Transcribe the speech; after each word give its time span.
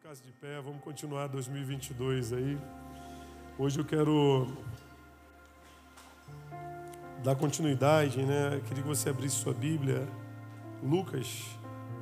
ficasse 0.00 0.22
de 0.22 0.32
pé, 0.32 0.58
vamos 0.62 0.82
continuar 0.82 1.26
2022 1.26 2.32
aí. 2.32 2.58
Hoje 3.58 3.78
eu 3.78 3.84
quero 3.84 4.48
dar 7.22 7.36
continuidade, 7.36 8.22
né? 8.22 8.54
Eu 8.54 8.60
queria 8.62 8.82
que 8.82 8.88
você 8.88 9.10
abrisse 9.10 9.36
sua 9.36 9.52
Bíblia, 9.52 10.08
Lucas. 10.82 11.44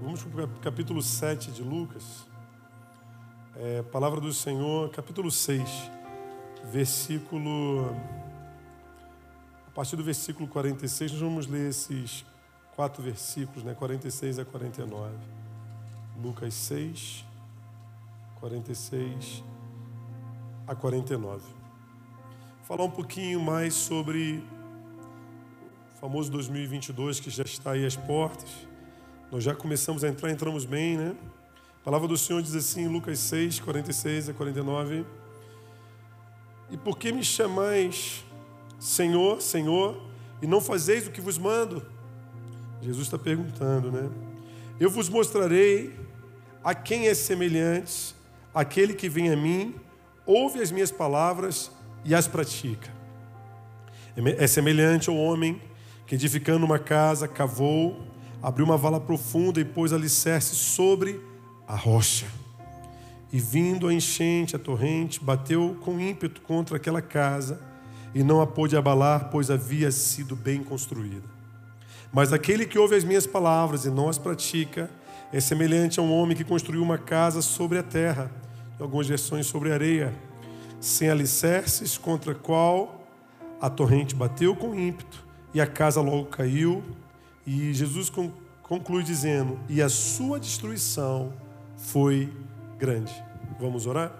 Vamos 0.01 0.23
para 0.23 0.45
o 0.45 0.49
capítulo 0.61 1.03
7 1.03 1.51
de 1.51 1.61
Lucas. 1.61 2.25
É, 3.57 3.83
palavra 3.83 4.21
do 4.21 4.33
Senhor, 4.33 4.89
capítulo 4.91 5.29
6, 5.29 5.69
versículo. 6.71 7.97
A 9.67 9.71
partir 9.73 9.97
do 9.97 10.05
versículo 10.05 10.47
46, 10.47 11.13
nós 11.13 11.21
vamos 11.21 11.47
ler 11.49 11.71
esses 11.71 12.25
quatro 12.77 13.03
versículos, 13.03 13.65
né? 13.65 13.75
46 13.75 14.39
a 14.39 14.45
49. 14.45 15.17
Lucas 16.23 16.55
6, 16.55 17.28
46 18.41 19.43
a 20.67 20.75
49. 20.75 21.43
Falar 22.63 22.85
um 22.85 22.91
pouquinho 22.91 23.41
mais 23.41 23.75
sobre 23.75 24.45
o 25.95 25.99
famoso 25.99 26.31
2022 26.31 27.19
que 27.19 27.31
já 27.31 27.43
está 27.43 27.73
aí 27.73 27.85
às 27.85 27.97
portas. 27.97 28.51
Nós 29.33 29.43
já 29.43 29.55
começamos 29.55 30.05
a 30.05 30.09
entrar, 30.09 30.31
entramos 30.31 30.65
bem, 30.65 30.97
né? 30.97 31.17
A 31.81 31.85
palavra 31.85 32.07
do 32.07 32.17
Senhor 32.17 32.41
diz 32.43 32.55
assim, 32.55 32.87
Lucas 32.87 33.19
6, 33.19 33.61
46 33.61 34.29
a 34.29 34.35
49. 34.35 35.05
E 36.71 36.77
por 36.77 36.97
que 36.97 37.11
me 37.11 37.25
chamais 37.25 38.25
Senhor, 38.79 39.43
Senhor, 39.43 40.01
e 40.41 40.47
não 40.47 40.61
fazeis 40.61 41.07
o 41.07 41.11
que 41.11 41.21
vos 41.21 41.39
mando? 41.39 41.85
Jesus 42.81 43.07
está 43.07 43.19
perguntando, 43.19 43.91
né? 43.91 44.09
Eu 44.79 44.91
vos 44.91 45.09
mostrarei 45.09 45.99
a 46.63 46.75
quem 46.75 47.09
é 47.09 47.15
semelhante 47.15 48.18
Aquele 48.59 48.93
que 48.93 49.09
vem 49.09 49.31
a 49.31 49.37
mim, 49.37 49.73
ouve 50.27 50.61
as 50.61 50.73
minhas 50.73 50.91
palavras 50.91 51.71
e 52.05 52.13
as 52.13 52.27
pratica. 52.27 52.93
É 54.37 54.49
semelhante 54.49 55.09
ao 55.09 55.17
homem 55.17 55.63
que, 56.05 56.17
edificando 56.17 56.67
uma 56.67 56.81
casa, 56.81 57.29
cavou, 57.29 58.03
abriu 58.43 58.67
uma 58.67 58.77
vala 58.77 58.99
profunda 58.99 59.61
e 59.61 59.65
pôs 59.65 59.93
alicerce 59.93 60.57
sobre 60.57 61.21
a 61.69 61.77
rocha. 61.77 62.27
E 63.33 63.39
vindo 63.39 63.87
a 63.87 63.95
enchente, 63.95 64.57
a 64.57 64.59
torrente, 64.59 65.23
bateu 65.23 65.79
com 65.85 66.01
ímpeto 66.01 66.41
contra 66.41 66.79
aquela 66.79 67.01
casa 67.01 67.61
e 68.13 68.25
não 68.25 68.41
a 68.41 68.47
pôde 68.47 68.77
abalar, 68.77 69.31
pois 69.31 69.53
havia 69.53 69.93
sido 69.93 70.35
bem 70.35 70.65
construída. 70.65 71.29
Mas 72.13 72.33
aquele 72.33 72.67
que 72.67 72.77
ouve 72.77 72.97
as 72.97 73.05
minhas 73.05 73.25
palavras 73.25 73.85
e 73.85 73.89
não 73.89 74.09
as 74.09 74.19
pratica, 74.19 74.91
é 75.33 75.39
semelhante 75.39 76.01
a 76.01 76.03
um 76.03 76.13
homem 76.13 76.37
que 76.37 76.43
construiu 76.43 76.83
uma 76.83 76.99
casa 76.99 77.41
sobre 77.41 77.79
a 77.79 77.85
terra 77.85 78.48
algumas 78.79 79.07
versões 79.07 79.47
sobre 79.47 79.73
areia, 79.73 80.15
sem 80.81 81.09
alicerces, 81.11 81.99
contra 81.99 82.35
qual 82.35 83.07
a 83.61 83.69
torrente 83.69 84.15
bateu 84.15 84.55
com 84.55 84.75
ímpeto 84.75 85.27
e 85.53 85.61
a 85.61 85.67
casa 85.67 86.01
logo 86.01 86.27
caiu. 86.27 86.83
E 87.47 87.73
Jesus 87.73 88.11
conclui 88.63 89.03
dizendo: 89.03 89.59
E 89.69 89.83
a 89.83 89.89
sua 89.89 90.39
destruição 90.39 91.33
foi 91.77 92.33
grande. 92.79 93.13
Vamos 93.59 93.87
orar? 93.87 94.13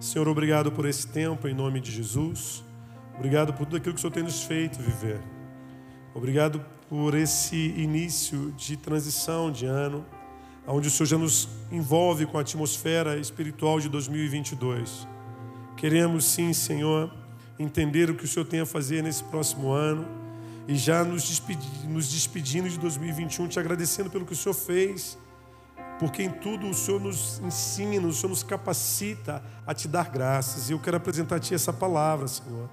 Senhor, 0.00 0.28
obrigado 0.28 0.70
por 0.72 0.86
esse 0.86 1.06
tempo 1.06 1.48
em 1.48 1.54
nome 1.54 1.80
de 1.80 1.90
Jesus. 1.90 2.64
Obrigado 3.16 3.52
por 3.52 3.66
tudo 3.66 3.76
aquilo 3.76 3.94
que 3.94 3.98
o 3.98 4.00
Senhor 4.00 4.12
tem 4.12 4.22
nos 4.22 4.44
feito 4.44 4.78
viver. 4.78 5.20
Obrigado 6.14 6.64
por 6.88 7.14
esse 7.14 7.56
início 7.56 8.52
de 8.52 8.76
transição 8.76 9.50
de 9.50 9.66
ano 9.66 10.04
onde 10.68 10.88
o 10.88 10.90
Senhor 10.90 11.06
já 11.06 11.18
nos 11.18 11.48
envolve 11.72 12.26
com 12.26 12.36
a 12.36 12.42
atmosfera 12.42 13.16
espiritual 13.16 13.80
de 13.80 13.88
2022. 13.88 15.08
Queremos 15.76 16.24
sim, 16.26 16.52
Senhor, 16.52 17.10
entender 17.58 18.10
o 18.10 18.14
que 18.14 18.24
o 18.24 18.28
Senhor 18.28 18.44
tem 18.44 18.60
a 18.60 18.66
fazer 18.66 19.02
nesse 19.02 19.24
próximo 19.24 19.70
ano 19.70 20.06
e 20.66 20.76
já 20.76 21.02
nos, 21.02 21.26
despedindo, 21.26 21.88
nos 21.88 22.10
despedindo 22.10 22.68
de 22.68 22.78
2021, 22.78 23.48
te 23.48 23.58
agradecendo 23.58 24.10
pelo 24.10 24.26
que 24.26 24.34
o 24.34 24.36
Senhor 24.36 24.54
fez, 24.54 25.16
porque 25.98 26.22
em 26.22 26.30
tudo 26.30 26.68
o 26.68 26.74
Senhor 26.74 27.00
nos 27.00 27.40
ensina, 27.40 28.06
o 28.06 28.12
Senhor 28.12 28.28
nos 28.28 28.42
capacita 28.42 29.42
a 29.66 29.72
te 29.72 29.88
dar 29.88 30.10
graças. 30.10 30.68
E 30.68 30.72
eu 30.72 30.78
quero 30.78 30.98
apresentar 30.98 31.36
a 31.36 31.40
Ti 31.40 31.54
essa 31.54 31.72
palavra, 31.72 32.28
Senhor. 32.28 32.68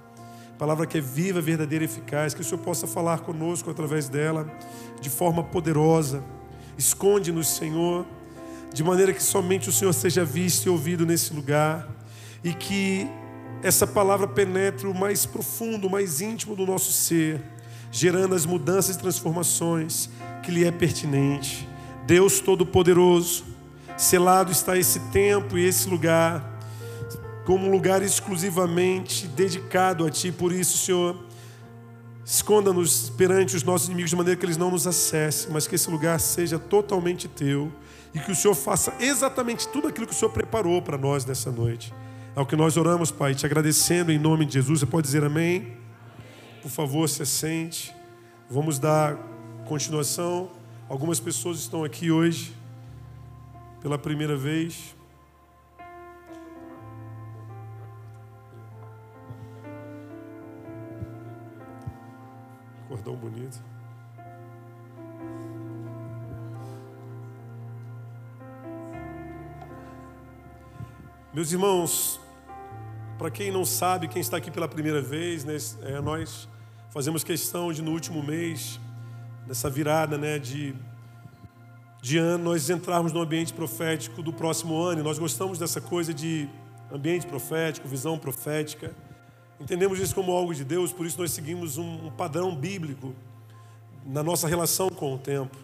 Palavra 0.58 0.86
que 0.86 0.98
é 0.98 1.00
viva, 1.00 1.40
verdadeira 1.40 1.84
e 1.84 1.86
eficaz, 1.86 2.34
que 2.34 2.40
o 2.40 2.44
Senhor 2.44 2.60
possa 2.60 2.86
falar 2.86 3.20
conosco 3.20 3.70
através 3.70 4.08
dela 4.08 4.46
de 5.00 5.10
forma 5.10 5.42
poderosa 5.42 6.22
Esconde-nos, 6.78 7.48
Senhor, 7.48 8.06
de 8.72 8.84
maneira 8.84 9.12
que 9.12 9.22
somente 9.22 9.68
o 9.68 9.72
Senhor 9.72 9.92
seja 9.92 10.24
visto 10.24 10.66
e 10.66 10.68
ouvido 10.68 11.06
nesse 11.06 11.32
lugar 11.32 11.88
e 12.44 12.52
que 12.52 13.08
essa 13.62 13.86
palavra 13.86 14.28
penetre 14.28 14.86
o 14.86 14.94
mais 14.94 15.24
profundo, 15.24 15.86
o 15.86 15.90
mais 15.90 16.20
íntimo 16.20 16.54
do 16.54 16.66
nosso 16.66 16.92
ser, 16.92 17.42
gerando 17.90 18.34
as 18.34 18.44
mudanças 18.44 18.96
e 18.96 18.98
transformações 18.98 20.10
que 20.42 20.50
lhe 20.50 20.64
é 20.64 20.70
pertinente. 20.70 21.68
Deus 22.06 22.40
Todo-Poderoso, 22.40 23.44
selado 23.96 24.52
está 24.52 24.76
esse 24.76 25.00
tempo 25.10 25.56
e 25.56 25.64
esse 25.64 25.88
lugar 25.88 26.54
como 27.46 27.68
um 27.68 27.70
lugar 27.70 28.02
exclusivamente 28.02 29.26
dedicado 29.28 30.04
a 30.04 30.10
Ti. 30.10 30.32
Por 30.32 30.52
isso, 30.52 30.76
Senhor, 30.76 31.25
Esconda-nos 32.26 33.08
perante 33.10 33.54
os 33.54 33.62
nossos 33.62 33.86
inimigos 33.86 34.10
de 34.10 34.16
maneira 34.16 34.36
que 34.36 34.44
eles 34.44 34.56
não 34.56 34.68
nos 34.68 34.84
acessem, 34.84 35.48
mas 35.52 35.68
que 35.68 35.76
esse 35.76 35.88
lugar 35.88 36.18
seja 36.18 36.58
totalmente 36.58 37.28
teu 37.28 37.70
e 38.12 38.18
que 38.18 38.32
o 38.32 38.34
Senhor 38.34 38.54
faça 38.56 38.92
exatamente 38.98 39.68
tudo 39.68 39.86
aquilo 39.86 40.08
que 40.08 40.12
o 40.12 40.16
Senhor 40.16 40.32
preparou 40.32 40.82
para 40.82 40.98
nós 40.98 41.24
nessa 41.24 41.52
noite. 41.52 41.94
É 42.34 42.40
o 42.40 42.44
que 42.44 42.56
nós 42.56 42.76
oramos, 42.76 43.12
Pai, 43.12 43.32
te 43.32 43.46
agradecendo 43.46 44.10
em 44.10 44.18
nome 44.18 44.44
de 44.44 44.54
Jesus. 44.54 44.80
Você 44.80 44.86
pode 44.86 45.06
dizer 45.06 45.22
amém? 45.22 45.76
Por 46.62 46.68
favor, 46.68 47.08
se 47.08 47.22
assente. 47.22 47.94
Vamos 48.50 48.80
dar 48.80 49.16
continuação. 49.68 50.50
Algumas 50.88 51.20
pessoas 51.20 51.60
estão 51.60 51.84
aqui 51.84 52.10
hoje 52.10 52.52
pela 53.80 53.96
primeira 53.96 54.36
vez. 54.36 54.95
Cordão 62.96 63.14
bonito. 63.14 63.62
Meus 71.34 71.52
irmãos, 71.52 72.18
para 73.18 73.30
quem 73.30 73.50
não 73.52 73.66
sabe, 73.66 74.08
quem 74.08 74.22
está 74.22 74.38
aqui 74.38 74.50
pela 74.50 74.66
primeira 74.66 75.02
vez, 75.02 75.44
né, 75.44 75.58
é, 75.82 76.00
nós 76.00 76.48
fazemos 76.88 77.22
questão 77.22 77.70
de 77.70 77.82
no 77.82 77.90
último 77.90 78.22
mês, 78.22 78.80
nessa 79.46 79.68
virada 79.68 80.16
né, 80.16 80.38
de, 80.38 80.74
de 82.00 82.16
ano, 82.16 82.44
nós 82.44 82.70
entrarmos 82.70 83.12
no 83.12 83.20
ambiente 83.20 83.52
profético 83.52 84.22
do 84.22 84.32
próximo 84.32 84.80
ano. 84.80 85.00
E 85.00 85.04
nós 85.04 85.18
gostamos 85.18 85.58
dessa 85.58 85.82
coisa 85.82 86.14
de 86.14 86.48
ambiente 86.90 87.26
profético, 87.26 87.86
visão 87.86 88.18
profética. 88.18 88.94
Entendemos 89.58 89.98
isso 89.98 90.14
como 90.14 90.32
algo 90.32 90.54
de 90.54 90.64
Deus, 90.64 90.92
por 90.92 91.06
isso 91.06 91.18
nós 91.18 91.30
seguimos 91.30 91.78
um, 91.78 92.10
padrão 92.10 92.54
bíblico 92.54 93.14
na 94.04 94.22
nossa 94.22 94.46
relação 94.46 94.90
com 94.90 95.14
o 95.14 95.18
tempo. 95.18 95.56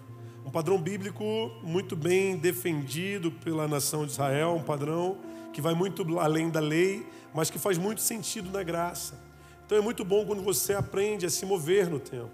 Um 0.46 0.50
padrão 0.50 0.78
bíblico 0.78 1.24
muito 1.62 1.94
bem 1.94 2.36
defendido 2.36 3.30
pela 3.30 3.68
nação 3.68 4.06
de 4.06 4.12
Israel, 4.12 4.54
um 4.54 4.62
padrão 4.62 5.18
que 5.52 5.60
vai 5.60 5.74
muito 5.74 6.18
além 6.18 6.50
da 6.50 6.58
lei, 6.58 7.06
mas 7.34 7.50
que 7.50 7.58
faz 7.58 7.76
muito 7.76 8.00
sentido 8.00 8.50
na 8.50 8.62
graça. 8.62 9.20
Então 9.66 9.76
é 9.76 9.80
muito 9.80 10.04
bom 10.04 10.24
quando 10.24 10.42
você 10.42 10.72
aprende 10.72 11.26
a 11.26 11.30
se 11.30 11.44
mover 11.44 11.88
no 11.88 12.00
tempo. 12.00 12.30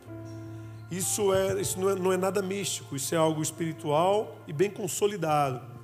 Isso, 0.91 1.35
é, 1.35 1.61
isso 1.61 1.79
não, 1.79 1.91
é, 1.91 1.95
não 1.97 2.13
é 2.13 2.17
nada 2.17 2.41
místico, 2.41 2.97
isso 2.97 3.15
é 3.15 3.19
algo 3.19 3.43
espiritual 3.43 4.39
e 4.47 4.53
bem 4.53 4.71
consolidado. 4.71 5.78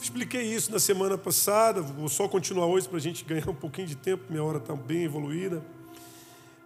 Expliquei 0.00 0.42
isso 0.42 0.72
na 0.72 0.78
semana 0.78 1.16
passada, 1.16 1.80
vou 1.80 2.08
só 2.08 2.28
continuar 2.28 2.66
hoje 2.66 2.88
para 2.88 2.98
a 2.98 3.00
gente 3.00 3.24
ganhar 3.24 3.48
um 3.48 3.54
pouquinho 3.54 3.86
de 3.86 3.96
tempo, 3.96 4.24
minha 4.28 4.42
hora 4.42 4.58
está 4.58 4.74
bem 4.74 5.04
evoluída. 5.04 5.62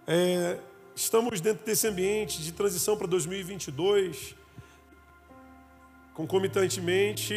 É, 0.07 0.57
estamos 0.95 1.39
dentro 1.39 1.63
desse 1.63 1.87
ambiente 1.87 2.41
de 2.41 2.51
transição 2.51 2.97
para 2.97 3.07
2022. 3.07 4.35
Concomitantemente, 6.13 7.33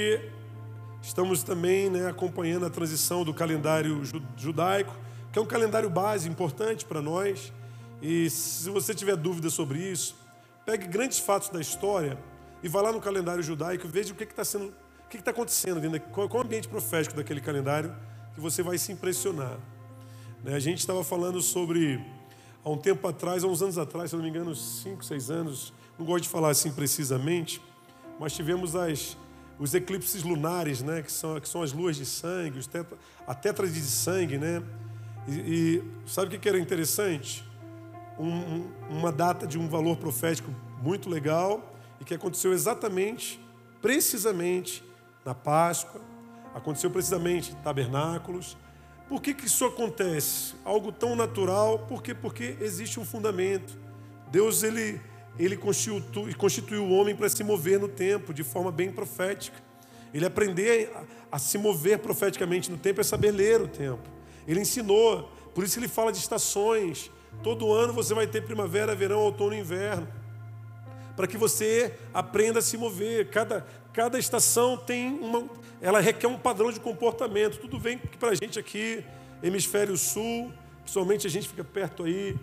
estamos 1.03 1.43
também 1.43 1.91
né, 1.91 2.09
acompanhando 2.09 2.67
a 2.67 2.71
transição 2.71 3.23
do 3.23 3.35
calendário 3.35 4.03
judaico, 4.37 4.97
que 5.31 5.39
é 5.39 5.43
um 5.43 5.47
calendário 5.47 5.91
base 5.91 6.29
importante 6.29 6.85
para 6.85 7.03
nós. 7.03 7.53
E 8.01 8.29
se 8.31 8.69
você 8.71 8.95
tiver 8.95 9.15
dúvida 9.15 9.51
sobre 9.51 9.79
isso, 9.79 10.17
pegue 10.65 10.87
grandes 10.87 11.19
fatos 11.19 11.51
da 11.51 11.61
história 11.61 12.19
e 12.63 12.69
vá 12.69 12.81
lá 12.81 12.91
no 12.91 13.01
calendário 13.01 13.43
judaico 13.43 13.87
e 13.87 13.91
veja 13.91 14.13
o 14.13 14.17
que 14.17 14.25
está 14.25 14.45
sendo 14.45 14.75
que 15.17 15.23
está 15.23 15.31
acontecendo 15.31 15.81
dentro, 15.81 16.01
qual, 16.11 16.29
qual 16.29 16.41
é 16.41 16.45
o 16.45 16.47
ambiente 16.47 16.69
profético 16.69 17.15
daquele 17.15 17.41
calendário 17.41 17.95
que 18.35 18.41
você 18.41 18.63
vai 18.63 18.79
se 18.79 18.93
impressionar. 18.93 19.59
Né? 20.43 20.55
A 20.55 20.59
gente 20.59 20.79
estava 20.79 21.05
falando 21.05 21.41
sobre, 21.41 22.05
há 22.65 22.71
um 22.71 22.79
tempo 22.79 23.07
atrás, 23.07 23.45
há 23.45 23.47
uns 23.47 23.63
anos 23.63 23.79
atrás, 23.79 24.11
se 24.11 24.17
não 24.17 24.23
me 24.23 24.29
engano, 24.29 24.55
cinco, 24.55 25.05
seis 25.05 25.31
anos, 25.31 25.73
não 25.99 26.07
gosto 26.07 26.25
de 26.25 26.29
falar 26.29 26.51
assim 26.51 26.73
precisamente, 26.73 27.63
mas 28.19 28.33
tivemos 28.33 28.75
as, 28.75 29.17
os 29.59 29.75
eclipses 29.75 30.23
lunares, 30.23 30.83
né? 30.83 31.03
que, 31.03 31.13
são, 31.13 31.39
que 31.39 31.49
são 31.49 31.63
as 31.63 31.73
luas 31.73 31.97
de 31.97 32.07
sangue, 32.07 32.59
os 32.59 32.67
tetra, 32.67 32.97
a 33.27 33.35
de 33.35 33.83
sangue. 33.83 34.39
Né? 34.39 34.63
E, 35.29 35.33
e 35.33 35.85
sabe 36.07 36.35
o 36.35 36.41
que 36.41 36.49
era 36.49 36.59
interessante? 36.59 37.45
Um, 38.19 38.69
uma 38.91 39.11
data 39.11 39.47
de 39.47 39.59
um 39.59 39.69
valor 39.69 39.97
profético 39.97 40.51
muito 40.83 41.09
legal 41.09 41.75
e 42.01 42.05
que 42.05 42.15
aconteceu 42.15 42.53
exatamente, 42.53 43.41
precisamente, 43.81 44.83
na 45.25 45.35
Páscoa, 45.35 46.01
aconteceu 46.55 46.91
precisamente 46.91 47.53
em 47.53 47.55
tabernáculos. 47.57 48.57
Por 49.09 49.21
que, 49.21 49.35
que 49.35 49.47
isso 49.47 49.65
acontece? 49.65 50.55
Algo 50.65 50.91
tão 50.91 51.15
natural, 51.15 51.81
por 51.81 52.03
quê? 52.03 52.15
Porque 52.15 52.57
existe 52.61 52.99
um 52.99 53.05
fundamento. 53.05 53.77
Deus, 54.31 54.63
ele 54.63 55.01
ele 55.39 55.57
constituiu, 55.57 56.37
constituiu 56.37 56.85
o 56.85 56.91
homem 56.93 57.17
para 57.17 57.29
se 57.29 57.43
mover 57.43 57.79
no 57.81 57.89
tempo 57.89 58.35
de 58.35 58.43
forma 58.43 58.71
bem 58.71 58.93
profética. 58.93 59.57
Ele 60.13 60.27
aprender 60.27 60.93
a, 60.95 61.37
a 61.37 61.39
se 61.39 61.57
mover 61.57 61.99
profeticamente 61.99 62.71
no 62.71 62.77
tempo 62.77 63.01
é 63.01 63.05
saber 63.05 63.31
ler 63.31 63.61
o 63.61 63.69
tempo. 63.69 64.03
Ele 64.47 64.61
ensinou, 64.61 65.31
por 65.55 65.65
isso 65.65 65.79
ele 65.79 65.89
fala 65.89 66.13
de 66.13 66.19
estações. 66.19 67.11
Todo 67.43 67.73
ano 67.73 67.93
você 67.93 68.13
vai 68.13 68.27
ter 68.27 68.43
primavera, 68.43 68.95
verão, 68.95 69.21
outono 69.21 69.55
e 69.55 69.59
inverno. 69.59 70.07
Para 71.17 71.27
que 71.27 71.39
você 71.39 71.95
aprenda 72.13 72.59
a 72.59 72.63
se 72.63 72.77
mover. 72.77 73.31
Cada, 73.31 73.67
cada 73.93 74.19
estação 74.19 74.77
tem 74.77 75.19
uma. 75.19 75.49
Ela 75.81 76.01
requer 76.01 76.27
um 76.27 76.39
padrão 76.39 76.73
de 76.73 76.81
comportamento. 76.81 77.59
Tudo 77.59 77.81
que 77.81 78.17
para 78.17 78.31
a 78.31 78.35
gente 78.35 78.59
aqui, 78.59 79.05
hemisfério 79.43 79.97
sul, 79.97 80.53
principalmente 80.83 81.27
a 81.27 81.31
gente 81.31 81.49
fica 81.49 81.65
perto 81.65 82.05
aí 82.05 82.37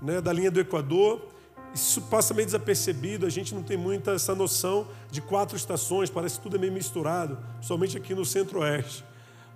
né, 0.00 0.20
da 0.20 0.32
linha 0.32 0.50
do 0.50 0.60
Equador 0.60 1.36
isso 1.76 2.00
passa 2.02 2.32
meio 2.32 2.46
desapercebido, 2.46 3.26
a 3.26 3.30
gente 3.30 3.54
não 3.54 3.62
tem 3.62 3.76
muita 3.76 4.12
essa 4.12 4.34
noção 4.34 4.88
de 5.10 5.20
quatro 5.20 5.56
estações, 5.56 6.08
parece 6.08 6.36
que 6.36 6.42
tudo 6.42 6.56
é 6.56 6.58
meio 6.58 6.72
misturado, 6.72 7.38
somente 7.60 7.96
aqui 7.96 8.14
no 8.14 8.24
centro-oeste. 8.24 9.04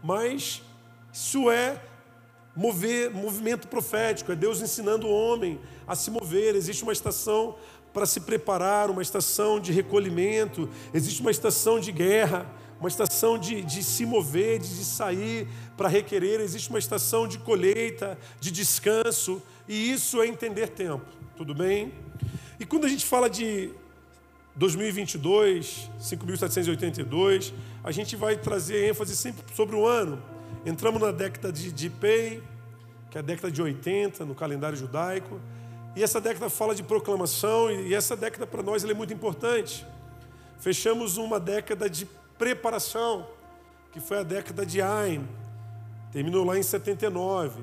Mas 0.02 0.62
isso 1.12 1.50
é 1.50 1.81
mover, 2.55 3.11
movimento 3.11 3.69
profético, 3.69 4.32
é 4.32 4.37
Deus 4.37 4.61
ensinando 4.61 5.06
o 5.06 5.11
homem 5.11 5.61
a 5.87 5.94
se 5.94 6.11
mover. 6.11 6.55
Existe 6.55 6.82
uma 6.82 6.93
estação 6.93 7.56
para 7.93 8.06
se 8.06 8.20
preparar, 8.20 8.91
uma 8.91 9.02
estação 9.02 9.58
de 9.58 9.73
recolhimento, 9.73 10.69
existe 10.94 11.20
uma 11.20 11.31
estação 11.31 11.81
de 11.81 11.91
guerra, 11.91 12.47
uma 12.79 12.88
estação 12.88 13.38
de, 13.38 13.62
de 13.62 13.82
se 13.82 14.06
mover, 14.06 14.58
de, 14.58 14.69
de 14.69 14.85
sair 14.85 15.49
para 15.76 15.88
requerer, 15.88 16.41
existe 16.41 16.70
uma 16.70 16.79
estação 16.79 17.29
de 17.29 17.38
colheita, 17.38 18.19
de 18.41 18.50
descanso, 18.50 19.43
e 19.69 19.93
isso 19.93 20.23
é 20.23 20.26
entender 20.26 20.69
tempo, 20.69 21.05
tudo 21.37 21.55
bem? 21.55 21.93
E 22.58 22.64
quando 22.64 22.87
a 22.87 22.88
gente 22.88 23.05
fala 23.05 23.29
de 23.29 23.70
2022, 24.56 25.91
5.782, 26.00 27.52
a 27.85 27.93
gente 27.93 28.17
vai 28.17 28.37
trazer 28.37 28.88
ênfase 28.88 29.17
sempre 29.17 29.44
sobre 29.55 29.76
o 29.76 29.87
ano. 29.87 30.23
Entramos 30.65 31.01
na 31.01 31.11
década 31.11 31.51
de, 31.51 31.73
de 31.73 31.89
Pei, 31.89 32.43
que 33.11 33.17
é 33.17 33.21
a 33.21 33.23
década 33.23 33.51
de 33.51 33.62
80 33.62 34.27
no 34.27 34.35
calendário 34.35 34.77
judaico. 34.77 35.41
E 35.97 36.03
essa 36.03 36.21
década 36.21 36.51
fala 36.51 36.75
de 36.75 36.83
proclamação, 36.83 37.71
e 37.71 37.95
essa 37.95 38.15
década 38.15 38.47
para 38.47 38.62
nós 38.62 38.85
é 38.85 38.93
muito 38.93 39.12
importante. 39.12 39.87
Fechamos 40.59 41.17
uma 41.17 41.41
década 41.41 41.89
de 41.89 42.07
preparação, 42.39 43.27
que 43.91 44.01
foi 44.01 44.19
a 44.19 44.23
década 44.23 44.67
de 44.67 44.83
Ain. 44.83 45.27
Terminou 46.12 46.45
lá 46.45 46.59
em 46.59 46.62
79, 46.62 47.62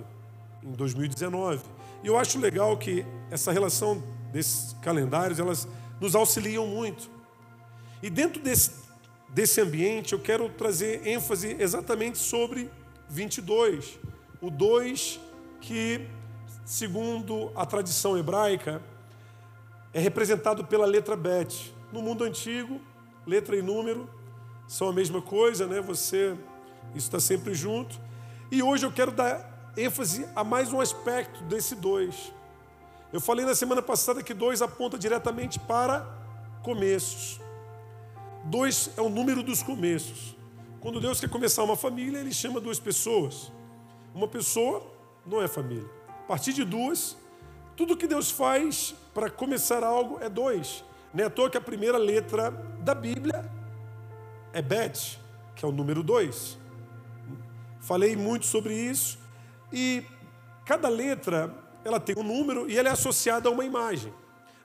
em 0.64 0.72
2019. 0.72 1.62
E 2.04 2.08
eu 2.08 2.18
acho 2.18 2.40
legal 2.40 2.76
que 2.78 3.06
essa 3.30 3.52
relação 3.52 4.04
desses 4.32 4.76
calendários, 4.82 5.40
elas 5.40 5.68
nos 6.02 6.16
auxiliam 6.16 6.66
muito. 6.66 7.10
E 8.02 8.10
dentro 8.10 8.42
desse, 8.42 8.72
desse 9.30 9.62
ambiente, 9.62 10.14
eu 10.14 10.20
quero 10.20 10.50
trazer 10.50 11.08
ênfase 11.08 11.56
exatamente 11.60 12.18
sobre 12.18 12.70
22. 13.10 14.00
O 14.42 14.50
2 14.50 15.20
que, 15.60 16.08
segundo 16.66 17.52
a 17.56 17.66
tradição 17.66 18.18
hebraica, 18.18 18.82
é 19.94 20.00
representado 20.00 20.64
pela 20.66 20.86
letra 20.86 21.16
Bet. 21.16 21.74
No 21.92 22.02
mundo 22.02 22.24
antigo, 22.24 22.80
letra 23.26 23.56
e 23.56 23.62
número 23.62 24.10
são 24.68 24.90
a 24.90 24.94
mesma 24.94 25.22
coisa, 25.22 25.66
né? 25.66 25.82
Você, 25.82 26.36
isso 26.94 27.08
está 27.08 27.20
sempre 27.20 27.54
junto. 27.54 28.00
E 28.52 28.62
hoje 28.62 28.86
eu 28.86 28.92
quero 28.92 29.12
dar 29.12 29.72
ênfase 29.76 30.28
a 30.36 30.44
mais 30.44 30.72
um 30.72 30.80
aspecto 30.80 31.44
desse 31.44 31.76
2. 31.76 32.34
Eu 33.12 33.22
falei 33.22 33.46
na 33.46 33.56
semana 33.56 33.82
passada 33.82 34.22
que 34.22 34.34
dois 34.34 34.62
aponta 34.62 34.98
diretamente 34.98 35.60
para 35.60 36.06
começos. 36.62 37.40
Dois 38.46 38.92
é 38.98 39.02
o 39.02 39.10
número 39.10 39.42
dos 39.42 39.64
começos. 39.64 40.37
Quando 40.88 41.02
Deus 41.02 41.20
quer 41.20 41.30
começar 41.30 41.66
uma 41.66 41.76
família, 41.76 42.18
Ele 42.18 42.34
chama 42.34 42.62
duas 42.62 42.80
pessoas. 42.80 43.52
Uma 44.16 44.26
pessoa 44.26 44.82
não 45.26 45.42
é 45.42 45.46
família. 45.46 45.86
A 46.08 46.24
partir 46.24 46.54
de 46.54 46.64
duas, 46.64 47.18
tudo 47.76 47.98
que 47.98 48.08
Deus 48.08 48.32
faz 48.32 48.96
para 49.14 49.30
começar 49.30 49.84
algo 49.84 50.18
é 50.22 50.30
dois. 50.30 50.86
Não 51.14 51.26
é 51.26 51.28
à 51.28 51.30
toa 51.30 51.50
que 51.50 51.58
a 51.58 51.62
primeira 51.62 51.98
letra 51.98 52.52
da 52.80 52.96
Bíblia 52.96 53.52
é 54.54 54.62
Bet, 54.62 55.20
que 55.58 55.66
é 55.66 55.68
o 55.68 55.74
número 55.74 56.02
dois. 56.02 56.58
Falei 57.82 58.16
muito 58.16 58.46
sobre 58.46 58.74
isso. 58.74 59.20
E 59.74 60.06
cada 60.64 60.88
letra 60.88 61.54
ela 61.84 62.00
tem 62.00 62.16
um 62.18 62.24
número 62.24 62.72
e 62.72 62.78
ela 62.78 62.88
é 62.88 62.92
associada 62.94 63.50
a 63.50 63.52
uma 63.52 63.66
imagem. 63.66 64.14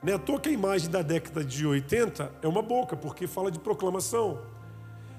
Não 0.00 0.12
é 0.12 0.14
à 0.14 0.20
toa 0.20 0.38
que 0.38 0.50
a 0.50 0.52
imagem 0.52 0.88
da 0.88 1.02
década 1.02 1.44
de 1.44 1.66
80 1.66 2.32
é 2.40 2.46
uma 2.46 2.62
boca, 2.62 2.96
porque 2.96 3.26
fala 3.26 3.50
de 3.50 3.58
proclamação. 3.58 4.40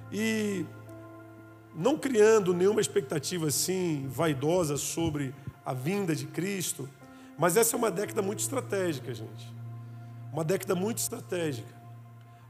E 0.09 0.65
não 1.75 1.97
criando 1.97 2.53
nenhuma 2.53 2.81
expectativa 2.81 3.47
assim 3.47 4.07
vaidosa 4.07 4.77
sobre 4.77 5.33
a 5.65 5.73
vinda 5.73 6.15
de 6.15 6.25
Cristo, 6.25 6.89
mas 7.37 7.57
essa 7.57 7.75
é 7.75 7.77
uma 7.77 7.89
década 7.89 8.21
muito 8.21 8.39
estratégica, 8.39 9.13
gente. 9.13 9.51
Uma 10.31 10.43
década 10.43 10.75
muito 10.75 10.99
estratégica. 10.99 11.73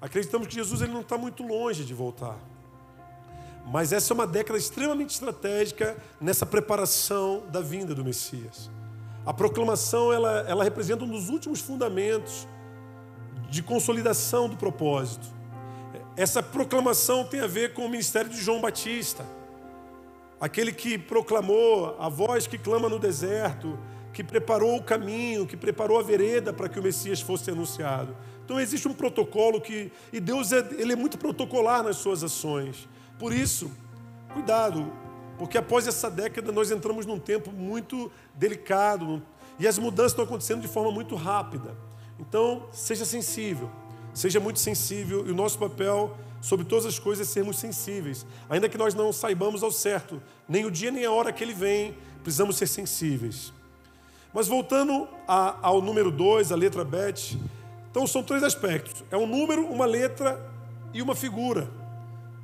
Acreditamos 0.01 0.47
que 0.47 0.55
Jesus 0.55 0.81
ele 0.81 0.91
não 0.91 1.01
está 1.01 1.17
muito 1.17 1.43
longe 1.43 1.85
de 1.85 1.93
voltar. 1.93 2.37
Mas 3.65 3.93
essa 3.93 4.11
é 4.11 4.15
uma 4.15 4.27
década 4.27 4.59
extremamente 4.59 5.11
estratégica 5.11 5.97
nessa 6.19 6.45
preparação 6.45 7.43
da 7.49 7.61
vinda 7.61 7.95
do 7.95 8.03
Messias. 8.03 8.69
A 9.25 9.33
proclamação 9.33 10.11
ela, 10.11 10.45
ela 10.47 10.63
representa 10.63 11.05
um 11.05 11.07
dos 11.07 11.29
últimos 11.29 11.61
fundamentos 11.61 12.45
de 13.49 13.63
consolidação 13.63 14.49
do 14.49 14.57
propósito. 14.57 15.25
Essa 16.15 16.43
proclamação 16.43 17.25
tem 17.25 17.39
a 17.39 17.47
ver 17.47 17.73
com 17.73 17.85
o 17.85 17.89
ministério 17.89 18.29
de 18.29 18.39
João 18.39 18.61
Batista, 18.61 19.25
aquele 20.39 20.71
que 20.71 20.97
proclamou 20.97 21.95
a 21.99 22.07
voz 22.07 22.45
que 22.45 22.57
clama 22.57 22.87
no 22.87 22.99
deserto, 22.99 23.79
que 24.13 24.23
preparou 24.23 24.77
o 24.77 24.83
caminho, 24.83 25.47
que 25.47 25.57
preparou 25.57 25.99
a 25.99 26.03
vereda 26.03 26.53
para 26.53 26.69
que 26.69 26.79
o 26.79 26.83
Messias 26.83 27.19
fosse 27.19 27.49
anunciado. 27.49 28.15
Então 28.45 28.59
existe 28.59 28.87
um 28.87 28.93
protocolo 28.93 29.59
que 29.59 29.91
e 30.11 30.19
Deus 30.19 30.51
é, 30.51 30.59
ele 30.77 30.93
é 30.93 30.95
muito 30.95 31.17
protocolar 31.17 31.81
nas 31.81 31.97
suas 31.97 32.23
ações. 32.23 32.87
Por 33.17 33.33
isso, 33.33 33.71
cuidado, 34.33 34.93
porque 35.39 35.57
após 35.57 35.87
essa 35.87 36.11
década 36.11 36.51
nós 36.51 36.69
entramos 36.69 37.07
num 37.07 37.17
tempo 37.17 37.51
muito 37.51 38.11
delicado 38.35 39.19
e 39.57 39.67
as 39.67 39.79
mudanças 39.79 40.11
estão 40.11 40.25
acontecendo 40.25 40.61
de 40.61 40.67
forma 40.67 40.91
muito 40.91 41.15
rápida. 41.15 41.75
Então, 42.19 42.67
seja 42.71 43.03
sensível, 43.03 43.71
seja 44.13 44.39
muito 44.39 44.59
sensível 44.59 45.25
e 45.27 45.31
o 45.31 45.35
nosso 45.35 45.57
papel 45.57 46.15
sobre 46.41 46.65
todas 46.65 46.85
as 46.85 46.99
coisas 46.99 47.27
é 47.27 47.31
sermos 47.31 47.57
sensíveis. 47.57 48.25
Ainda 48.49 48.67
que 48.67 48.77
nós 48.77 48.93
não 48.93 49.13
saibamos 49.13 49.63
ao 49.63 49.71
certo, 49.71 50.21
nem 50.47 50.65
o 50.65 50.71
dia 50.71 50.91
nem 50.91 51.05
a 51.05 51.11
hora 51.11 51.31
que 51.31 51.43
ele 51.43 51.53
vem, 51.53 51.95
precisamos 52.21 52.57
ser 52.57 52.67
sensíveis. 52.67 53.53
Mas 54.33 54.47
voltando 54.47 55.07
a, 55.27 55.57
ao 55.61 55.81
número 55.81 56.11
2, 56.11 56.51
a 56.51 56.55
letra 56.55 56.83
Bet, 56.83 57.39
então 57.89 58.05
são 58.05 58.23
três 58.23 58.43
aspectos: 58.43 59.03
é 59.09 59.15
um 59.15 59.25
número, 59.25 59.65
uma 59.67 59.85
letra 59.85 60.43
e 60.93 61.01
uma 61.01 61.15
figura, 61.15 61.69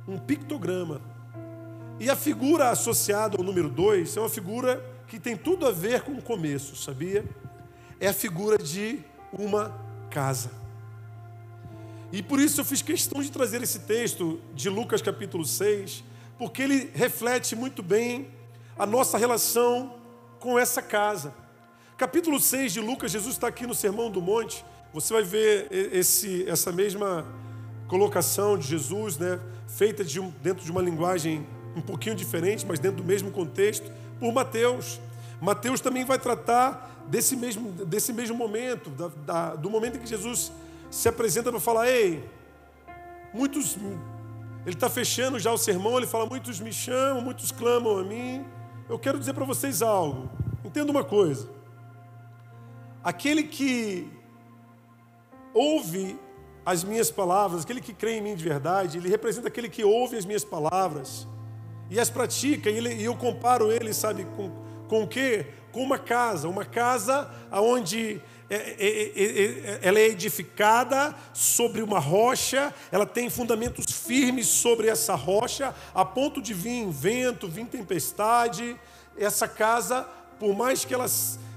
um 0.08 0.18
pictograma. 0.18 1.00
E 1.98 2.08
a 2.08 2.16
figura 2.16 2.70
associada 2.70 3.36
ao 3.36 3.44
número 3.44 3.68
2 3.68 4.16
é 4.16 4.20
uma 4.20 4.28
figura 4.30 4.82
que 5.06 5.20
tem 5.20 5.36
tudo 5.36 5.66
a 5.66 5.70
ver 5.70 6.00
com 6.00 6.12
o 6.12 6.22
começo, 6.22 6.74
sabia? 6.74 7.24
É 7.98 8.08
a 8.08 8.14
figura 8.14 8.56
de 8.56 9.00
uma 9.30 9.74
casa. 10.08 10.59
E 12.12 12.22
por 12.22 12.40
isso 12.40 12.60
eu 12.60 12.64
fiz 12.64 12.82
questão 12.82 13.22
de 13.22 13.30
trazer 13.30 13.62
esse 13.62 13.80
texto 13.80 14.40
de 14.52 14.68
Lucas 14.68 15.00
capítulo 15.00 15.44
6, 15.44 16.02
porque 16.36 16.62
ele 16.62 16.90
reflete 16.92 17.54
muito 17.54 17.84
bem 17.84 18.28
a 18.76 18.84
nossa 18.84 19.16
relação 19.16 19.94
com 20.40 20.58
essa 20.58 20.82
casa. 20.82 21.32
Capítulo 21.96 22.40
6 22.40 22.72
de 22.72 22.80
Lucas, 22.80 23.12
Jesus 23.12 23.34
está 23.34 23.46
aqui 23.46 23.64
no 23.64 23.74
Sermão 23.74 24.10
do 24.10 24.20
Monte. 24.20 24.64
Você 24.92 25.12
vai 25.12 25.22
ver 25.22 25.68
esse, 25.70 26.48
essa 26.48 26.72
mesma 26.72 27.24
colocação 27.86 28.58
de 28.58 28.66
Jesus, 28.66 29.16
né, 29.16 29.38
feita 29.68 30.02
de 30.02 30.18
um, 30.18 30.30
dentro 30.42 30.64
de 30.64 30.70
uma 30.72 30.82
linguagem 30.82 31.46
um 31.76 31.80
pouquinho 31.80 32.16
diferente, 32.16 32.66
mas 32.66 32.80
dentro 32.80 32.96
do 32.96 33.04
mesmo 33.04 33.30
contexto, 33.30 33.88
por 34.18 34.32
Mateus. 34.32 35.00
Mateus 35.40 35.80
também 35.80 36.04
vai 36.04 36.18
tratar 36.18 37.04
desse 37.06 37.36
mesmo, 37.36 37.70
desse 37.84 38.12
mesmo 38.12 38.36
momento, 38.36 38.90
da, 38.90 39.08
da, 39.24 39.54
do 39.54 39.70
momento 39.70 39.96
em 39.96 40.00
que 40.00 40.08
Jesus 40.08 40.50
se 40.90 41.08
apresenta 41.08 41.50
para 41.50 41.60
falar: 41.60 41.88
Ei, 41.88 42.28
muitos 43.32 43.76
Ele 44.66 44.74
está 44.74 44.90
fechando 44.90 45.38
já 45.38 45.52
o 45.52 45.58
sermão, 45.58 45.96
ele 45.96 46.06
fala: 46.06 46.26
muitos 46.26 46.60
me 46.60 46.72
chamam, 46.72 47.22
muitos 47.22 47.52
clamam 47.52 47.98
a 47.98 48.04
mim. 48.04 48.44
Eu 48.88 48.98
quero 48.98 49.18
dizer 49.18 49.32
para 49.32 49.44
vocês 49.44 49.82
algo. 49.82 50.28
Entenda 50.64 50.90
uma 50.90 51.04
coisa. 51.04 51.48
Aquele 53.02 53.44
que 53.44 54.10
ouve 55.54 56.18
as 56.66 56.84
minhas 56.84 57.10
palavras, 57.10 57.62
aquele 57.64 57.80
que 57.80 57.94
crê 57.94 58.18
em 58.18 58.20
mim 58.20 58.34
de 58.34 58.44
verdade, 58.44 58.98
ele 58.98 59.08
representa 59.08 59.48
aquele 59.48 59.68
que 59.68 59.82
ouve 59.82 60.16
as 60.16 60.26
minhas 60.26 60.44
palavras 60.44 61.26
e 61.88 61.98
as 61.98 62.08
pratica, 62.08 62.70
e, 62.70 62.76
ele, 62.76 62.94
e 62.94 63.04
eu 63.04 63.16
comparo 63.16 63.72
ele, 63.72 63.92
sabe, 63.92 64.24
com, 64.36 64.50
com 64.88 65.02
o 65.02 65.08
quê? 65.08 65.46
Com 65.72 65.82
uma 65.82 65.98
casa, 65.98 66.48
uma 66.48 66.64
casa 66.64 67.28
onde 67.52 68.20
ela 69.80 70.00
é 70.00 70.08
edificada 70.08 71.14
sobre 71.32 71.82
uma 71.82 72.00
rocha, 72.00 72.74
ela 72.90 73.06
tem 73.06 73.30
fundamentos 73.30 73.86
firmes 73.92 74.48
sobre 74.48 74.88
essa 74.88 75.14
rocha, 75.14 75.72
a 75.94 76.04
ponto 76.04 76.42
de 76.42 76.52
vir 76.52 76.90
vento, 76.90 77.48
vir 77.48 77.66
tempestade. 77.66 78.76
Essa 79.16 79.46
casa, 79.46 80.02
por 80.40 80.56
mais 80.56 80.84
que 80.84 80.92
ela, 80.92 81.06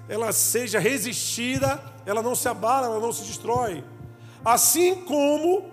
ela 0.08 0.32
seja 0.32 0.78
resistida, 0.78 1.84
ela 2.06 2.22
não 2.22 2.36
se 2.36 2.48
abala, 2.48 2.86
ela 2.86 3.00
não 3.00 3.12
se 3.12 3.24
destrói. 3.24 3.84
Assim 4.46 5.04
como 5.04 5.72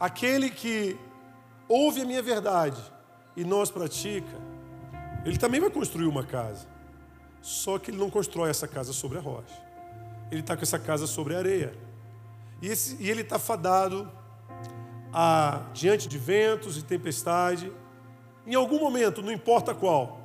aquele 0.00 0.48
que 0.48 0.96
ouve 1.68 2.00
a 2.00 2.04
minha 2.06 2.22
verdade 2.22 2.80
e 3.36 3.44
não 3.44 3.60
as 3.60 3.70
pratica, 3.70 4.40
ele 5.26 5.36
também 5.36 5.60
vai 5.60 5.68
construir 5.68 6.06
uma 6.06 6.24
casa. 6.24 6.66
Só 7.42 7.78
que 7.78 7.90
ele 7.90 7.98
não 7.98 8.08
constrói 8.08 8.48
essa 8.48 8.66
casa 8.66 8.94
sobre 8.94 9.18
a 9.18 9.20
rocha 9.20 9.63
ele 10.30 10.40
está 10.40 10.56
com 10.56 10.62
essa 10.62 10.78
casa 10.78 11.06
sobre 11.06 11.34
areia. 11.34 11.74
E, 12.60 12.68
esse, 12.68 12.96
e 13.00 13.10
ele 13.10 13.22
está 13.22 13.38
fadado 13.38 14.10
a, 15.12 15.62
diante 15.72 16.08
de 16.08 16.18
ventos 16.18 16.76
e 16.76 16.82
tempestade. 16.82 17.72
Em 18.46 18.54
algum 18.54 18.78
momento, 18.78 19.22
não 19.22 19.32
importa 19.32 19.74
qual, 19.74 20.20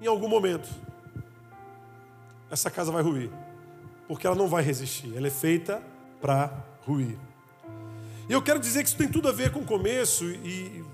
em 0.00 0.06
algum 0.06 0.28
momento, 0.28 0.68
essa 2.50 2.70
casa 2.70 2.92
vai 2.92 3.02
ruir. 3.02 3.30
Porque 4.06 4.26
ela 4.26 4.36
não 4.36 4.48
vai 4.48 4.62
resistir. 4.62 5.16
Ela 5.16 5.26
é 5.28 5.30
feita 5.30 5.82
para 6.20 6.52
ruir. 6.86 7.18
E 8.28 8.32
eu 8.32 8.42
quero 8.42 8.58
dizer 8.58 8.82
que 8.82 8.88
isso 8.88 8.98
tem 8.98 9.08
tudo 9.08 9.28
a 9.28 9.32
ver 9.32 9.50
com 9.52 9.60
o 9.60 9.64
começo 9.64 10.24
e 10.26 10.84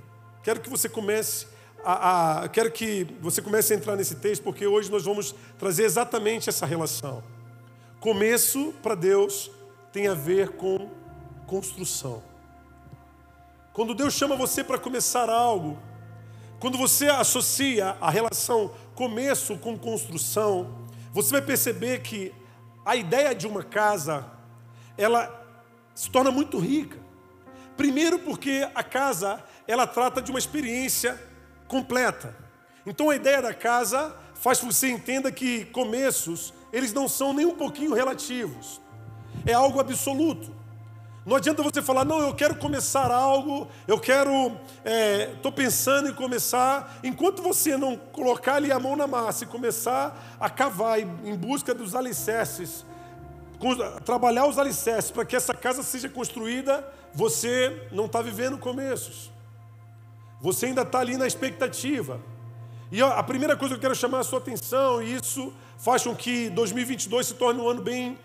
quero 0.42 0.60
que 0.60 0.70
você 0.70 0.88
comece 0.88 1.46
a, 1.84 2.48
quero 2.52 2.70
que 2.70 3.06
você 3.20 3.42
comece 3.42 3.74
a 3.74 3.76
entrar 3.76 3.96
nesse 3.96 4.16
texto, 4.16 4.42
porque 4.42 4.66
hoje 4.66 4.90
nós 4.90 5.04
vamos 5.04 5.34
trazer 5.58 5.84
exatamente 5.84 6.48
essa 6.48 6.64
relação. 6.64 7.22
Começo 8.04 8.74
para 8.82 8.94
Deus 8.94 9.50
tem 9.90 10.08
a 10.08 10.12
ver 10.12 10.50
com 10.50 10.90
construção. 11.46 12.22
Quando 13.72 13.94
Deus 13.94 14.12
chama 14.12 14.36
você 14.36 14.62
para 14.62 14.76
começar 14.76 15.30
algo, 15.30 15.78
quando 16.60 16.76
você 16.76 17.08
associa 17.08 17.96
a 18.02 18.10
relação 18.10 18.74
começo 18.94 19.56
com 19.56 19.78
construção, 19.78 20.86
você 21.14 21.30
vai 21.30 21.40
perceber 21.40 22.02
que 22.02 22.30
a 22.84 22.94
ideia 22.94 23.34
de 23.34 23.46
uma 23.46 23.62
casa, 23.62 24.30
ela 24.98 25.42
se 25.94 26.10
torna 26.10 26.30
muito 26.30 26.58
rica. 26.58 26.98
Primeiro 27.74 28.18
porque 28.18 28.68
a 28.74 28.82
casa, 28.82 29.42
ela 29.66 29.86
trata 29.86 30.20
de 30.20 30.30
uma 30.30 30.38
experiência 30.38 31.18
completa. 31.66 32.36
Então 32.84 33.08
a 33.08 33.16
ideia 33.16 33.40
da 33.40 33.54
casa 33.54 34.14
faz 34.34 34.60
que 34.60 34.66
você 34.66 34.90
entenda 34.90 35.32
que 35.32 35.64
começos 35.64 36.52
eles 36.74 36.92
não 36.92 37.08
são 37.08 37.32
nem 37.32 37.46
um 37.46 37.54
pouquinho 37.54 37.94
relativos. 37.94 38.80
É 39.46 39.52
algo 39.52 39.78
absoluto. 39.78 40.50
Não 41.24 41.36
adianta 41.36 41.62
você 41.62 41.80
falar, 41.80 42.04
não, 42.04 42.18
eu 42.18 42.34
quero 42.34 42.56
começar 42.56 43.10
algo, 43.12 43.68
eu 43.86 43.98
quero, 43.98 44.58
estou 45.34 45.52
é, 45.52 45.54
pensando 45.54 46.08
em 46.08 46.12
começar. 46.12 46.98
Enquanto 47.04 47.42
você 47.42 47.76
não 47.76 47.96
colocar 47.96 48.56
ali 48.56 48.72
a 48.72 48.80
mão 48.80 48.96
na 48.96 49.06
massa 49.06 49.44
e 49.44 49.46
começar 49.46 50.36
a 50.38 50.50
cavar 50.50 50.98
em 50.98 51.36
busca 51.36 51.72
dos 51.72 51.94
alicerces, 51.94 52.84
trabalhar 54.04 54.46
os 54.46 54.58
alicerces 54.58 55.12
para 55.12 55.24
que 55.24 55.36
essa 55.36 55.54
casa 55.54 55.84
seja 55.84 56.08
construída, 56.08 56.86
você 57.14 57.88
não 57.92 58.06
está 58.06 58.20
vivendo 58.20 58.58
começos. 58.58 59.30
Você 60.42 60.66
ainda 60.66 60.82
está 60.82 60.98
ali 60.98 61.16
na 61.16 61.26
expectativa. 61.26 62.20
E 62.94 63.02
a 63.02 63.24
primeira 63.24 63.56
coisa 63.56 63.74
que 63.74 63.78
eu 63.78 63.80
quero 63.80 63.94
chamar 63.96 64.20
a 64.20 64.22
sua 64.22 64.38
atenção, 64.38 65.02
e 65.02 65.16
isso 65.16 65.52
faz 65.78 66.04
com 66.04 66.14
que 66.14 66.48
2022 66.50 67.26
se 67.26 67.34
torne 67.34 67.60
um 67.60 67.68
ano 67.68 67.82
bem 67.82 68.16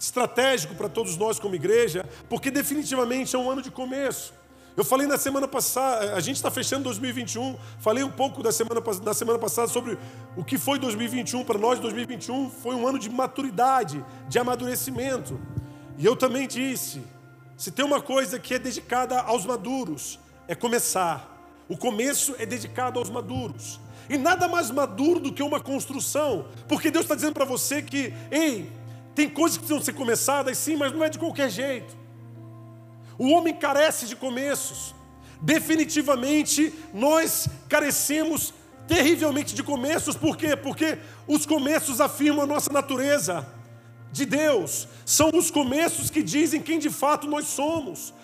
estratégico 0.00 0.74
para 0.74 0.88
todos 0.88 1.18
nós 1.18 1.38
como 1.38 1.54
igreja, 1.54 2.02
porque 2.26 2.50
definitivamente 2.50 3.36
é 3.36 3.38
um 3.38 3.50
ano 3.50 3.60
de 3.60 3.70
começo. 3.70 4.32
Eu 4.74 4.86
falei 4.86 5.06
na 5.06 5.18
semana 5.18 5.46
passada, 5.46 6.14
a 6.14 6.20
gente 6.20 6.36
está 6.36 6.50
fechando 6.50 6.84
2021, 6.84 7.58
falei 7.78 8.02
um 8.02 8.10
pouco 8.10 8.42
da 8.42 8.50
semana, 8.50 8.80
da 8.80 9.12
semana 9.12 9.38
passada 9.38 9.68
sobre 9.68 9.98
o 10.34 10.42
que 10.42 10.56
foi 10.56 10.78
2021 10.78 11.44
para 11.44 11.58
nós. 11.58 11.78
2021 11.78 12.48
foi 12.48 12.74
um 12.74 12.88
ano 12.88 12.98
de 12.98 13.10
maturidade, 13.10 14.02
de 14.30 14.38
amadurecimento. 14.38 15.38
E 15.98 16.06
eu 16.06 16.16
também 16.16 16.48
disse: 16.48 17.02
se 17.54 17.70
tem 17.70 17.84
uma 17.84 18.00
coisa 18.00 18.38
que 18.38 18.54
é 18.54 18.58
dedicada 18.58 19.20
aos 19.20 19.44
maduros, 19.44 20.18
é 20.48 20.54
começar. 20.54 21.34
O 21.68 21.76
começo 21.76 22.34
é 22.38 22.46
dedicado 22.46 22.98
aos 22.98 23.10
maduros. 23.10 23.78
E 24.08 24.16
nada 24.16 24.48
mais 24.48 24.70
maduro 24.70 25.20
do 25.20 25.32
que 25.32 25.42
uma 25.42 25.60
construção, 25.60 26.46
porque 26.68 26.90
Deus 26.90 27.04
está 27.04 27.14
dizendo 27.14 27.34
para 27.34 27.44
você 27.44 27.82
que, 27.82 28.12
ei, 28.30 28.70
tem 29.14 29.28
coisas 29.28 29.56
que 29.56 29.64
precisam 29.64 29.84
ser 29.84 29.92
começadas, 29.94 30.58
sim, 30.58 30.76
mas 30.76 30.92
não 30.92 31.02
é 31.02 31.08
de 31.08 31.18
qualquer 31.18 31.50
jeito. 31.50 31.96
O 33.18 33.30
homem 33.30 33.54
carece 33.54 34.06
de 34.06 34.14
começos. 34.14 34.94
Definitivamente, 35.40 36.72
nós 36.92 37.48
carecemos 37.68 38.52
terrivelmente 38.86 39.54
de 39.54 39.62
começos, 39.62 40.16
por 40.16 40.36
quê? 40.36 40.56
Porque 40.56 40.98
os 41.26 41.44
começos 41.44 42.00
afirmam 42.00 42.44
a 42.44 42.46
nossa 42.46 42.72
natureza 42.72 43.46
de 44.12 44.24
Deus, 44.24 44.88
são 45.04 45.30
os 45.34 45.50
começos 45.50 46.08
que 46.08 46.22
dizem 46.22 46.62
quem 46.62 46.78
de 46.78 46.88
fato 46.88 47.26
nós 47.26 47.46
somos. 47.48 48.14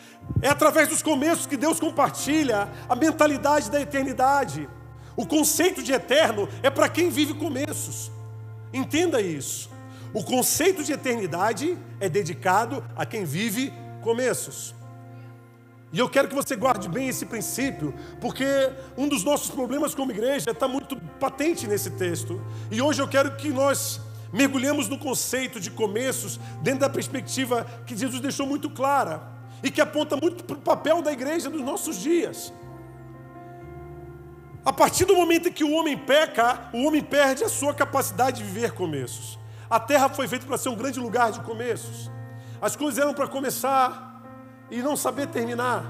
É 0.40 0.48
através 0.48 0.88
dos 0.88 1.02
começos 1.02 1.46
que 1.46 1.56
Deus 1.56 1.80
compartilha 1.80 2.68
a 2.88 2.94
mentalidade 2.94 3.70
da 3.70 3.80
eternidade. 3.80 4.68
O 5.16 5.26
conceito 5.26 5.82
de 5.82 5.92
eterno 5.92 6.48
é 6.62 6.70
para 6.70 6.88
quem 6.88 7.10
vive 7.10 7.34
começos. 7.34 8.10
Entenda 8.72 9.20
isso. 9.20 9.70
O 10.14 10.22
conceito 10.22 10.84
de 10.84 10.92
eternidade 10.92 11.76
é 12.00 12.08
dedicado 12.08 12.84
a 12.96 13.04
quem 13.06 13.24
vive 13.24 13.72
começos. 14.02 14.74
E 15.92 15.98
eu 15.98 16.08
quero 16.08 16.28
que 16.28 16.34
você 16.34 16.56
guarde 16.56 16.88
bem 16.88 17.08
esse 17.08 17.26
princípio, 17.26 17.94
porque 18.20 18.44
um 18.96 19.06
dos 19.06 19.22
nossos 19.22 19.50
problemas 19.50 19.94
como 19.94 20.10
igreja 20.10 20.50
está 20.50 20.66
muito 20.66 20.96
patente 21.20 21.66
nesse 21.66 21.90
texto. 21.90 22.40
E 22.70 22.80
hoje 22.80 23.02
eu 23.02 23.08
quero 23.08 23.36
que 23.36 23.50
nós 23.50 24.00
mergulhemos 24.32 24.88
no 24.88 24.98
conceito 24.98 25.60
de 25.60 25.70
começos 25.70 26.40
dentro 26.62 26.80
da 26.80 26.88
perspectiva 26.88 27.66
que 27.86 27.94
Jesus 27.94 28.20
deixou 28.20 28.46
muito 28.46 28.70
clara 28.70 29.22
e 29.62 29.70
que 29.70 29.82
aponta 29.82 30.16
muito 30.16 30.44
para 30.44 30.56
o 30.56 30.60
papel 30.60 31.02
da 31.02 31.12
igreja 31.12 31.50
nos 31.50 31.60
nossos 31.60 31.96
dias. 31.96 32.52
A 34.64 34.72
partir 34.72 35.04
do 35.04 35.16
momento 35.16 35.48
em 35.48 35.52
que 35.52 35.64
o 35.64 35.72
homem 35.72 35.98
peca, 35.98 36.68
o 36.72 36.84
homem 36.84 37.02
perde 37.02 37.42
a 37.42 37.48
sua 37.48 37.74
capacidade 37.74 38.38
de 38.38 38.44
viver 38.44 38.72
começos. 38.72 39.38
A 39.68 39.80
terra 39.80 40.08
foi 40.08 40.28
feita 40.28 40.46
para 40.46 40.56
ser 40.56 40.68
um 40.68 40.76
grande 40.76 41.00
lugar 41.00 41.32
de 41.32 41.40
começos. 41.40 42.10
As 42.60 42.76
coisas 42.76 42.98
eram 43.00 43.12
para 43.12 43.26
começar 43.26 44.22
e 44.70 44.80
não 44.80 44.96
saber 44.96 45.26
terminar. 45.26 45.84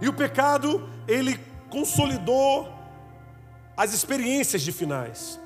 E 0.00 0.08
o 0.08 0.12
pecado, 0.12 0.88
ele 1.06 1.38
consolidou 1.70 2.68
as 3.76 3.94
experiências 3.94 4.62
de 4.62 4.72
finais. 4.72 5.40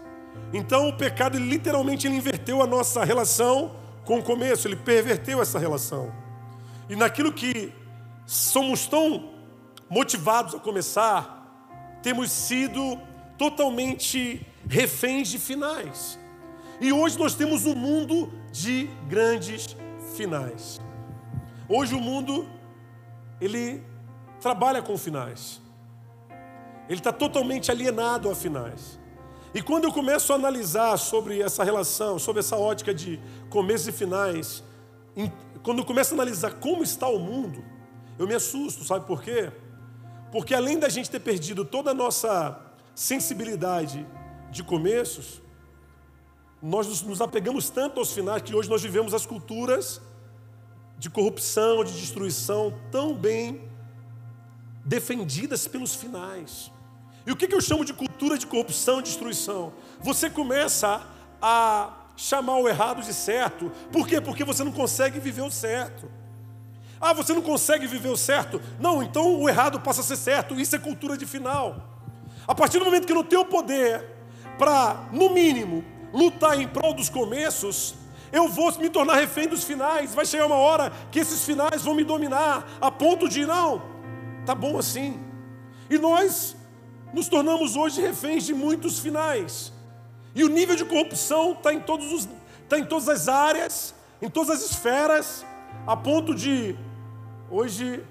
Então 0.55 0.89
o 0.89 0.97
pecado, 0.97 1.37
ele, 1.37 1.47
literalmente, 1.49 2.07
ele 2.07 2.17
inverteu 2.17 2.63
a 2.63 2.67
nossa 2.67 3.05
relação 3.05 3.77
com 4.07 4.21
o 4.21 4.23
começo, 4.23 4.67
ele 4.67 4.77
perverteu 4.77 5.43
essa 5.43 5.59
relação. 5.59 6.11
E 6.89 6.97
naquilo 6.97 7.31
que 7.31 7.75
somos 8.25 8.87
tão 8.87 9.33
motivados 9.91 10.55
a 10.55 10.59
começar, 10.59 11.36
temos 12.03 12.31
sido 12.31 12.99
totalmente 13.37 14.47
reféns 14.69 15.29
de 15.29 15.39
finais. 15.39 16.19
E 16.81 16.93
hoje 16.93 17.19
nós 17.19 17.35
temos 17.35 17.65
um 17.67 17.75
mundo 17.75 18.33
de 18.53 18.89
grandes 19.09 19.77
finais. 20.15 20.81
Hoje 21.69 21.95
o 21.95 22.01
mundo 22.01 22.47
ele 23.41 23.83
trabalha 24.41 24.83
com 24.83 24.97
finais. 24.97 25.61
Ele 26.89 27.01
está 27.01 27.13
totalmente 27.13 27.71
alienado 27.71 28.31
a 28.31 28.35
finais. 28.35 28.99
E 29.55 29.63
quando 29.63 29.85
eu 29.85 29.93
começo 29.93 30.33
a 30.33 30.37
analisar 30.37 30.97
sobre 30.99 31.41
essa 31.41 31.65
relação, 31.65 32.19
sobre 32.19 32.41
essa 32.41 32.57
ótica 32.57 32.93
de 32.93 33.21
começos 33.49 33.89
e 33.89 33.93
finais, 33.93 34.63
quando 35.63 35.79
eu 35.79 35.85
começo 35.85 36.13
a 36.13 36.17
analisar 36.17 36.55
como 36.55 36.83
está 36.83 37.09
o 37.09 37.19
mundo, 37.19 37.65
eu 38.19 38.27
me 38.27 38.35
assusto, 38.35 38.85
sabe 38.85 39.07
por 39.07 39.23
quê? 39.23 39.51
Porque 40.31 40.55
além 40.55 40.79
da 40.79 40.89
gente 40.89 41.11
ter 41.11 41.21
perdido 41.21 41.65
toda 41.65 41.91
a 41.91 41.95
nossa 41.95 42.61
sensibilidade 42.95 44.07
de 44.51 44.63
começos, 44.63 45.43
nós 46.63 47.03
nos 47.03 47.21
apegamos 47.21 47.71
tanto 47.71 48.01
aos 48.01 48.13
finais 48.13 48.43
que 48.43 48.55
hoje 48.55 48.69
nós 48.69 48.83
vivemos 48.83 49.15
as 49.15 49.27
culturas 49.27 50.01
de 50.99 51.11
corrupção, 51.11 51.85
de 51.85 51.93
destruição 51.93 52.73
tão 52.91 53.15
bem 53.15 53.69
defendidas 54.85 55.67
pelos 55.67 55.95
finais. 55.95 56.73
E 57.27 57.33
o 57.33 57.37
que 57.37 57.53
eu 57.53 57.61
chamo 57.61 57.85
de 57.85 57.93
cultura 57.93 58.39
de 58.39 58.47
corrupção 58.47 59.01
e 59.01 59.03
destruição? 59.03 59.73
Você 60.01 60.31
começa 60.31 61.05
a 61.43 62.07
chamar 62.17 62.57
o 62.59 62.69
errado 62.69 63.03
de 63.03 63.13
certo. 63.13 63.71
Por 63.93 64.07
quê? 64.07 64.21
Porque 64.21 64.45
você 64.45 64.65
não 64.65 64.73
consegue 64.73 65.21
viver 65.21 65.43
o 65.43 65.51
certo. 65.51 66.09
Ah, 67.07 67.13
você 67.13 67.33
não 67.33 67.41
consegue 67.41 67.87
viver 67.87 68.09
o 68.09 68.17
certo? 68.17 68.61
Não, 68.81 69.01
então 69.01 69.41
o 69.41 69.49
errado 69.49 69.79
passa 69.79 70.01
a 70.01 70.05
ser 70.05 70.17
certo. 70.17 70.59
Isso 70.59 70.75
é 70.75 70.79
cultura 70.81 71.17
de 71.17 71.25
final. 71.25 71.77
A 72.49 72.53
partir 72.53 72.81
do 72.81 72.85
momento 72.85 73.07
que 73.07 73.13
eu 73.13 73.17
não 73.17 73.23
tenho 73.23 73.45
poder 73.45 74.05
para, 74.59 75.07
no 75.13 75.31
mínimo, 75.31 75.85
lutar 76.13 76.61
em 76.61 76.67
prol 76.67 76.93
dos 76.93 77.09
começos, 77.09 77.95
eu 78.33 78.49
vou 78.49 78.77
me 78.81 78.91
tornar 78.91 79.15
refém 79.15 79.47
dos 79.47 79.63
finais. 79.63 80.17
Vai 80.17 80.27
chegar 80.27 80.47
uma 80.47 80.57
hora 80.57 80.93
que 81.13 81.21
esses 81.21 81.45
finais 81.45 81.83
vão 81.83 81.95
me 81.95 82.03
dominar, 82.03 82.67
a 82.81 82.91
ponto 82.91 83.29
de, 83.29 83.47
não, 83.47 83.83
tá 84.45 84.53
bom 84.53 84.77
assim. 84.77 85.21
E 85.89 85.99
nós 85.99 86.57
nos 87.13 87.29
tornamos 87.29 87.77
hoje 87.77 88.01
reféns 88.01 88.45
de 88.45 88.53
muitos 88.53 88.99
finais. 88.99 89.73
E 90.35 90.43
o 90.43 90.49
nível 90.49 90.75
de 90.75 90.85
corrupção 90.85 91.53
está 91.53 91.73
em, 91.73 91.79
todos 91.79 92.13
os, 92.13 92.29
tá 92.69 92.77
em 92.77 92.85
todas 92.85 93.09
as 93.09 93.29
áreas, 93.29 93.95
em 94.21 94.29
todas 94.29 94.51
as 94.51 94.69
esferas, 94.69 95.47
a 95.87 95.97
ponto 95.97 96.35
de, 96.35 96.77
hoje, 97.51 98.05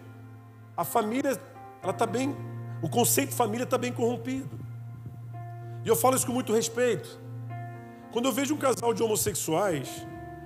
a 0.76 0.84
família, 0.84 1.40
ela 1.82 1.92
está 1.92 2.06
bem, 2.06 2.36
o 2.82 2.90
conceito 2.90 3.30
de 3.30 3.36
família 3.36 3.64
está 3.64 3.78
bem 3.78 3.92
corrompido. 3.92 4.50
E 5.84 5.88
eu 5.88 5.96
falo 5.96 6.16
isso 6.16 6.26
com 6.26 6.34
muito 6.34 6.54
respeito. 6.54 7.20
Quando 8.12 8.26
eu 8.26 8.32
vejo 8.32 8.54
um 8.54 8.58
casal 8.58 8.94
de 8.94 9.04
homossexuais, 9.04 10.06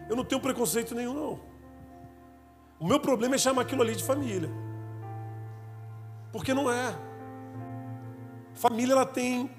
eu 0.09 0.15
não 0.15 0.25
tenho 0.25 0.41
preconceito 0.41 0.95
nenhum, 0.95 1.13
não. 1.13 1.39
O 2.79 2.87
meu 2.87 2.99
problema 2.99 3.35
é 3.35 3.37
chamar 3.37 3.61
aquilo 3.61 3.81
ali 3.81 3.95
de 3.95 4.03
família. 4.03 4.49
Porque 6.31 6.53
não 6.53 6.71
é. 6.71 6.95
Família 8.53 8.93
ela 8.93 9.05
tem 9.05 9.49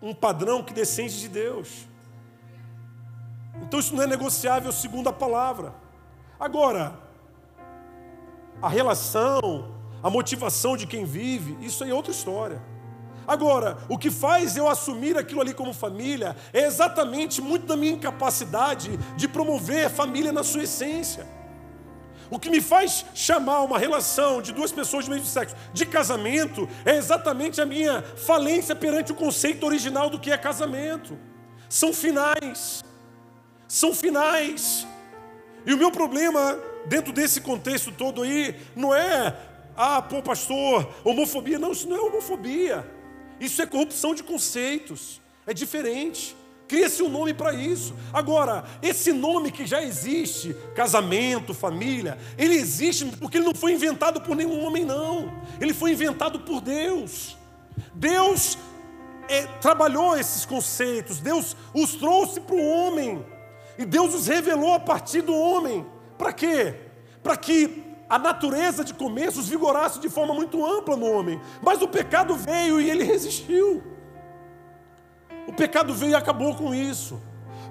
um 0.00 0.14
padrão 0.14 0.62
que 0.62 0.72
descende 0.72 1.20
de 1.20 1.28
Deus. 1.28 1.86
Então 3.62 3.80
isso 3.80 3.94
não 3.94 4.02
é 4.02 4.06
negociável 4.06 4.72
segundo 4.72 5.08
a 5.08 5.12
palavra. 5.12 5.74
Agora, 6.38 6.98
a 8.64 8.68
relação, 8.68 9.68
a 10.02 10.08
motivação 10.08 10.74
de 10.74 10.86
quem 10.86 11.04
vive, 11.04 11.54
isso 11.60 11.84
é 11.84 11.92
outra 11.92 12.10
história. 12.10 12.62
Agora, 13.26 13.76
o 13.90 13.98
que 13.98 14.10
faz 14.10 14.56
eu 14.56 14.66
assumir 14.66 15.18
aquilo 15.18 15.42
ali 15.42 15.52
como 15.52 15.74
família 15.74 16.34
é 16.50 16.64
exatamente 16.64 17.42
muito 17.42 17.66
da 17.66 17.76
minha 17.76 17.92
incapacidade 17.92 18.96
de 19.18 19.28
promover 19.28 19.84
a 19.84 19.90
família 19.90 20.32
na 20.32 20.42
sua 20.42 20.62
essência. 20.62 21.26
O 22.30 22.38
que 22.38 22.48
me 22.48 22.62
faz 22.62 23.04
chamar 23.12 23.60
uma 23.60 23.78
relação 23.78 24.40
de 24.40 24.50
duas 24.50 24.72
pessoas 24.72 25.04
do 25.04 25.10
mesmo 25.10 25.26
sexo 25.26 25.54
de 25.74 25.84
casamento 25.84 26.66
é 26.86 26.96
exatamente 26.96 27.60
a 27.60 27.66
minha 27.66 28.00
falência 28.00 28.74
perante 28.74 29.12
o 29.12 29.14
conceito 29.14 29.66
original 29.66 30.08
do 30.08 30.18
que 30.18 30.32
é 30.32 30.38
casamento. 30.38 31.18
São 31.68 31.92
finais. 31.92 32.82
São 33.68 33.92
finais. 33.92 34.86
E 35.66 35.74
o 35.74 35.76
meu 35.76 35.90
problema 35.90 36.58
dentro 36.86 37.12
desse 37.12 37.40
contexto 37.40 37.92
todo 37.92 38.22
aí 38.22 38.56
não 38.74 38.94
é, 38.94 39.36
ah, 39.76 40.00
pô, 40.00 40.22
pastor, 40.22 40.88
homofobia. 41.04 41.58
Não, 41.58 41.72
isso 41.72 41.88
não 41.88 41.96
é 41.96 42.00
homofobia. 42.00 42.88
Isso 43.40 43.60
é 43.60 43.66
corrupção 43.66 44.14
de 44.14 44.22
conceitos. 44.22 45.20
É 45.46 45.52
diferente. 45.52 46.36
Cria-se 46.66 47.02
um 47.02 47.08
nome 47.08 47.34
para 47.34 47.52
isso. 47.52 47.94
Agora, 48.12 48.64
esse 48.82 49.12
nome 49.12 49.50
que 49.50 49.66
já 49.66 49.82
existe, 49.82 50.56
casamento, 50.74 51.52
família, 51.52 52.16
ele 52.38 52.54
existe 52.54 53.04
porque 53.04 53.36
ele 53.36 53.44
não 53.44 53.54
foi 53.54 53.72
inventado 53.72 54.20
por 54.20 54.34
nenhum 54.34 54.64
homem, 54.64 54.84
não. 54.84 55.32
Ele 55.60 55.74
foi 55.74 55.92
inventado 55.92 56.40
por 56.40 56.60
Deus. 56.60 57.36
Deus 57.94 58.56
é, 59.28 59.42
trabalhou 59.60 60.16
esses 60.16 60.44
conceitos, 60.44 61.18
Deus 61.18 61.56
os 61.74 61.94
trouxe 61.94 62.40
para 62.40 62.54
o 62.54 62.66
homem. 62.66 63.24
E 63.76 63.84
Deus 63.84 64.14
os 64.14 64.26
revelou 64.28 64.72
a 64.72 64.80
partir 64.80 65.20
do 65.20 65.34
homem. 65.34 65.84
Para 66.24 66.32
quê? 66.32 66.74
Para 67.22 67.36
que 67.36 67.84
a 68.08 68.18
natureza 68.18 68.82
de 68.82 68.94
começos 68.94 69.46
vigorasse 69.46 70.00
de 70.00 70.08
forma 70.08 70.32
muito 70.32 70.64
ampla 70.64 70.96
no 70.96 71.04
homem. 71.04 71.38
Mas 71.60 71.82
o 71.82 71.86
pecado 71.86 72.34
veio 72.34 72.80
e 72.80 72.88
ele 72.88 73.04
resistiu. 73.04 73.82
O 75.46 75.52
pecado 75.52 75.92
veio 75.92 76.12
e 76.12 76.14
acabou 76.14 76.54
com 76.54 76.74
isso. 76.74 77.20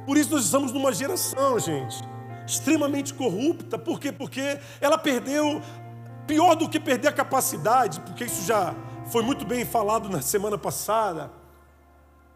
Por 0.05 0.17
isso 0.17 0.29
nós 0.29 0.45
estamos 0.45 0.71
numa 0.71 0.93
geração, 0.93 1.57
gente, 1.57 1.97
extremamente 2.45 3.11
corrupta. 3.15 3.79
Por 3.79 3.99
quê? 3.99 4.11
Porque 4.11 4.59
ela 4.79 4.99
perdeu, 4.99 5.59
pior 6.27 6.53
do 6.53 6.69
que 6.69 6.79
perder 6.79 7.07
a 7.07 7.11
capacidade, 7.11 8.01
porque 8.01 8.25
isso 8.25 8.45
já 8.45 8.75
foi 9.07 9.23
muito 9.23 9.45
bem 9.45 9.65
falado 9.65 10.09
na 10.09 10.21
semana 10.21 10.59
passada. 10.59 11.31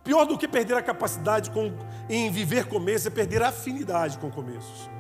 Pior 0.04 0.26
do 0.26 0.36
que 0.36 0.48
perder 0.48 0.78
a 0.78 0.82
capacidade 0.82 1.52
com, 1.52 1.72
em 2.10 2.32
viver 2.32 2.66
começo 2.66 3.08
é 3.08 3.12
perder 3.12 3.44
a 3.44 3.50
afinidade 3.50 4.18
com 4.18 4.32
começos. 4.32 4.97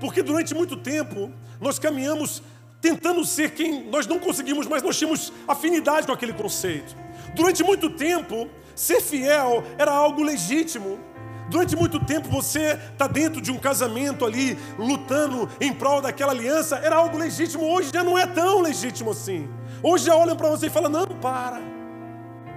Porque 0.00 0.22
durante 0.22 0.54
muito 0.54 0.76
tempo 0.76 1.30
nós 1.60 1.78
caminhamos 1.78 2.42
tentando 2.80 3.24
ser 3.24 3.50
quem 3.50 3.84
nós 3.84 4.06
não 4.06 4.18
conseguimos, 4.18 4.66
mas 4.66 4.82
nós 4.82 4.98
tínhamos 4.98 5.32
afinidade 5.46 6.06
com 6.06 6.12
aquele 6.12 6.32
conceito. 6.32 6.96
Durante 7.34 7.62
muito 7.62 7.90
tempo, 7.90 8.48
ser 8.74 9.00
fiel 9.02 9.62
era 9.78 9.92
algo 9.92 10.22
legítimo. 10.22 10.98
Durante 11.50 11.76
muito 11.76 11.98
tempo 12.04 12.28
você 12.28 12.78
está 12.92 13.06
dentro 13.06 13.40
de 13.40 13.50
um 13.50 13.58
casamento 13.58 14.24
ali, 14.24 14.56
lutando 14.78 15.48
em 15.60 15.72
prol 15.72 16.00
daquela 16.00 16.32
aliança, 16.32 16.76
era 16.76 16.96
algo 16.96 17.18
legítimo. 17.18 17.64
Hoje 17.64 17.90
já 17.92 18.02
não 18.02 18.16
é 18.16 18.26
tão 18.26 18.60
legítimo 18.60 19.10
assim. 19.10 19.48
Hoje 19.82 20.06
já 20.06 20.16
olham 20.16 20.36
para 20.36 20.48
você 20.48 20.66
e 20.66 20.70
falam: 20.70 20.90
não, 20.90 21.06
para. 21.06 21.69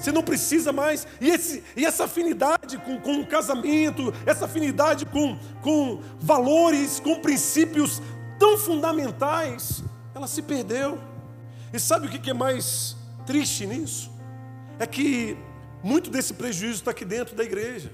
Você 0.03 0.11
não 0.11 0.21
precisa 0.21 0.73
mais. 0.73 1.07
E, 1.21 1.29
esse, 1.29 1.63
e 1.77 1.85
essa 1.85 2.03
afinidade 2.03 2.77
com, 2.79 2.99
com 2.99 3.21
o 3.21 3.25
casamento, 3.25 4.13
essa 4.25 4.43
afinidade 4.43 5.05
com, 5.05 5.39
com 5.61 6.01
valores, 6.19 6.99
com 6.99 7.21
princípios 7.21 8.01
tão 8.37 8.57
fundamentais, 8.57 9.81
ela 10.13 10.27
se 10.27 10.41
perdeu. 10.41 10.99
E 11.71 11.79
sabe 11.79 12.07
o 12.07 12.09
que 12.09 12.29
é 12.29 12.33
mais 12.33 12.97
triste 13.25 13.65
nisso? 13.65 14.11
É 14.77 14.85
que 14.85 15.37
muito 15.81 16.09
desse 16.09 16.33
prejuízo 16.33 16.79
está 16.79 16.91
aqui 16.91 17.05
dentro 17.05 17.33
da 17.33 17.43
igreja. 17.45 17.89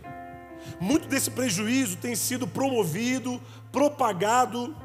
Muito 0.80 1.08
desse 1.08 1.30
prejuízo 1.30 1.95
tem 1.98 2.15
sido 2.15 2.48
promovido, 2.48 3.39
propagado 3.72 4.76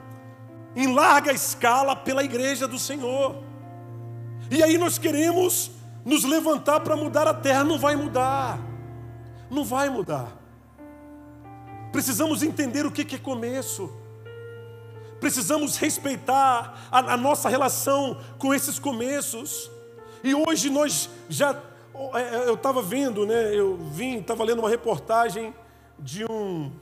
em 0.76 0.92
larga 0.92 1.32
escala 1.32 1.96
pela 1.96 2.22
igreja 2.22 2.68
do 2.68 2.78
Senhor. 2.78 3.42
E 4.50 4.62
aí 4.62 4.76
nós 4.76 4.98
queremos 4.98 5.70
nos 6.04 6.24
levantar 6.24 6.80
para 6.80 6.96
mudar 6.96 7.26
a 7.26 7.34
terra, 7.34 7.64
não 7.64 7.78
vai 7.78 7.96
mudar. 7.96 8.58
Não 9.50 9.64
vai 9.64 9.88
mudar. 9.88 10.32
Precisamos 11.90 12.42
entender 12.42 12.84
o 12.84 12.90
que 12.90 13.14
é 13.14 13.18
começo. 13.18 13.90
Precisamos 15.18 15.76
respeitar 15.76 16.88
a, 16.90 17.14
a 17.14 17.16
nossa 17.16 17.48
relação 17.48 18.20
com 18.38 18.52
esses 18.52 18.78
começos. 18.78 19.70
E 20.22 20.34
hoje 20.34 20.68
nós 20.68 21.08
já. 21.28 21.58
É, 22.14 22.20
é, 22.20 22.48
eu 22.48 22.54
estava 22.54 22.82
vendo, 22.82 23.24
né? 23.24 23.54
Eu 23.54 23.76
vim, 23.76 24.18
estava 24.18 24.44
lendo 24.44 24.58
uma 24.58 24.68
reportagem 24.68 25.54
de 25.98 26.24
um 26.30 26.72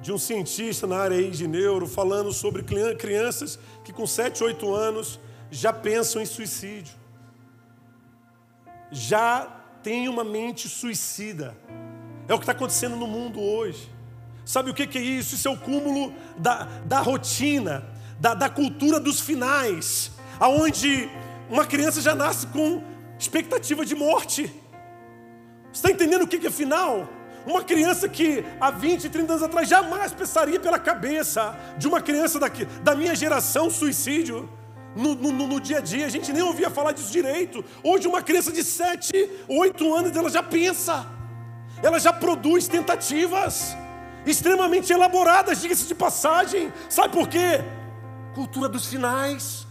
de 0.00 0.12
um 0.12 0.18
cientista 0.18 0.86
na 0.86 0.96
área 0.96 1.28
de 1.28 1.48
neuro 1.48 1.84
falando 1.84 2.32
sobre 2.32 2.62
crianças 2.62 3.58
que 3.82 3.92
com 3.92 4.06
7, 4.06 4.44
8 4.44 4.72
anos 4.72 5.18
já 5.50 5.72
pensam 5.72 6.22
em 6.22 6.26
suicídio 6.26 6.97
já 8.90 9.48
tem 9.82 10.08
uma 10.08 10.24
mente 10.24 10.68
suicida. 10.68 11.56
É 12.26 12.34
o 12.34 12.38
que 12.38 12.42
está 12.42 12.52
acontecendo 12.52 12.96
no 12.96 13.06
mundo 13.06 13.40
hoje. 13.40 13.90
Sabe 14.44 14.70
o 14.70 14.74
que, 14.74 14.98
é 14.98 15.00
isso? 15.00 15.34
Isso 15.34 15.46
é 15.46 15.50
o 15.50 15.56
cúmulo 15.56 16.12
da, 16.38 16.64
da 16.84 17.00
rotina, 17.00 17.86
da, 18.18 18.34
da 18.34 18.48
cultura 18.48 18.98
dos 18.98 19.20
finais, 19.20 20.10
aonde 20.40 21.08
uma 21.50 21.66
criança 21.66 22.00
já 22.00 22.14
nasce 22.14 22.46
com 22.46 22.82
expectativa 23.18 23.84
de 23.84 23.94
morte. 23.94 24.44
Você 25.72 25.72
está 25.72 25.90
entendendo 25.90 26.22
o 26.22 26.26
que 26.26 26.46
é 26.46 26.50
final? 26.50 27.08
Uma 27.46 27.62
criança 27.62 28.08
que 28.08 28.44
há 28.60 28.70
20, 28.70 29.08
30 29.08 29.32
anos 29.32 29.42
atrás 29.42 29.68
jamais 29.68 30.12
pensaria 30.12 30.58
pela 30.58 30.78
cabeça 30.78 31.54
de 31.78 31.86
uma 31.86 32.00
criança 32.00 32.38
daqui, 32.38 32.64
da 32.82 32.94
minha 32.94 33.14
geração 33.14 33.70
suicídio 33.70 34.48
no, 34.96 35.14
no, 35.14 35.46
no, 35.46 35.60
dia 35.60 35.78
a 35.78 35.80
dia, 35.80 36.06
a 36.06 36.08
gente 36.08 36.32
nem 36.32 36.42
ouvia 36.42 36.70
falar 36.70 36.92
disso 36.92 37.12
direito. 37.12 37.64
Hoje, 37.82 38.08
uma 38.08 38.22
criança 38.22 38.50
de 38.50 38.64
7, 38.64 39.30
8 39.46 39.94
anos, 39.94 40.16
ela 40.16 40.30
já 40.30 40.42
pensa, 40.42 41.06
ela 41.82 41.98
já 41.98 42.12
produz 42.12 42.66
tentativas 42.66 43.76
extremamente 44.26 44.92
elaboradas, 44.92 45.60
diga-se 45.60 45.86
de 45.86 45.94
passagem. 45.94 46.72
Sabe 46.88 47.12
por 47.12 47.28
quê? 47.28 47.62
Cultura 48.34 48.68
dos 48.68 48.86
finais. 48.86 49.66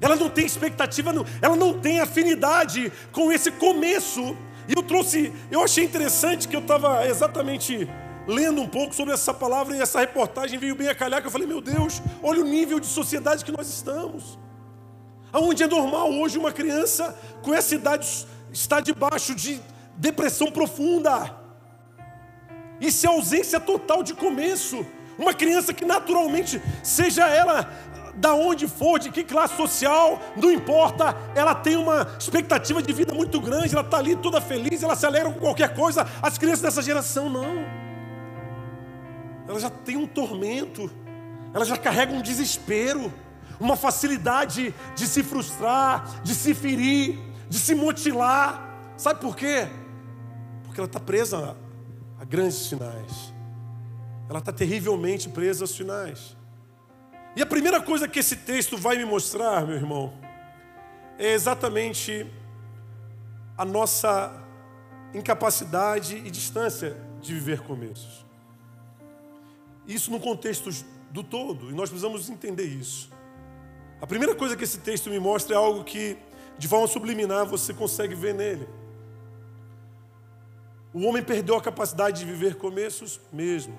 Ela 0.00 0.16
não 0.16 0.30
tem 0.30 0.46
expectativa, 0.46 1.12
ela 1.42 1.56
não 1.56 1.78
tem 1.78 2.00
afinidade 2.00 2.90
com 3.12 3.30
esse 3.30 3.50
começo. 3.50 4.36
E 4.66 4.72
eu 4.74 4.82
trouxe, 4.82 5.32
eu 5.50 5.62
achei 5.62 5.84
interessante 5.84 6.48
que 6.48 6.56
eu 6.56 6.60
estava 6.60 7.06
exatamente 7.06 7.88
lendo 8.26 8.60
um 8.60 8.68
pouco 8.68 8.94
sobre 8.94 9.14
essa 9.14 9.32
palavra 9.32 9.76
e 9.76 9.80
essa 9.80 10.00
reportagem 10.00 10.58
veio 10.58 10.74
bem 10.74 10.88
a 10.88 10.94
calhar, 10.94 11.20
que 11.20 11.26
eu 11.26 11.30
falei, 11.30 11.46
meu 11.46 11.60
Deus, 11.60 12.02
olha 12.22 12.40
o 12.40 12.44
nível 12.44 12.78
de 12.78 12.86
sociedade 12.86 13.44
que 13.44 13.52
nós 13.52 13.68
estamos. 13.68 14.38
Aonde 15.32 15.62
é 15.62 15.66
normal 15.66 16.12
hoje 16.12 16.38
uma 16.38 16.52
criança 16.52 17.16
com 17.42 17.54
essa 17.54 17.74
idade 17.74 18.26
estar 18.52 18.80
debaixo 18.80 19.34
de 19.34 19.60
depressão 19.96 20.50
profunda. 20.50 21.36
Isso 22.80 23.06
é 23.06 23.08
ausência 23.08 23.60
total 23.60 24.02
de 24.02 24.14
começo. 24.14 24.84
Uma 25.18 25.34
criança 25.34 25.72
que 25.72 25.84
naturalmente, 25.84 26.60
seja 26.82 27.28
ela 27.28 27.70
da 28.16 28.34
onde 28.34 28.66
for, 28.66 28.98
de 28.98 29.10
que 29.10 29.22
classe 29.22 29.56
social, 29.56 30.20
não 30.36 30.50
importa, 30.50 31.16
ela 31.34 31.54
tem 31.54 31.76
uma 31.76 32.06
expectativa 32.18 32.82
de 32.82 32.92
vida 32.92 33.14
muito 33.14 33.40
grande, 33.40 33.72
ela 33.72 33.84
está 33.84 33.98
ali 33.98 34.16
toda 34.16 34.40
feliz, 34.40 34.82
ela 34.82 34.96
se 34.96 35.06
alegra 35.06 35.30
com 35.30 35.38
qualquer 35.38 35.74
coisa. 35.74 36.06
As 36.20 36.36
crianças 36.36 36.62
dessa 36.62 36.82
geração 36.82 37.28
não. 37.28 37.79
Ela 39.48 39.58
já 39.58 39.70
tem 39.70 39.96
um 39.96 40.06
tormento, 40.06 40.90
ela 41.52 41.64
já 41.64 41.76
carrega 41.76 42.12
um 42.12 42.22
desespero, 42.22 43.12
uma 43.58 43.76
facilidade 43.76 44.74
de 44.94 45.06
se 45.06 45.22
frustrar, 45.22 46.22
de 46.22 46.34
se 46.34 46.54
ferir, 46.54 47.18
de 47.48 47.58
se 47.58 47.74
mutilar. 47.74 48.92
Sabe 48.96 49.20
por 49.20 49.36
quê? 49.36 49.68
Porque 50.64 50.80
ela 50.80 50.86
está 50.86 51.00
presa 51.00 51.56
a 52.18 52.24
grandes 52.24 52.66
finais. 52.66 53.34
Ela 54.28 54.38
está 54.38 54.52
terrivelmente 54.52 55.28
presa 55.28 55.64
aos 55.64 55.76
finais. 55.76 56.36
E 57.34 57.42
a 57.42 57.46
primeira 57.46 57.80
coisa 57.80 58.08
que 58.08 58.18
esse 58.18 58.36
texto 58.36 58.76
vai 58.76 58.96
me 58.96 59.04
mostrar, 59.04 59.66
meu 59.66 59.76
irmão, 59.76 60.12
é 61.18 61.32
exatamente 61.32 62.26
a 63.56 63.64
nossa 63.64 64.32
incapacidade 65.12 66.16
e 66.16 66.30
distância 66.30 66.96
de 67.20 67.34
viver 67.34 67.60
começos. 67.60 68.24
Isso 69.90 70.10
no 70.10 70.20
contexto 70.20 70.70
do 71.10 71.24
todo, 71.24 71.70
e 71.70 71.74
nós 71.74 71.90
precisamos 71.90 72.30
entender 72.30 72.64
isso. 72.64 73.10
A 74.00 74.06
primeira 74.06 74.34
coisa 74.34 74.56
que 74.56 74.62
esse 74.62 74.78
texto 74.78 75.10
me 75.10 75.18
mostra 75.18 75.54
é 75.56 75.58
algo 75.58 75.82
que, 75.82 76.16
de 76.56 76.68
forma 76.68 76.86
subliminar, 76.86 77.44
você 77.44 77.74
consegue 77.74 78.14
ver 78.14 78.32
nele. 78.32 78.68
O 80.94 81.04
homem 81.06 81.22
perdeu 81.22 81.56
a 81.56 81.60
capacidade 81.60 82.20
de 82.20 82.24
viver 82.24 82.54
começos 82.54 83.20
mesmo. 83.32 83.76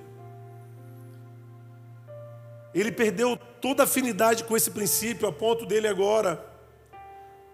Ele 2.73 2.91
perdeu 2.91 3.37
toda 3.61 3.83
afinidade 3.83 4.43
com 4.43 4.55
esse 4.55 4.71
princípio, 4.71 5.27
a 5.27 5.31
ponto 5.31 5.65
dele 5.65 5.87
agora 5.87 6.45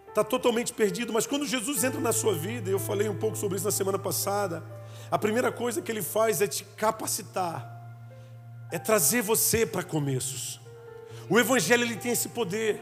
está 0.09 0.23
totalmente 0.23 0.73
perdido. 0.73 1.13
Mas 1.13 1.27
quando 1.27 1.45
Jesus 1.45 1.83
entra 1.83 2.01
na 2.01 2.11
sua 2.11 2.33
vida, 2.33 2.71
eu 2.71 2.79
falei 2.79 3.07
um 3.07 3.17
pouco 3.17 3.37
sobre 3.37 3.57
isso 3.57 3.65
na 3.65 3.71
semana 3.71 3.99
passada, 3.99 4.63
a 5.11 5.17
primeira 5.19 5.51
coisa 5.51 5.79
que 5.79 5.91
ele 5.91 6.01
faz 6.01 6.41
é 6.41 6.47
te 6.47 6.63
capacitar, 6.63 7.76
é 8.71 8.77
trazer 8.77 9.21
você 9.21 9.65
para 9.65 9.83
começos. 9.83 10.59
O 11.29 11.39
Evangelho 11.39 11.83
ele 11.83 11.95
tem 11.95 12.11
esse 12.11 12.29
poder. 12.29 12.81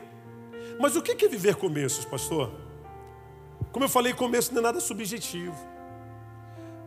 Mas 0.80 0.96
o 0.96 1.02
que 1.02 1.26
é 1.26 1.28
viver 1.28 1.56
começos, 1.56 2.06
pastor? 2.06 2.52
Como 3.72 3.86
eu 3.86 3.90
falei, 3.90 4.14
começo 4.14 4.52
não 4.52 4.60
é 4.60 4.64
nada 4.64 4.80
subjetivo. 4.80 5.56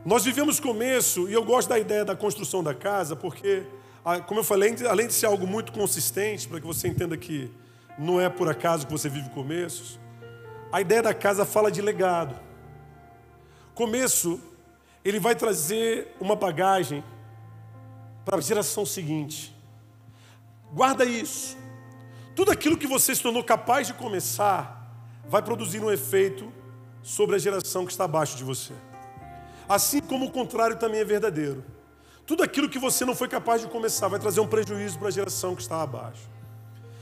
Nós 0.04 0.24
vivemos 0.24 0.60
começo, 0.60 1.28
e 1.28 1.32
eu 1.32 1.44
gosto 1.44 1.68
da 1.68 1.78
ideia 1.78 2.04
da 2.04 2.16
construção 2.16 2.62
da 2.62 2.74
casa, 2.74 3.14
porque 3.16 3.66
ah, 4.04 4.20
como 4.20 4.40
eu 4.40 4.44
falei, 4.44 4.74
além 4.88 5.06
de 5.06 5.12
ser 5.12 5.26
algo 5.26 5.46
muito 5.46 5.72
consistente, 5.72 6.48
para 6.48 6.60
que 6.60 6.66
você 6.66 6.88
entenda 6.88 7.16
que 7.16 7.50
não 7.98 8.20
é 8.20 8.28
por 8.28 8.48
acaso 8.48 8.86
que 8.86 8.92
você 8.92 9.08
vive 9.08 9.28
começos, 9.30 9.98
a 10.72 10.80
ideia 10.80 11.02
da 11.02 11.12
casa 11.12 11.44
fala 11.44 11.70
de 11.70 11.82
legado. 11.82 12.38
Começo, 13.74 14.40
ele 15.04 15.18
vai 15.18 15.34
trazer 15.34 16.14
uma 16.20 16.36
bagagem 16.36 17.02
para 18.28 18.36
a 18.36 18.42
geração 18.42 18.84
seguinte. 18.84 19.56
Guarda 20.70 21.02
isso. 21.06 21.56
Tudo 22.36 22.52
aquilo 22.52 22.76
que 22.76 22.86
você 22.86 23.14
se 23.14 23.22
tornou 23.22 23.42
capaz 23.42 23.86
de 23.86 23.94
começar 23.94 24.86
vai 25.26 25.40
produzir 25.40 25.82
um 25.82 25.90
efeito 25.90 26.52
sobre 27.02 27.36
a 27.36 27.38
geração 27.38 27.86
que 27.86 27.92
está 27.92 28.04
abaixo 28.04 28.36
de 28.36 28.44
você. 28.44 28.74
Assim 29.66 30.02
como 30.02 30.26
o 30.26 30.30
contrário 30.30 30.76
também 30.76 31.00
é 31.00 31.04
verdadeiro. 31.06 31.64
Tudo 32.26 32.42
aquilo 32.42 32.68
que 32.68 32.78
você 32.78 33.02
não 33.06 33.14
foi 33.14 33.28
capaz 33.28 33.62
de 33.62 33.68
começar 33.68 34.08
vai 34.08 34.20
trazer 34.20 34.40
um 34.40 34.46
prejuízo 34.46 34.98
para 34.98 35.08
a 35.08 35.10
geração 35.10 35.56
que 35.56 35.62
está 35.62 35.80
abaixo. 35.80 36.28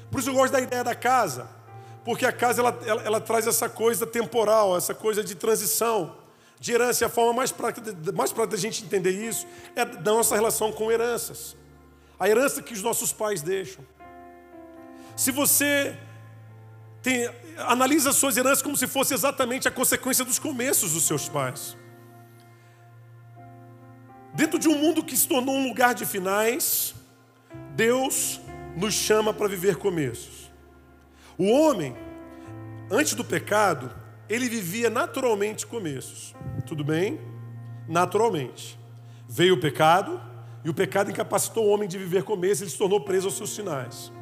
Por 0.09 0.21
isso 0.21 0.31
eu 0.31 0.35
gosto 0.35 0.53
da 0.53 0.61
ideia 0.61 0.85
da 0.85 0.95
casa, 0.95 1.49
porque 2.05 2.25
a 2.25 2.33
casa 2.33 2.61
ela, 2.63 2.79
ela, 2.87 3.03
ela 3.03 3.21
traz 3.21 3.49
essa 3.49 3.69
coisa 3.69 4.07
temporal, 4.07 4.77
essa 4.77 4.95
coisa 4.95 5.25
de 5.25 5.35
transição, 5.35 6.15
de 6.67 6.73
herança. 6.73 7.05
E 7.05 7.07
a 7.07 7.09
forma 7.09 7.33
mais 7.33 7.53
prática, 7.53 7.95
mais 8.13 8.33
prática 8.33 8.57
da 8.57 8.61
gente 8.61 8.85
entender 8.85 9.13
isso 9.13 9.47
é 9.75 9.85
da 9.85 10.13
nossa 10.13 10.35
relação 10.35 10.73
com 10.73 10.91
heranças. 10.91 11.57
A 12.19 12.29
herança 12.29 12.61
que 12.61 12.73
os 12.73 12.83
nossos 12.83 13.13
pais 13.13 13.41
deixam. 13.41 13.85
Se 15.17 15.31
você 15.31 15.97
tem, 17.03 17.31
analisa 17.57 18.11
as 18.11 18.17
suas 18.17 18.37
heranças 18.37 18.63
como 18.63 18.77
se 18.77 18.87
fosse 18.87 19.15
exatamente 19.15 19.69
a 19.69 19.71
consequência 19.71 20.25
dos 20.25 20.39
começos 20.39 20.93
dos 20.93 21.05
seus 21.07 21.29
pais. 21.29 21.77
Dentro 24.35 24.59
de 24.59 24.69
um 24.69 24.77
mundo 24.77 25.03
que 25.03 25.17
se 25.17 25.27
tornou 25.27 25.55
um 25.55 25.69
lugar 25.69 25.95
de 25.95 26.05
finais, 26.05 26.95
Deus 27.75 28.41
nos 28.77 28.93
chama 28.93 29.33
para 29.33 29.49
viver 29.49 29.77
começos. 29.77 30.51
O 31.39 31.47
homem, 31.51 31.97
antes 32.91 33.15
do 33.15 33.25
pecado, 33.25 33.91
ele 34.29 34.49
vivia 34.49 34.91
naturalmente 34.91 35.67
começos. 35.67 36.35
Tudo 36.67 36.85
bem? 36.85 37.21
Naturalmente. 37.89 38.79
Veio 39.29 39.55
o 39.55 39.61
pecado, 39.61 40.21
e 40.65 40.71
o 40.71 40.75
pecado 40.75 41.11
incapacitou 41.11 41.67
o 41.67 41.69
homem 41.69 41.89
de 41.89 41.97
viver 41.97 42.25
começos, 42.25 42.63
ele 42.63 42.71
se 42.71 42.79
tornou 42.79 43.01
preso 43.01 43.29
aos 43.29 43.37
seus 43.37 43.55
finais. 43.55 44.13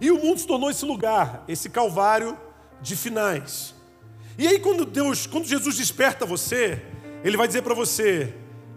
E 0.00 0.10
o 0.10 0.22
mundo 0.22 0.38
se 0.38 0.46
tornou 0.46 0.70
esse 0.70 0.84
lugar, 0.84 1.44
esse 1.48 1.68
calvário 1.68 2.36
de 2.80 2.96
finais. 2.96 3.74
E 4.36 4.46
aí 4.46 4.58
quando 4.58 4.84
Deus, 4.84 5.26
quando 5.26 5.46
Jesus 5.46 5.76
desperta 5.76 6.24
você, 6.24 6.82
ele 7.24 7.36
vai 7.36 7.46
dizer 7.46 7.62
para 7.62 7.74
você: 7.74 8.34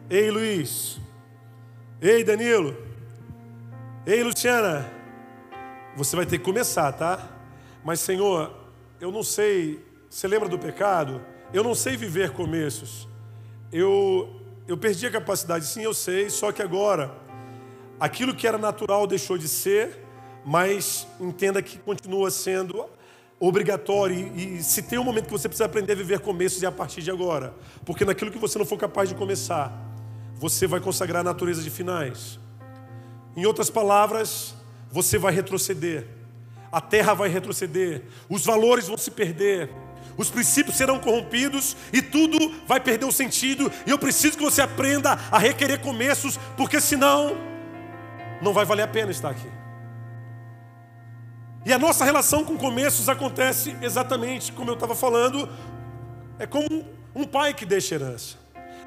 Ei, 0.10 0.30
Luiz. 0.32 1.00
Ei, 2.02 2.24
Danilo. 2.24 2.76
Ei, 4.06 4.24
Luciana. 4.24 4.92
Você 5.96 6.16
vai 6.16 6.26
ter 6.26 6.40
que 6.40 6.44
começar, 6.44 6.92
tá? 6.94 7.30
Mas, 7.84 8.00
Senhor, 8.00 8.52
eu 9.00 9.12
não 9.12 9.24
sei. 9.24 9.80
Você 10.12 10.28
lembra 10.28 10.50
do 10.50 10.60
pecado? 10.60 11.22
Eu 11.54 11.64
não 11.64 11.74
sei 11.74 11.96
viver 11.96 12.32
começos. 12.32 13.08
Eu, 13.72 14.42
eu 14.68 14.76
perdi 14.76 15.08
a 15.08 15.10
capacidade, 15.10 15.66
sim, 15.66 15.84
eu 15.84 15.94
sei. 15.94 16.30
Só 16.30 16.52
que 16.52 16.62
agora, 16.62 17.16
aquilo 17.98 18.36
que 18.36 18.46
era 18.46 18.58
natural 18.58 19.08
deixou 19.08 19.38
de 19.38 19.48
ser, 19.48 20.04
mas 20.46 21.08
entenda 21.18 21.62
que 21.62 21.78
continua 21.78 22.30
sendo 22.30 22.90
obrigatório. 23.40 24.34
E, 24.36 24.58
e, 24.58 24.64
se 24.64 24.82
tem 24.82 25.00
um 25.00 25.04
momento 25.06 25.28
que 25.28 25.32
você 25.32 25.48
precisa 25.48 25.64
aprender 25.64 25.94
a 25.94 25.96
viver 25.96 26.20
começos, 26.20 26.62
é 26.62 26.68
a 26.68 26.74
partir 26.74 27.02
de 27.02 27.10
agora. 27.10 27.54
Porque 27.86 28.04
naquilo 28.04 28.32
que 28.32 28.38
você 28.38 28.60
não 28.60 28.66
for 28.66 28.78
capaz 28.78 29.08
de 29.08 29.16
começar, 29.16 29.72
você 30.36 30.68
vai 30.68 30.82
consagrar 30.82 31.22
a 31.22 31.24
natureza 31.24 31.64
de 31.64 31.70
finais. 31.70 32.38
Em 33.34 33.46
outras 33.46 33.70
palavras, 33.70 34.56
você 34.92 35.18
vai 35.18 35.32
retroceder. 35.32 36.06
A 36.70 36.82
terra 36.82 37.14
vai 37.14 37.30
retroceder, 37.30 38.04
os 38.30 38.46
valores 38.46 38.88
vão 38.88 38.98
se 38.98 39.12
perder, 39.12 39.70
os 40.22 40.30
princípios 40.30 40.78
serão 40.78 41.00
corrompidos 41.00 41.76
e 41.92 42.02
tudo 42.02 42.38
vai 42.68 42.80
perder 42.80 43.06
o 43.06 43.12
sentido. 43.12 43.72
E 43.86 43.90
eu 43.90 44.00
preciso 44.00 44.38
que 44.38 44.44
você 44.44 44.62
aprenda 44.62 45.18
a 45.32 45.38
requerer 45.38 45.82
começos, 45.82 46.38
porque 46.56 46.80
senão 46.80 47.36
não 48.42 48.54
vai 48.54 48.66
valer 48.66 48.84
a 48.84 48.88
pena 48.88 49.12
estar 49.12 49.30
aqui. 49.30 49.50
E 51.66 51.74
a 51.74 51.78
nossa 51.78 52.06
relação 52.06 52.44
com 52.44 52.58
começos 52.58 53.10
acontece 53.10 53.76
exatamente 53.82 54.52
como 54.52 54.70
eu 54.70 54.76
estava 54.76 54.96
falando, 54.96 55.48
é 56.40 56.48
como 56.48 56.86
um 57.14 57.26
pai 57.26 57.54
que 57.54 57.66
deixa 57.66 57.96
herança. 57.96 58.38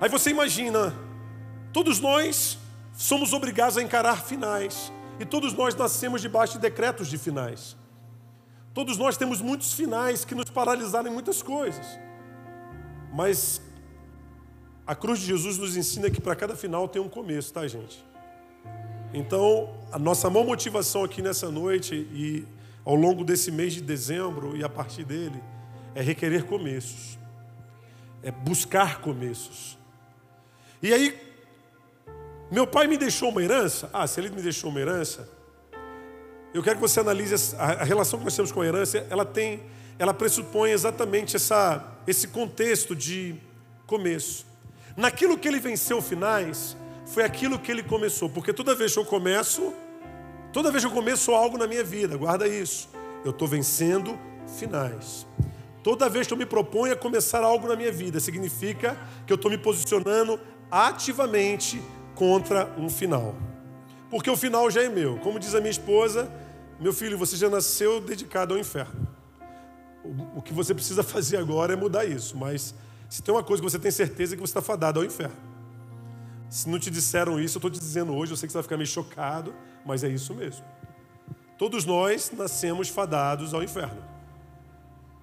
Aí 0.01 0.09
você 0.09 0.31
imagina 0.31 0.92
Todos 1.75 1.99
nós 1.99 2.57
somos 2.92 3.33
obrigados 3.33 3.77
a 3.77 3.83
encarar 3.83 4.23
finais. 4.23 4.92
E 5.18 5.25
todos 5.25 5.53
nós 5.53 5.75
nascemos 5.75 6.23
debaixo 6.23 6.53
de 6.53 6.61
decretos 6.61 7.09
de 7.09 7.18
finais. 7.18 7.77
Todos 8.74 8.98
nós 8.98 9.16
temos 9.16 9.40
muitos 9.40 9.72
finais 9.72 10.24
que 10.24 10.34
nos 10.34 10.50
paralisaram 10.50 11.08
em 11.08 11.12
muitas 11.12 11.40
coisas. 11.40 11.87
Mas 13.12 13.62
a 14.84 14.96
cruz 14.96 15.20
de 15.20 15.26
Jesus 15.26 15.56
nos 15.56 15.76
ensina 15.76 16.10
que 16.10 16.20
para 16.20 16.34
cada 16.34 16.56
final 16.56 16.88
tem 16.88 17.00
um 17.00 17.08
começo, 17.08 17.52
tá, 17.52 17.66
gente? 17.68 18.04
Então, 19.14 19.72
a 19.92 19.98
nossa 19.98 20.28
maior 20.28 20.44
motivação 20.44 21.04
aqui 21.04 21.22
nessa 21.22 21.48
noite 21.48 21.94
e 21.94 22.44
ao 22.84 22.96
longo 22.96 23.24
desse 23.24 23.52
mês 23.52 23.72
de 23.72 23.80
dezembro 23.80 24.56
e 24.56 24.64
a 24.64 24.68
partir 24.68 25.04
dele 25.04 25.40
é 25.94 26.02
requerer 26.02 26.44
começos, 26.44 27.16
é 28.24 28.32
buscar 28.32 29.00
começos. 29.00 29.78
E 30.82 30.92
aí, 30.92 31.16
meu 32.50 32.66
pai 32.66 32.88
me 32.88 32.98
deixou 32.98 33.28
uma 33.28 33.40
herança? 33.40 33.88
Ah, 33.92 34.04
se 34.08 34.20
ele 34.20 34.30
me 34.30 34.42
deixou 34.42 34.68
uma 34.68 34.80
herança, 34.80 35.28
eu 36.55 36.62
quero 36.62 36.77
que 36.77 36.81
você 36.81 37.01
analise 37.01 37.57
a 37.59 37.83
relação 37.83 38.17
que 38.17 38.25
nós 38.25 38.37
temos 38.37 38.53
com 38.53 38.61
a 38.61 38.67
herança, 38.67 39.05
ela 39.11 39.25
tem, 39.25 39.61
ela 39.99 40.14
pressupõe 40.14 40.71
exatamente 40.71 41.35
essa, 41.35 41.85
esse 42.07 42.29
contexto 42.29 42.95
de 42.95 43.35
começo. 43.88 44.47
Naquilo 44.97 45.37
que 45.37 45.49
ele 45.49 45.59
venceu 45.59 46.01
finais, 46.01 46.77
foi 47.07 47.25
aquilo 47.25 47.59
que 47.59 47.73
ele 47.73 47.83
começou, 47.83 48.31
porque 48.31 48.53
toda 48.53 48.73
vez 48.73 48.93
que 48.93 49.01
eu 49.01 49.05
começo, 49.05 49.75
toda 50.53 50.71
vez 50.71 50.85
que 50.85 50.88
eu 50.88 50.95
começo 50.95 51.33
algo 51.33 51.59
na 51.59 51.67
minha 51.67 51.83
vida, 51.83 52.17
guarda 52.17 52.47
isso, 52.47 52.88
eu 53.25 53.33
estou 53.33 53.49
vencendo 53.49 54.17
finais. 54.57 55.27
Toda 55.83 56.09
vez 56.09 56.29
que 56.29 56.33
eu 56.33 56.38
me 56.38 56.47
proponho 56.47 56.93
a 56.93 56.97
começar 56.97 57.43
algo 57.43 57.67
na 57.67 57.75
minha 57.75 57.90
vida, 57.90 58.21
significa 58.21 58.97
que 59.27 59.33
eu 59.33 59.35
estou 59.35 59.51
me 59.51 59.59
posicionando 59.59 60.38
ativamente 60.71 61.83
contra 62.14 62.73
um 62.79 62.88
final. 62.88 63.35
Porque 64.09 64.31
o 64.31 64.37
final 64.37 64.71
já 64.71 64.85
é 64.85 64.88
meu. 64.88 65.19
Como 65.19 65.40
diz 65.40 65.55
a 65.57 65.59
minha 65.59 65.73
esposa, 65.73 66.31
meu 66.85 66.92
filho, 66.92 67.16
você 67.16 67.35
já 67.35 67.49
nasceu 67.49 67.99
dedicado 67.99 68.53
ao 68.53 68.61
inferno. 68.61 69.09
O 70.37 70.42
que 70.42 70.53
você 70.53 70.75
precisa 70.75 71.01
fazer 71.14 71.38
agora 71.38 71.73
é 71.73 71.77
mudar 71.77 72.05
isso. 72.05 72.37
Mas 72.37 72.75
se 73.09 73.23
tem 73.23 73.35
uma 73.35 73.42
coisa 73.42 73.62
que 73.62 73.70
você 73.70 73.79
tem 73.79 73.90
certeza 73.90 74.35
é 74.35 74.37
que 74.37 74.40
você 74.42 74.51
está 74.51 74.61
fadado 74.61 75.01
ao 75.01 75.07
inferno. 75.07 75.35
Se 76.51 76.68
não 76.68 76.79
te 76.79 76.90
disseram 76.90 77.40
isso, 77.40 77.57
eu 77.57 77.59
estou 77.59 77.70
te 77.70 77.81
dizendo 77.81 78.14
hoje, 78.14 78.33
eu 78.33 78.37
sei 78.37 78.47
que 78.47 78.53
você 78.53 78.59
vai 78.59 78.62
ficar 78.64 78.77
meio 78.77 78.87
chocado, 78.87 79.55
mas 79.83 80.05
é 80.05 80.09
isso 80.09 80.35
mesmo. 80.35 80.62
Todos 81.57 81.87
nós 81.87 82.31
nascemos 82.37 82.90
fadados 82.90 83.55
ao 83.55 83.62
inferno. 83.62 84.05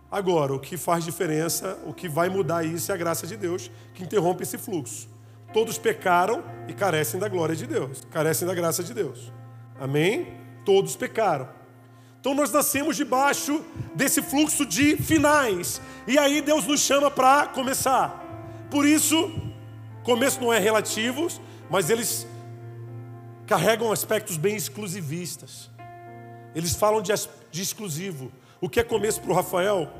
Agora, 0.10 0.56
o 0.56 0.60
que 0.60 0.78
faz 0.78 1.06
diferença, 1.06 1.78
o 1.86 1.93
que 1.93 2.10
vai 2.10 2.28
mudar 2.28 2.65
isso 2.65 2.91
é 2.91 2.95
a 2.95 2.97
graça 2.97 3.28
de 3.28 3.38
Deus, 3.38 3.69
que 3.93 4.04
interrompe 4.04 4.41
esse 4.41 4.58
fluxo. 4.58 5.08
Todos 5.54 5.78
pecaram 5.78 6.43
e 6.67 6.74
carecem 6.74 7.19
da 7.19 7.30
glória 7.30 7.56
de 7.56 7.67
Deus, 7.67 8.02
carecem 8.10 8.47
da 8.47 8.56
graça 8.56 8.84
de 8.84 8.95
Deus. 8.95 9.32
Amém? 9.80 10.40
Todos 10.65 10.95
pecaram. 10.95 11.50
Então 12.19 12.36
nós 12.36 12.52
nascemos 12.52 12.95
debaixo 12.95 13.65
desse 13.95 14.21
fluxo 14.21 14.65
de 14.65 14.95
finais. 14.95 15.82
E 16.08 16.19
aí 16.19 16.41
Deus 16.41 16.65
nos 16.67 16.82
chama 16.82 17.10
para 17.10 17.47
começar. 17.47 18.24
Por 18.69 18.86
isso, 18.86 19.32
começo 20.04 20.39
não 20.39 20.54
é 20.54 20.60
relativo, 20.60 21.28
mas 21.69 21.89
eles 21.89 22.28
carregam 23.47 23.91
aspectos 23.91 24.38
bem 24.38 24.56
exclusivistas. 24.56 25.69
Eles 26.54 26.76
falam 26.76 27.02
de, 27.02 27.12
de 27.50 27.62
exclusivo. 27.62 28.32
O 28.62 28.69
que 28.69 28.80
é 28.80 28.84
começo 28.84 29.19
para 29.19 29.32
o 29.32 29.36
Rafael 29.36 29.91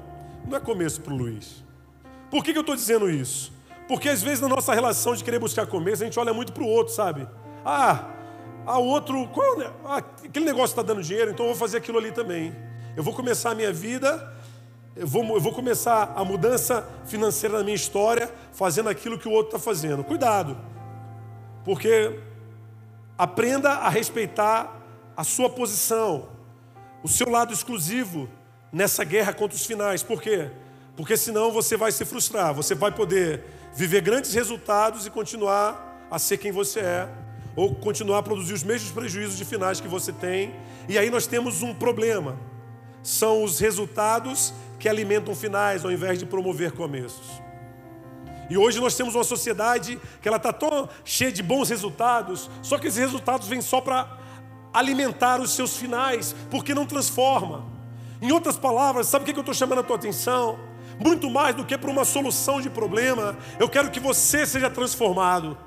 não 0.48 0.56
é 0.56 0.60
começo 0.60 1.02
para 1.02 1.14
o 1.14 1.18
Luiz. 1.18 1.64
Por 2.30 2.44
que, 2.44 2.54
que 2.54 2.58
eu 2.58 2.62
estou 2.62 2.76
dizendo 2.76 3.10
isso? 3.10 3.52
Porque 3.88 4.08
às 4.08 4.22
vezes 4.22 4.40
na 4.40 4.48
nossa 4.48 4.74
relação 4.74 5.16
de 5.16 5.24
querer 5.24 5.40
buscar 5.40 5.66
começo, 5.66 6.04
a 6.04 6.06
gente 6.06 6.20
olha 6.20 6.34
muito 6.34 6.54
para 6.54 6.64
o 6.64 6.68
outro, 6.68 6.94
sabe? 6.94 7.28
Ah, 7.66 8.06
a 8.66 8.78
outro, 8.78 9.28
qual, 9.30 9.62
é 9.62 9.72
ah, 9.86 9.98
aquele 9.98 10.46
negócio 10.46 10.74
está 10.74 10.82
dando 10.82 11.02
dinheiro, 11.02 11.32
então 11.32 11.46
eu 11.46 11.52
vou 11.52 11.60
fazer 11.60 11.78
aquilo 11.78 11.98
ali 11.98 12.12
também. 12.12 12.56
Eu 12.96 13.04
vou 13.04 13.14
começar 13.14 13.52
a 13.52 13.56
minha 13.56 13.72
vida, 13.72 14.34
eu 14.96 15.08
vou, 15.08 15.24
eu 15.24 15.42
vou 15.42 15.54
começar 15.54 16.14
a 16.16 16.24
mudança 16.24 16.88
financeira 17.06 17.58
na 17.58 17.64
minha 17.64 17.76
história, 17.76 18.32
fazendo 18.52 18.90
aquilo 18.90 19.18
que 19.18 19.28
o 19.28 19.32
outro 19.32 19.56
está 19.56 19.60
fazendo. 19.60 20.04
Cuidado, 20.04 20.58
porque 21.64 22.20
aprenda 23.18 23.72
a 23.72 23.90
respeitar 23.90 24.80
a 25.16 25.24
sua 25.24 25.50
posição, 25.50 26.30
o 27.04 27.08
seu 27.08 27.30
lado 27.30 27.54
exclusivo 27.54 28.30
nessa 28.72 29.04
guerra 29.04 29.34
contra 29.34 29.56
os 29.56 29.66
finais. 29.66 30.04
Por 30.04 30.22
quê? 30.22 30.50
Porque 30.96 31.18
senão 31.18 31.52
você 31.52 31.78
vai 31.78 31.92
se 31.92 32.06
frustrar, 32.06 32.54
você 32.54 32.76
vai 32.76 32.92
poder 32.92 33.44
viver 33.74 34.02
grandes 34.02 34.34
resultados 34.34 35.06
e 35.06 35.10
continuar 35.10 36.08
a 36.10 36.20
ser 36.20 36.38
quem 36.38 36.52
você 36.52 36.82
é, 36.82 37.10
ou 37.56 37.76
continuar 37.76 38.20
a 38.20 38.24
produzir 38.24 38.54
os 38.54 38.64
mesmos 38.64 38.92
prejuízos 38.92 39.38
de 39.38 39.46
finais 39.46 39.80
que 39.80 39.88
você 39.88 40.12
tem. 40.12 40.54
E 40.88 40.98
aí 40.98 41.10
nós 41.10 41.28
temos 41.28 41.62
um 41.62 41.74
problema. 41.74 42.38
São 43.04 43.44
os 43.44 43.60
resultados 43.60 44.54
que 44.80 44.88
alimentam 44.88 45.36
finais 45.36 45.84
ao 45.84 45.92
invés 45.92 46.18
de 46.20 46.26
promover 46.26 46.72
começos. 46.72 47.42
E 48.50 48.58
hoje 48.58 48.80
nós 48.80 48.96
temos 48.96 49.16
uma 49.16 49.24
sociedade 49.24 50.00
que 50.22 50.28
ela 50.28 50.38
está 50.38 50.52
tão 50.52 50.90
cheia 51.06 51.32
de 51.32 51.42
bons 51.42 51.70
resultados, 51.70 52.50
só 52.62 52.78
que 52.78 52.88
esses 52.88 53.00
resultados 53.00 53.48
vêm 53.48 53.62
só 53.62 53.80
para 53.80 54.18
alimentar 54.74 55.40
os 55.40 55.52
seus 55.52 55.78
finais, 55.78 56.36
porque 56.50 56.74
não 56.74 56.86
transforma. 56.86 57.66
Em 58.22 58.32
outras 58.32 58.58
palavras, 58.58 59.08
sabe 59.08 59.24
o 59.24 59.26
que 59.26 59.40
eu 59.40 59.42
estou 59.42 59.56
chamando 59.56 59.80
a 59.80 59.84
tua 59.84 59.96
atenção? 59.96 60.60
Muito 61.00 61.30
mais 61.30 61.56
do 61.56 61.66
que 61.66 61.78
para 61.78 61.90
uma 61.90 62.06
solução 62.06 62.62
de 62.62 62.70
problema, 62.70 63.38
eu 63.60 63.70
quero 63.70 63.90
que 63.90 64.00
você 64.00 64.46
seja 64.46 64.70
transformado 64.70 65.58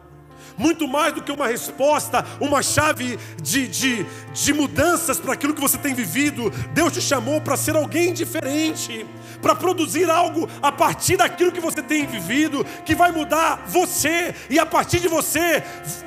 muito 0.57 0.87
mais 0.87 1.13
do 1.15 1.23
que 1.23 1.33
uma 1.33 1.47
resposta, 1.47 2.25
uma 2.41 2.63
chave 2.63 3.19
de, 3.43 3.67
de, 3.69 4.07
de 4.33 4.53
mudanças 4.53 5.19
para 5.19 5.33
aquilo 5.33 5.55
que 5.55 5.61
você 5.61 5.79
tem 5.79 5.95
vivido. 5.95 6.51
Deus 6.73 6.93
te 6.93 7.01
chamou 7.01 7.41
para 7.41 7.57
ser 7.57 7.77
alguém 7.77 8.13
diferente, 8.13 9.07
para 9.43 9.55
produzir 9.55 10.09
algo 10.11 10.49
a 10.63 10.73
partir 10.73 11.17
daquilo 11.17 11.53
que 11.53 11.61
você 11.61 11.83
tem 11.83 12.07
vivido, 12.07 12.65
que 12.85 12.95
vai 12.95 13.11
mudar 13.13 13.65
você, 13.67 14.35
e 14.49 14.59
a 14.59 14.67
partir 14.67 15.01
de 15.01 15.09
você, 15.09 15.63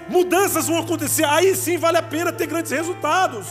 mudanças 0.10 0.67
vão 0.67 0.79
acontecer. 0.79 1.25
Aí 1.25 1.55
sim 1.55 1.77
vale 1.77 1.97
a 1.97 2.03
pena 2.03 2.31
ter 2.31 2.47
grandes 2.47 2.71
resultados. 2.71 3.47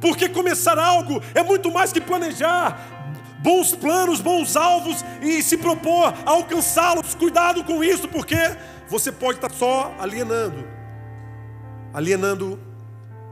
Porque 0.00 0.28
começar 0.28 0.78
algo 0.78 1.22
é 1.32 1.44
muito 1.44 1.70
mais 1.70 1.92
que 1.92 2.00
planejar, 2.00 2.76
bons 3.38 3.72
planos, 3.72 4.20
bons 4.20 4.56
alvos 4.56 5.04
e 5.20 5.40
se 5.42 5.56
propor 5.56 6.12
a 6.26 6.30
alcançá-los. 6.30 7.14
Cuidado 7.14 7.62
com 7.62 7.84
isso, 7.84 8.08
porque 8.08 8.36
você 8.92 9.10
pode 9.10 9.38
estar 9.38 9.50
só 9.50 9.94
alienando 9.98 10.62
alienando 11.94 12.60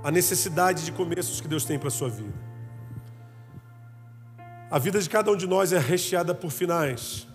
a 0.02 0.10
necessidade 0.10 0.86
de 0.86 0.92
começos 0.92 1.38
que 1.38 1.46
Deus 1.46 1.66
tem 1.66 1.78
para 1.78 1.88
a 1.88 1.90
sua 1.90 2.08
vida. 2.08 2.32
A 4.70 4.78
vida 4.78 4.98
de 4.98 5.08
cada 5.08 5.30
um 5.30 5.36
de 5.36 5.46
nós 5.46 5.70
é 5.72 5.78
recheada 5.78 6.34
por 6.34 6.50
finais. 6.50 7.26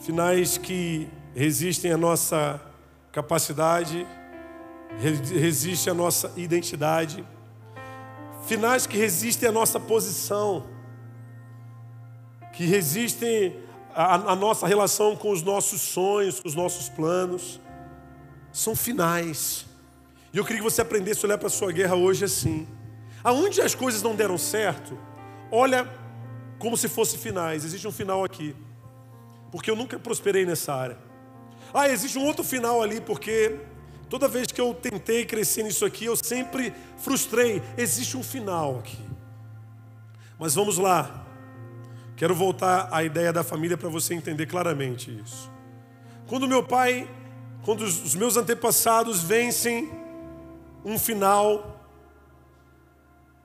Finais 0.00 0.58
que 0.58 1.08
resistem 1.32 1.92
à 1.92 1.96
nossa 1.96 2.60
capacidade, 3.12 4.04
resistem 4.98 5.92
à 5.92 5.94
nossa 5.94 6.32
identidade. 6.36 7.24
Finais 8.46 8.84
que 8.84 8.96
resistem 8.96 9.48
à 9.48 9.52
nossa 9.52 9.78
posição, 9.78 10.66
que 12.52 12.64
resistem 12.64 13.65
a, 13.96 14.32
a 14.32 14.36
nossa 14.36 14.66
relação 14.66 15.16
com 15.16 15.30
os 15.30 15.42
nossos 15.42 15.80
sonhos, 15.80 16.38
com 16.38 16.46
os 16.46 16.54
nossos 16.54 16.90
planos, 16.90 17.58
são 18.52 18.76
finais. 18.76 19.64
E 20.34 20.36
eu 20.36 20.44
queria 20.44 20.58
que 20.58 20.70
você 20.70 20.82
aprendesse 20.82 21.24
a 21.24 21.28
olhar 21.28 21.38
para 21.38 21.46
a 21.46 21.50
sua 21.50 21.72
guerra 21.72 21.94
hoje 21.94 22.26
assim. 22.26 22.68
Aonde 23.24 23.62
as 23.62 23.74
coisas 23.74 24.02
não 24.02 24.14
deram 24.14 24.36
certo, 24.36 24.98
olha 25.50 25.88
como 26.58 26.76
se 26.76 26.88
fosse 26.88 27.16
finais. 27.16 27.64
Existe 27.64 27.88
um 27.88 27.92
final 27.92 28.22
aqui. 28.22 28.54
Porque 29.50 29.70
eu 29.70 29.76
nunca 29.76 29.98
prosperei 29.98 30.44
nessa 30.44 30.74
área. 30.74 30.98
Ah, 31.72 31.88
existe 31.88 32.18
um 32.18 32.24
outro 32.24 32.44
final 32.44 32.82
ali, 32.82 33.00
porque 33.00 33.58
toda 34.10 34.28
vez 34.28 34.46
que 34.48 34.60
eu 34.60 34.74
tentei 34.74 35.24
crescer 35.24 35.62
nisso 35.62 35.86
aqui, 35.86 36.04
eu 36.04 36.16
sempre 36.16 36.72
frustrei. 36.98 37.62
Existe 37.78 38.14
um 38.16 38.22
final 38.22 38.78
aqui. 38.78 38.98
Mas 40.38 40.54
vamos 40.54 40.76
lá. 40.76 41.25
Quero 42.16 42.34
voltar 42.34 42.88
à 42.90 43.04
ideia 43.04 43.30
da 43.30 43.44
família 43.44 43.76
para 43.76 43.90
você 43.90 44.14
entender 44.14 44.46
claramente 44.46 45.10
isso. 45.22 45.50
Quando 46.26 46.48
meu 46.48 46.62
pai, 46.62 47.08
quando 47.62 47.82
os 47.82 48.14
meus 48.14 48.36
antepassados 48.36 49.22
vencem 49.22 49.90
um 50.84 50.98
final, 50.98 51.84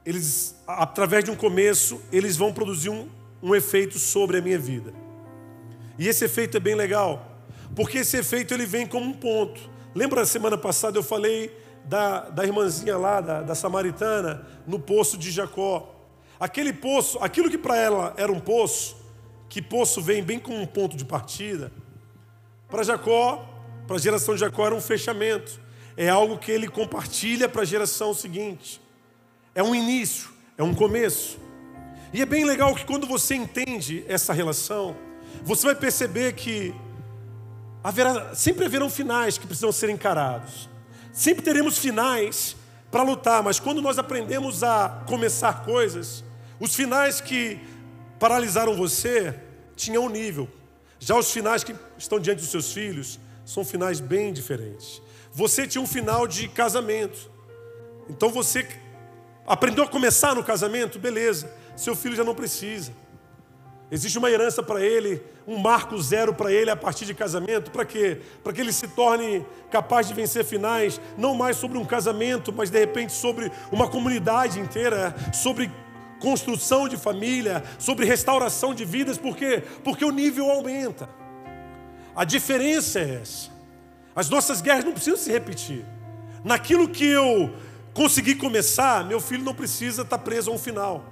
eles, 0.06 0.56
através 0.66 1.24
de 1.24 1.32
um 1.32 1.36
começo, 1.36 2.02
eles 2.12 2.38
vão 2.38 2.54
produzir 2.54 2.90
um, 2.90 3.10
um 3.44 3.54
efeito 3.54 4.00
sobre 4.00 4.38
a 4.38 4.42
minha 4.42 4.58
vida. 4.58 4.94
E 6.00 6.08
esse 6.08 6.24
efeito 6.24 6.56
é 6.56 6.60
bem 6.60 6.74
legal, 6.74 7.40
porque 7.76 8.00
esse 8.00 8.18
efeito 8.18 8.54
ele 8.54 8.66
vem 8.66 8.88
como 8.88 9.06
um 9.06 9.14
ponto. 9.14 9.70
Lembra 9.94 10.22
a 10.22 10.26
semana 10.26 10.58
passada 10.58 10.98
eu 10.98 11.04
falei 11.04 11.56
da, 11.86 12.30
da 12.30 12.46
irmãzinha 12.46 12.98
lá, 12.98 13.20
da, 13.20 13.42
da 13.42 13.54
samaritana, 13.54 14.48
no 14.66 14.80
poço 14.80 15.18
de 15.18 15.30
Jacó. 15.30 16.01
Aquele 16.42 16.74
poço, 16.74 17.20
aquilo 17.22 17.52
que 17.52 17.58
para 17.58 17.78
ela 17.78 18.16
era 18.18 18.32
um 18.32 18.40
poço, 18.40 18.98
que 19.48 19.62
poço 19.62 20.02
vem 20.02 20.24
bem 20.24 20.40
como 20.40 20.60
um 20.60 20.66
ponto 20.66 20.98
de 20.98 21.06
partida, 21.06 21.72
para 22.68 22.82
Jacó, 22.82 23.48
para 23.86 23.98
a 23.98 24.00
geração 24.00 24.34
de 24.34 24.40
Jacó 24.40 24.66
era 24.66 24.74
um 24.74 24.82
fechamento. 24.82 25.62
É 25.96 26.10
algo 26.10 26.40
que 26.40 26.52
ele 26.52 26.68
compartilha 26.68 27.48
para 27.48 27.62
a 27.62 27.66
geração 27.66 28.12
seguinte. 28.12 28.82
É 29.54 29.62
um 29.62 29.76
início, 29.76 30.32
é 30.58 30.64
um 30.64 30.74
começo. 30.74 31.38
E 32.12 32.24
é 32.24 32.26
bem 32.26 32.44
legal 32.44 32.74
que 32.74 32.86
quando 32.86 33.06
você 33.06 33.36
entende 33.36 34.04
essa 34.08 34.34
relação, 34.34 34.96
você 35.44 35.68
vai 35.68 35.76
perceber 35.76 36.34
que 36.34 36.74
haverá, 37.84 38.34
sempre 38.34 38.66
haverão 38.66 38.90
finais 38.90 39.38
que 39.38 39.46
precisam 39.46 39.72
ser 39.72 39.92
encarados. 39.92 40.68
Sempre 41.14 41.44
teremos 41.44 41.78
finais 41.78 42.56
para 42.90 43.04
lutar, 43.04 43.44
mas 43.44 43.60
quando 43.60 43.80
nós 43.80 44.00
aprendemos 44.00 44.64
a 44.64 45.04
começar 45.06 45.64
coisas, 45.64 46.24
os 46.62 46.76
finais 46.76 47.20
que 47.20 47.60
paralisaram 48.20 48.76
você 48.76 49.34
tinham 49.76 50.06
um 50.06 50.10
nível. 50.10 50.48
Já 51.00 51.16
os 51.18 51.32
finais 51.32 51.64
que 51.64 51.76
estão 51.98 52.20
diante 52.20 52.42
dos 52.42 52.52
seus 52.52 52.72
filhos 52.72 53.20
são 53.44 53.66
finais 53.66 54.00
bem 54.00 54.32
diferentes. 54.32 55.02
Você 55.34 55.66
tinha 55.66 55.82
um 55.82 55.88
final 55.88 56.28
de 56.28 56.48
casamento. 56.48 57.32
Então 58.08 58.30
você 58.30 58.68
aprendeu 59.48 59.86
a 59.86 59.88
começar 59.88 60.36
no 60.36 60.44
casamento, 60.44 61.00
beleza. 61.00 61.52
Seu 61.76 61.96
filho 61.96 62.16
já 62.16 62.24
não 62.24 62.36
precisa. 62.36 62.94
Existe 63.90 64.20
uma 64.20 64.30
herança 64.30 64.62
para 64.62 64.86
ele, 64.86 65.20
um 65.48 65.58
marco 65.58 66.00
zero 66.00 66.32
para 66.32 66.52
ele 66.52 66.70
a 66.70 66.76
partir 66.76 67.06
de 67.06 67.16
casamento. 67.16 67.72
Para 67.72 67.86
quê? 67.86 68.22
Para 68.44 68.54
que 68.54 68.62
ele 68.62 68.72
se 68.72 68.88
torne 68.90 69.44
capaz 69.72 70.08
de 70.08 70.14
vencer 70.14 70.46
finais, 70.46 71.02
não 71.18 71.34
mais 71.34 71.58
sobre 71.58 71.80
um 71.80 71.86
casamento, 71.86 72.54
mas 72.54 72.70
de 72.70 72.78
repente 72.78 73.14
sobre 73.14 73.52
uma 73.72 73.90
comunidade 73.90 74.60
inteira, 74.60 75.16
sobre 75.34 75.72
construção 76.22 76.88
de 76.88 76.96
família, 76.96 77.64
sobre 77.78 78.06
restauração 78.06 78.74
de 78.74 78.86
vidas, 78.86 79.18
por 79.18 79.36
quê? 79.36 79.64
Porque 79.84 80.06
o 80.06 80.12
nível 80.12 80.50
aumenta. 80.50 81.10
A 82.16 82.24
diferença 82.24 83.00
é 83.00 83.20
essa. 83.22 83.50
As 84.16 84.30
nossas 84.30 84.62
guerras 84.62 84.86
não 84.86 84.94
precisam 84.94 85.18
se 85.18 85.32
repetir. 85.32 85.84
Naquilo 86.44 86.88
que 86.88 87.06
eu 87.06 87.54
consegui 87.94 88.36
começar, 88.36 89.04
meu 89.06 89.20
filho 89.20 89.44
não 89.44 89.54
precisa 89.54 90.04
estar 90.04 90.20
preso 90.20 90.52
a 90.52 90.54
um 90.54 90.58
final. 90.58 91.04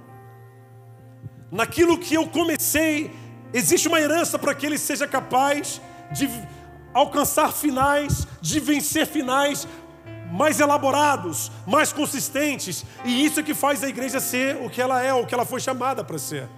Naquilo 1.50 1.98
que 1.98 2.14
eu 2.14 2.28
comecei, 2.28 3.10
existe 3.52 3.88
uma 3.88 4.00
herança 4.00 4.38
para 4.38 4.54
que 4.54 4.64
ele 4.64 4.78
seja 4.78 5.06
capaz 5.06 5.80
de 6.12 6.28
alcançar 6.94 7.52
finais, 7.52 8.26
de 8.40 8.60
vencer 8.60 9.06
finais 9.06 9.66
mais 10.30 10.60
elaborados, 10.60 11.50
mais 11.66 11.92
consistentes. 11.92 12.84
E 13.04 13.24
isso 13.24 13.40
é 13.40 13.42
que 13.42 13.54
faz 13.54 13.82
a 13.82 13.88
igreja 13.88 14.20
ser 14.20 14.56
o 14.56 14.70
que 14.70 14.80
ela 14.80 15.02
é, 15.02 15.12
o 15.12 15.26
que 15.26 15.34
ela 15.34 15.44
foi 15.44 15.60
chamada 15.60 16.04
para 16.04 16.18
ser. 16.18 16.48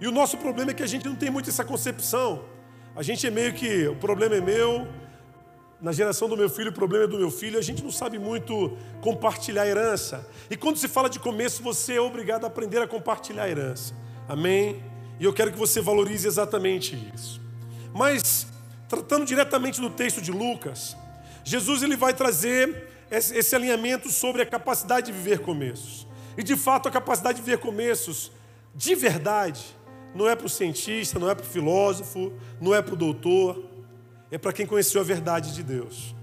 E 0.00 0.06
o 0.06 0.12
nosso 0.12 0.36
problema 0.38 0.70
é 0.70 0.74
que 0.74 0.82
a 0.82 0.86
gente 0.86 1.06
não 1.06 1.14
tem 1.14 1.30
muito 1.30 1.50
essa 1.50 1.64
concepção. 1.64 2.44
A 2.96 3.02
gente 3.02 3.26
é 3.26 3.30
meio 3.30 3.52
que 3.52 3.86
o 3.86 3.96
problema 3.96 4.36
é 4.36 4.40
meu, 4.40 4.86
na 5.80 5.92
geração 5.92 6.28
do 6.28 6.36
meu 6.36 6.48
filho, 6.48 6.70
o 6.70 6.74
problema 6.74 7.04
é 7.04 7.06
do 7.06 7.18
meu 7.18 7.30
filho, 7.30 7.58
a 7.58 7.62
gente 7.62 7.82
não 7.82 7.90
sabe 7.90 8.18
muito 8.18 8.76
compartilhar 9.00 9.62
a 9.62 9.66
herança. 9.66 10.26
E 10.50 10.56
quando 10.56 10.76
se 10.76 10.88
fala 10.88 11.08
de 11.08 11.20
começo, 11.20 11.62
você 11.62 11.94
é 11.94 12.00
obrigado 12.00 12.44
a 12.44 12.48
aprender 12.48 12.82
a 12.82 12.88
compartilhar 12.88 13.44
a 13.44 13.48
herança. 13.48 13.94
Amém? 14.28 14.82
E 15.20 15.24
eu 15.24 15.32
quero 15.32 15.52
que 15.52 15.58
você 15.58 15.80
valorize 15.80 16.26
exatamente 16.26 16.96
isso. 17.14 17.40
Mas, 17.94 18.46
tratando 18.88 19.24
diretamente 19.24 19.80
do 19.80 19.90
texto 19.90 20.20
de 20.20 20.30
Lucas, 20.30 20.96
Jesus 21.48 21.82
ele 21.82 21.96
vai 21.96 22.12
trazer 22.12 22.90
esse 23.10 23.56
alinhamento 23.56 24.10
sobre 24.10 24.42
a 24.42 24.46
capacidade 24.46 25.06
de 25.06 25.12
viver 25.12 25.38
começos. 25.38 26.06
E 26.36 26.42
de 26.42 26.54
fato, 26.54 26.88
a 26.88 26.90
capacidade 26.90 27.38
de 27.38 27.42
viver 27.42 27.56
começos, 27.56 28.30
de 28.74 28.94
verdade, 28.94 29.64
não 30.14 30.28
é 30.28 30.36
para 30.36 30.44
o 30.44 30.50
cientista, 30.50 31.18
não 31.18 31.30
é 31.30 31.34
para 31.34 31.46
o 31.46 31.48
filósofo, 31.48 32.34
não 32.60 32.74
é 32.74 32.82
para 32.82 32.92
o 32.92 32.96
doutor, 32.98 33.64
é 34.30 34.36
para 34.36 34.52
quem 34.52 34.66
conheceu 34.66 35.00
a 35.00 35.04
verdade 35.04 35.54
de 35.54 35.62
Deus. 35.62 36.14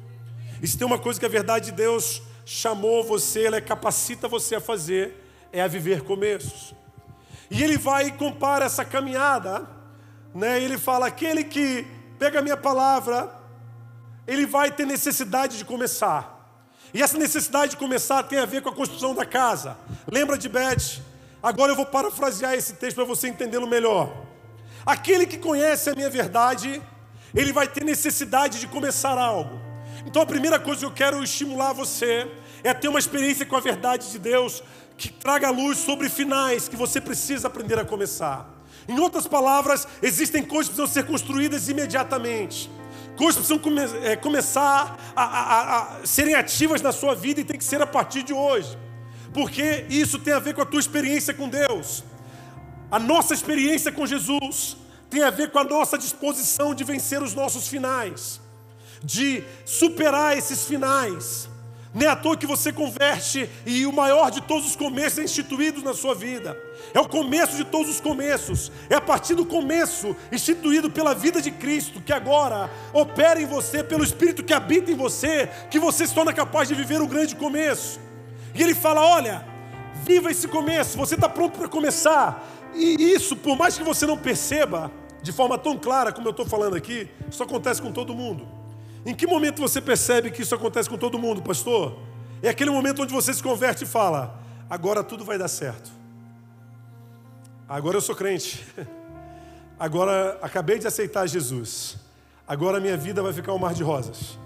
E 0.61 0.67
se 0.67 0.77
tem 0.77 0.85
uma 0.85 0.99
coisa 0.99 1.19
que 1.19 1.25
a 1.25 1.29
verdade 1.29 1.71
de 1.71 1.71
Deus 1.71 2.21
chamou 2.45 3.03
você, 3.03 3.45
ela 3.45 3.59
capacita 3.59 4.27
você 4.27 4.53
a 4.53 4.61
fazer, 4.61 5.15
é 5.51 5.59
a 5.59 5.67
viver 5.67 6.03
começos. 6.03 6.75
E 7.49 7.63
ele 7.63 7.79
vai 7.79 8.09
e 8.09 8.11
compara 8.11 8.65
essa 8.65 8.85
caminhada, 8.85 9.67
né? 10.35 10.61
Ele 10.61 10.77
fala: 10.77 11.07
aquele 11.07 11.43
que 11.43 11.83
pega 12.19 12.37
a 12.37 12.41
minha 12.43 12.57
palavra 12.57 13.34
ele 14.27 14.45
vai 14.45 14.71
ter 14.71 14.85
necessidade 14.85 15.57
de 15.57 15.65
começar. 15.65 16.33
E 16.93 17.01
essa 17.01 17.17
necessidade 17.17 17.71
de 17.71 17.77
começar 17.77 18.23
tem 18.23 18.39
a 18.39 18.45
ver 18.45 18.61
com 18.61 18.69
a 18.69 18.73
construção 18.73 19.13
da 19.13 19.25
casa. 19.25 19.77
Lembra 20.09 20.37
de 20.37 20.47
Beth? 20.47 21.01
Agora 21.43 21.71
eu 21.71 21.75
vou 21.75 21.85
parafrasear 21.85 22.53
esse 22.53 22.73
texto 22.73 22.95
para 22.95 23.05
você 23.05 23.27
entendê-lo 23.27 23.67
melhor. 23.67 24.25
Aquele 24.85 25.25
que 25.25 25.37
conhece 25.37 25.89
a 25.89 25.95
minha 25.95 26.09
verdade, 26.09 26.81
ele 27.33 27.51
vai 27.51 27.67
ter 27.67 27.83
necessidade 27.83 28.59
de 28.59 28.67
começar 28.67 29.17
algo. 29.17 29.59
Então 30.05 30.21
a 30.21 30.25
primeira 30.25 30.59
coisa 30.59 30.79
que 30.79 30.85
eu 30.85 30.91
quero 30.91 31.23
estimular 31.23 31.73
você 31.73 32.31
é 32.63 32.73
ter 32.73 32.87
uma 32.87 32.99
experiência 32.99 33.45
com 33.45 33.55
a 33.55 33.59
verdade 33.59 34.11
de 34.11 34.19
Deus 34.19 34.63
que 34.97 35.11
traga 35.11 35.49
luz 35.49 35.77
sobre 35.77 36.09
finais 36.09 36.69
que 36.69 36.75
você 36.75 37.01
precisa 37.01 37.47
aprender 37.47 37.77
a 37.77 37.85
começar. 37.85 38.49
Em 38.87 38.99
outras 38.99 39.27
palavras, 39.27 39.87
existem 40.01 40.43
coisas 40.43 40.69
que 40.69 40.75
precisam 40.75 40.87
ser 40.87 41.09
construídas 41.09 41.67
imediatamente. 41.67 42.69
Coisas 43.15 43.35
precisam 43.35 43.57
come 43.57 43.81
é, 44.03 44.15
começar 44.15 44.97
a, 45.15 45.23
a, 45.23 45.81
a 45.81 46.05
serem 46.05 46.35
ativas 46.35 46.81
na 46.81 46.91
sua 46.91 47.15
vida 47.15 47.39
e 47.39 47.45
tem 47.45 47.57
que 47.57 47.63
ser 47.63 47.81
a 47.81 47.87
partir 47.87 48.23
de 48.23 48.33
hoje. 48.33 48.77
Porque 49.33 49.85
isso 49.89 50.19
tem 50.19 50.33
a 50.33 50.39
ver 50.39 50.53
com 50.53 50.61
a 50.61 50.65
tua 50.65 50.79
experiência 50.79 51.33
com 51.33 51.47
Deus. 51.47 52.03
A 52.91 52.99
nossa 52.99 53.33
experiência 53.33 53.91
com 53.91 54.05
Jesus 54.05 54.77
tem 55.09 55.23
a 55.23 55.29
ver 55.29 55.51
com 55.51 55.59
a 55.59 55.63
nossa 55.63 55.97
disposição 55.97 56.73
de 56.75 56.83
vencer 56.83 57.21
os 57.21 57.33
nossos 57.33 57.67
finais, 57.67 58.39
de 59.03 59.43
superar 59.65 60.37
esses 60.37 60.65
finais. 60.65 61.49
Nem 61.95 62.09
à 62.09 62.15
toa 62.15 62.35
que 62.35 62.45
você 62.45 62.73
converte 62.73 63.49
e 63.65 63.85
o 63.85 63.93
maior 63.93 64.29
de 64.29 64.41
todos 64.41 64.67
os 64.67 64.75
começos 64.75 65.17
é 65.17 65.23
instituído 65.23 65.81
na 65.81 65.93
sua 65.93 66.13
vida. 66.13 66.61
É 66.93 66.99
o 66.99 67.07
começo 67.07 67.55
de 67.55 67.63
todos 67.63 67.89
os 67.89 68.01
começos. 68.01 68.69
É 68.89 68.95
a 68.95 69.01
partir 69.01 69.33
do 69.33 69.45
começo 69.45 70.13
instituído 70.29 70.91
pela 70.91 71.15
vida 71.15 71.41
de 71.41 71.51
Cristo 71.51 72.01
que 72.01 72.11
agora 72.11 72.69
opera 72.91 73.41
em 73.41 73.45
você, 73.45 73.81
pelo 73.81 74.03
Espírito 74.03 74.43
que 74.43 74.53
habita 74.53 74.91
em 74.91 74.95
você, 74.95 75.49
que 75.71 75.79
você 75.79 76.05
se 76.05 76.13
torna 76.13 76.33
capaz 76.33 76.67
de 76.67 76.75
viver 76.75 77.01
um 77.01 77.07
grande 77.07 77.33
começo. 77.33 77.97
E 78.53 78.61
ele 78.61 78.75
fala: 78.75 78.99
olha, 78.99 79.45
viva 80.03 80.29
esse 80.29 80.49
começo, 80.49 80.97
você 80.97 81.15
está 81.15 81.29
pronto 81.29 81.57
para 81.57 81.69
começar. 81.69 82.45
E 82.73 83.13
isso, 83.13 83.37
por 83.37 83.57
mais 83.57 83.77
que 83.77 83.85
você 83.85 84.05
não 84.05 84.17
perceba 84.17 84.91
de 85.23 85.31
forma 85.31 85.57
tão 85.57 85.77
clara 85.77 86.11
como 86.11 86.27
eu 86.27 86.31
estou 86.31 86.45
falando 86.45 86.75
aqui, 86.75 87.09
isso 87.31 87.41
acontece 87.41 87.81
com 87.81 87.93
todo 87.93 88.13
mundo. 88.13 88.54
Em 89.05 89.13
que 89.13 89.27
momento 89.27 89.61
você 89.61 89.79
percebe 89.79 90.31
que 90.31 90.41
isso 90.41 90.55
acontece 90.55 90.89
com 90.89 90.97
todo 90.97 91.19
mundo, 91.19 91.41
pastor? 91.41 91.99
É 92.41 92.49
aquele 92.49 92.71
momento 92.71 93.03
onde 93.03 93.13
você 93.13 93.33
se 93.33 93.43
converte 93.43 93.83
e 93.83 93.87
fala: 93.87 94.39
agora 94.69 95.03
tudo 95.03 95.23
vai 95.23 95.37
dar 95.37 95.47
certo. 95.47 95.91
Agora 97.69 97.97
eu 97.97 98.01
sou 98.01 98.15
crente. 98.15 98.65
Agora 99.77 100.39
acabei 100.41 100.79
de 100.79 100.87
aceitar 100.87 101.27
Jesus. 101.27 101.97
Agora 102.47 102.79
minha 102.79 102.95
vida 102.95 103.21
vai 103.21 103.33
ficar 103.33 103.51
um 103.53 103.57
mar 103.57 103.73
de 103.73 103.83
rosas. 103.83 104.39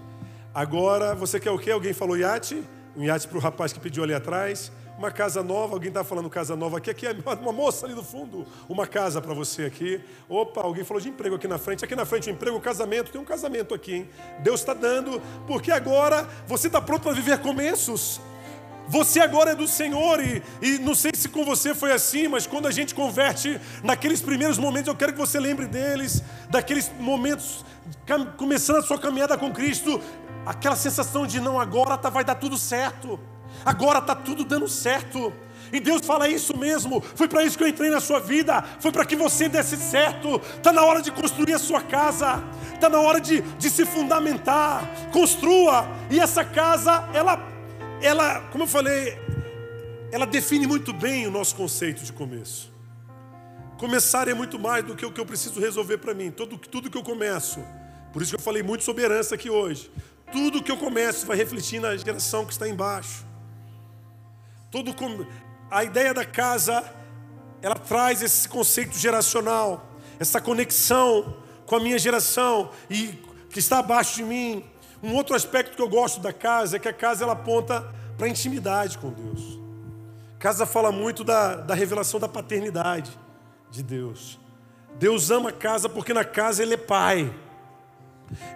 Agora 0.52 1.14
você 1.14 1.38
quer 1.38 1.52
o 1.52 1.58
quê? 1.58 1.70
Alguém 1.70 1.92
falou 1.92 2.16
iate? 2.16 2.64
Um 2.96 3.04
iate 3.04 3.28
para 3.28 3.38
o 3.38 3.40
rapaz 3.40 3.72
que 3.72 3.78
pediu 3.78 4.02
ali 4.02 4.12
atrás 4.12 4.72
uma 5.00 5.10
casa 5.10 5.42
nova, 5.42 5.72
alguém 5.72 5.88
está 5.88 6.04
falando 6.04 6.28
casa 6.28 6.54
nova 6.54 6.76
aqui, 6.76 6.90
aqui 6.90 7.06
é 7.06 7.12
uma 7.40 7.52
moça 7.52 7.86
ali 7.86 7.94
do 7.94 8.04
fundo, 8.04 8.46
uma 8.68 8.86
casa 8.86 9.18
para 9.18 9.32
você 9.32 9.64
aqui. 9.64 9.98
Opa, 10.28 10.60
alguém 10.60 10.84
falou 10.84 11.00
de 11.00 11.08
emprego 11.08 11.36
aqui 11.36 11.48
na 11.48 11.56
frente, 11.56 11.82
aqui 11.82 11.96
na 11.96 12.04
frente 12.04 12.28
um 12.28 12.34
emprego, 12.34 12.60
casamento, 12.60 13.10
tem 13.10 13.18
um 13.18 13.24
casamento 13.24 13.74
aqui, 13.74 13.94
hein? 13.94 14.10
Deus 14.40 14.60
está 14.60 14.74
dando, 14.74 15.18
porque 15.46 15.72
agora 15.72 16.28
você 16.46 16.66
está 16.66 16.82
pronto 16.82 17.04
para 17.04 17.12
viver 17.12 17.38
começos. 17.38 18.20
Você 18.88 19.20
agora 19.20 19.52
é 19.52 19.54
do 19.54 19.66
Senhor 19.66 20.22
e, 20.22 20.42
e 20.60 20.78
não 20.78 20.94
sei 20.94 21.12
se 21.14 21.30
com 21.30 21.46
você 21.46 21.74
foi 21.74 21.92
assim, 21.92 22.28
mas 22.28 22.46
quando 22.46 22.68
a 22.68 22.70
gente 22.70 22.94
converte 22.94 23.58
naqueles 23.82 24.20
primeiros 24.20 24.58
momentos, 24.58 24.88
eu 24.88 24.96
quero 24.96 25.14
que 25.14 25.18
você 25.18 25.40
lembre 25.40 25.66
deles, 25.66 26.22
daqueles 26.50 26.92
momentos 26.98 27.64
começando 28.36 28.76
a 28.76 28.82
sua 28.82 28.98
caminhada 28.98 29.38
com 29.38 29.50
Cristo, 29.50 29.98
aquela 30.44 30.76
sensação 30.76 31.26
de 31.26 31.40
não 31.40 31.58
agora 31.58 31.96
tá, 31.96 32.10
vai 32.10 32.22
dar 32.22 32.34
tudo 32.34 32.58
certo 32.58 33.18
agora 33.64 33.98
está 33.98 34.14
tudo 34.14 34.44
dando 34.44 34.68
certo. 34.68 35.32
E 35.72 35.78
Deus 35.78 36.04
fala 36.04 36.28
isso 36.28 36.56
mesmo. 36.56 37.00
Foi 37.00 37.28
para 37.28 37.44
isso 37.44 37.56
que 37.56 37.62
eu 37.62 37.68
entrei 37.68 37.90
na 37.90 38.00
sua 38.00 38.18
vida. 38.18 38.62
Foi 38.80 38.90
para 38.90 39.04
que 39.04 39.14
você 39.14 39.48
desse 39.48 39.76
certo. 39.76 40.40
Está 40.56 40.72
na 40.72 40.84
hora 40.84 41.00
de 41.00 41.10
construir 41.12 41.54
a 41.54 41.58
sua 41.58 41.80
casa. 41.80 42.42
Está 42.74 42.88
na 42.88 43.00
hora 43.00 43.20
de, 43.20 43.40
de 43.40 43.70
se 43.70 43.84
fundamentar. 43.84 44.84
Construa. 45.12 45.86
E 46.10 46.18
essa 46.18 46.44
casa, 46.44 47.08
ela, 47.14 47.38
ela, 48.02 48.40
como 48.50 48.64
eu 48.64 48.68
falei, 48.68 49.16
ela 50.10 50.26
define 50.26 50.66
muito 50.66 50.92
bem 50.92 51.26
o 51.26 51.30
nosso 51.30 51.54
conceito 51.54 52.02
de 52.02 52.12
começo. 52.12 52.70
Começar 53.78 54.28
é 54.28 54.34
muito 54.34 54.58
mais 54.58 54.84
do 54.84 54.94
que 54.94 55.06
o 55.06 55.12
que 55.12 55.20
eu 55.20 55.26
preciso 55.26 55.60
resolver 55.60 55.98
para 55.98 56.12
mim. 56.12 56.30
Tudo, 56.30 56.58
tudo 56.58 56.90
que 56.90 56.98
eu 56.98 57.02
começo. 57.02 57.60
Por 58.12 58.20
isso 58.20 58.32
que 58.32 58.36
eu 58.36 58.42
falei 58.42 58.62
muito 58.62 58.82
sobre 58.82 59.04
herança 59.04 59.36
aqui 59.36 59.48
hoje. 59.48 59.90
Tudo 60.32 60.62
que 60.62 60.70
eu 60.70 60.76
começo 60.76 61.26
vai 61.26 61.36
refletir 61.36 61.80
na 61.80 61.96
geração 61.96 62.44
que 62.44 62.52
está 62.52 62.68
embaixo. 62.68 63.29
Todo 64.70 64.94
a 65.70 65.84
ideia 65.84 66.14
da 66.14 66.24
casa, 66.24 66.84
ela 67.62 67.74
traz 67.74 68.22
esse 68.22 68.48
conceito 68.48 68.96
geracional, 68.96 69.86
essa 70.18 70.40
conexão 70.40 71.36
com 71.66 71.76
a 71.76 71.80
minha 71.80 71.98
geração 71.98 72.70
e 72.88 73.18
que 73.50 73.58
está 73.58 73.78
abaixo 73.78 74.16
de 74.16 74.24
mim. 74.24 74.64
Um 75.02 75.14
outro 75.14 75.34
aspecto 75.34 75.76
que 75.76 75.82
eu 75.82 75.88
gosto 75.88 76.20
da 76.20 76.32
casa 76.32 76.76
é 76.76 76.78
que 76.78 76.88
a 76.88 76.92
casa 76.92 77.24
ela 77.24 77.32
aponta 77.32 77.92
para 78.16 78.26
a 78.26 78.30
intimidade 78.30 78.98
com 78.98 79.10
Deus. 79.10 79.58
Casa 80.38 80.66
fala 80.66 80.90
muito 80.90 81.22
da, 81.22 81.56
da 81.56 81.74
revelação 81.74 82.18
da 82.20 82.28
paternidade 82.28 83.10
de 83.70 83.82
Deus. 83.82 84.38
Deus 84.98 85.30
ama 85.30 85.50
a 85.50 85.52
casa 85.52 85.88
porque 85.88 86.12
na 86.12 86.24
casa 86.24 86.62
Ele 86.62 86.74
é 86.74 86.76
pai. 86.76 87.32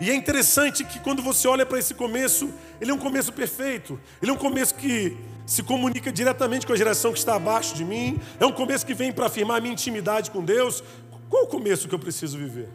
E 0.01 0.11
é 0.11 0.15
interessante 0.15 0.85
que 0.85 1.01
quando 1.01 1.23
você 1.23 1.49
olha 1.49 1.67
para 1.67 1.79
esse 1.79 1.95
começo, 1.95 2.53
ele 2.81 2.91
é 2.91 2.95
um 2.95 2.99
começo 2.99 3.33
perfeito. 3.33 3.99
Ele 4.23 4.31
é 4.31 4.35
um 4.35 4.39
começo 4.39 4.75
que 4.75 5.17
se 5.47 5.63
comunica 5.63 6.13
diretamente 6.13 6.67
com 6.67 6.73
a 6.73 6.77
geração 6.77 7.13
que 7.13 7.19
está 7.19 7.35
abaixo 7.35 7.75
de 7.75 7.85
mim. 7.85 8.21
É 8.39 8.47
um 8.47 8.53
começo 8.53 8.87
que 8.87 8.95
vem 8.95 9.13
para 9.13 9.27
afirmar 9.27 9.59
a 9.59 9.61
minha 9.61 9.73
intimidade 9.73 10.31
com 10.31 10.45
Deus. 10.45 10.83
Qual 11.29 11.45
o 11.45 11.47
começo 11.47 11.89
que 11.89 11.95
eu 11.95 11.99
preciso 11.99 12.39
viver? 12.39 12.69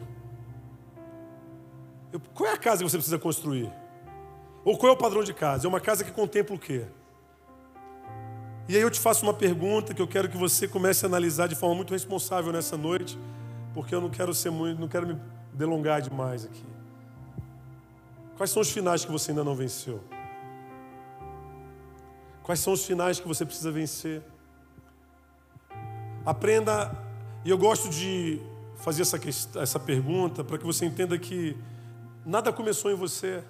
Eu, 2.12 2.20
qual 2.34 2.50
é 2.50 2.52
a 2.52 2.58
casa 2.58 2.84
que 2.84 2.90
você 2.90 2.96
precisa 2.96 3.18
construir? 3.18 3.70
Ou 4.64 4.76
qual 4.76 4.92
é 4.92 4.94
o 4.94 4.98
padrão 4.98 5.22
de 5.22 5.32
casa? 5.32 5.66
É 5.66 5.68
uma 5.68 5.80
casa 5.80 6.04
que 6.04 6.10
contempla 6.10 6.54
o 6.54 6.58
quê? 6.58 6.84
E 8.68 8.76
aí 8.76 8.82
eu 8.82 8.90
te 8.90 9.00
faço 9.00 9.24
uma 9.24 9.34
pergunta 9.34 9.94
que 9.94 10.02
eu 10.02 10.06
quero 10.06 10.28
que 10.28 10.36
você 10.36 10.68
comece 10.68 11.04
a 11.04 11.08
analisar 11.08 11.48
de 11.48 11.56
forma 11.56 11.74
muito 11.74 11.92
responsável 11.92 12.52
nessa 12.52 12.76
noite, 12.76 13.18
porque 13.74 13.94
eu 13.94 14.00
não 14.00 14.10
quero 14.10 14.32
ser 14.34 14.50
muito, 14.50 14.80
não 14.80 14.86
quero 14.86 15.06
me 15.06 15.16
delongar 15.52 16.00
demais 16.00 16.44
aqui. 16.44 16.79
Quais 18.40 18.52
são 18.52 18.62
os 18.62 18.70
finais 18.70 19.04
que 19.04 19.12
você 19.12 19.32
ainda 19.32 19.44
não 19.44 19.54
venceu? 19.54 20.00
Quais 22.42 22.58
são 22.58 22.72
os 22.72 22.86
finais 22.86 23.20
que 23.20 23.28
você 23.28 23.44
precisa 23.44 23.70
vencer? 23.70 24.22
Aprenda, 26.24 26.90
e 27.44 27.50
eu 27.50 27.58
gosto 27.58 27.90
de 27.90 28.40
fazer 28.76 29.02
essa, 29.02 29.20
essa 29.60 29.78
pergunta 29.78 30.42
para 30.42 30.56
que 30.56 30.64
você 30.64 30.86
entenda 30.86 31.18
que 31.18 31.54
nada 32.24 32.50
começou 32.50 32.90
em 32.90 32.94
você. 32.94 33.44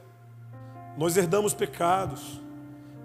Nós 0.98 1.16
herdamos 1.16 1.54
pecados, 1.54 2.40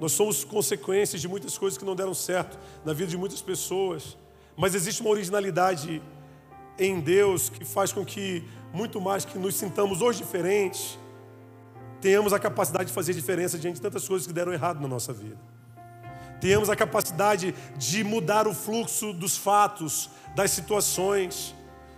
nós 0.01 0.11
somos 0.11 0.43
consequências 0.43 1.21
de 1.21 1.27
muitas 1.27 1.55
coisas 1.55 1.77
que 1.77 1.85
não 1.85 1.95
deram 1.95 2.15
certo 2.15 2.57
na 2.83 2.93
vida 2.93 3.11
de 3.11 3.17
muitas 3.17 3.43
pessoas, 3.43 4.17
mas 4.57 4.73
existe 4.73 5.01
uma 5.01 5.11
originalidade 5.11 6.01
em 6.79 6.99
Deus 6.99 7.47
que 7.47 7.63
faz 7.63 7.93
com 7.93 8.03
que, 8.03 8.43
muito 8.73 8.99
mais 8.99 9.23
que 9.23 9.37
nos 9.37 9.53
sintamos 9.53 10.01
hoje 10.01 10.23
diferentes, 10.23 10.97
tenhamos 12.01 12.33
a 12.33 12.39
capacidade 12.39 12.87
de 12.89 12.93
fazer 12.93 13.13
diferença 13.13 13.57
diante 13.57 13.75
de 13.75 13.81
tantas 13.81 14.07
coisas 14.07 14.27
que 14.27 14.33
deram 14.33 14.53
errado 14.53 14.79
na 14.81 14.87
nossa 14.87 15.13
vida. 15.13 15.37
Tenhamos 16.39 16.69
a 16.69 16.75
capacidade 16.75 17.55
de 17.77 18.03
mudar 18.03 18.47
o 18.47 18.53
fluxo 18.53 19.13
dos 19.13 19.37
fatos, 19.37 20.09
das 20.35 20.51
situações 20.51 21.55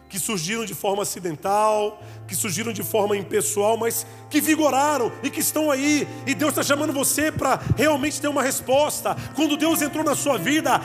que 0.10 0.18
surgiram 0.20 0.64
de 0.64 0.74
forma 0.74 1.04
acidental, 1.04 2.02
que 2.28 2.36
surgiram 2.36 2.72
de 2.72 2.84
forma 2.84 3.18
impessoal, 3.18 3.78
mas 3.78 4.06
que 4.30 4.40
vigoraram 4.40 5.12
e 5.22 5.30
que 5.30 5.42
estão 5.42 5.70
aí. 5.70 6.08
E 6.26 6.34
Deus 6.34 6.52
está 6.52 6.64
chamando 6.64 6.94
você 6.94 7.32
para 7.32 7.60
realmente 7.76 8.22
ter 8.22 8.28
uma 8.28 8.42
resposta. 8.42 9.16
Quando 9.36 9.58
Deus 9.58 9.82
entrou 9.82 10.04
na 10.04 10.16
sua 10.16 10.38
vida, 10.38 10.82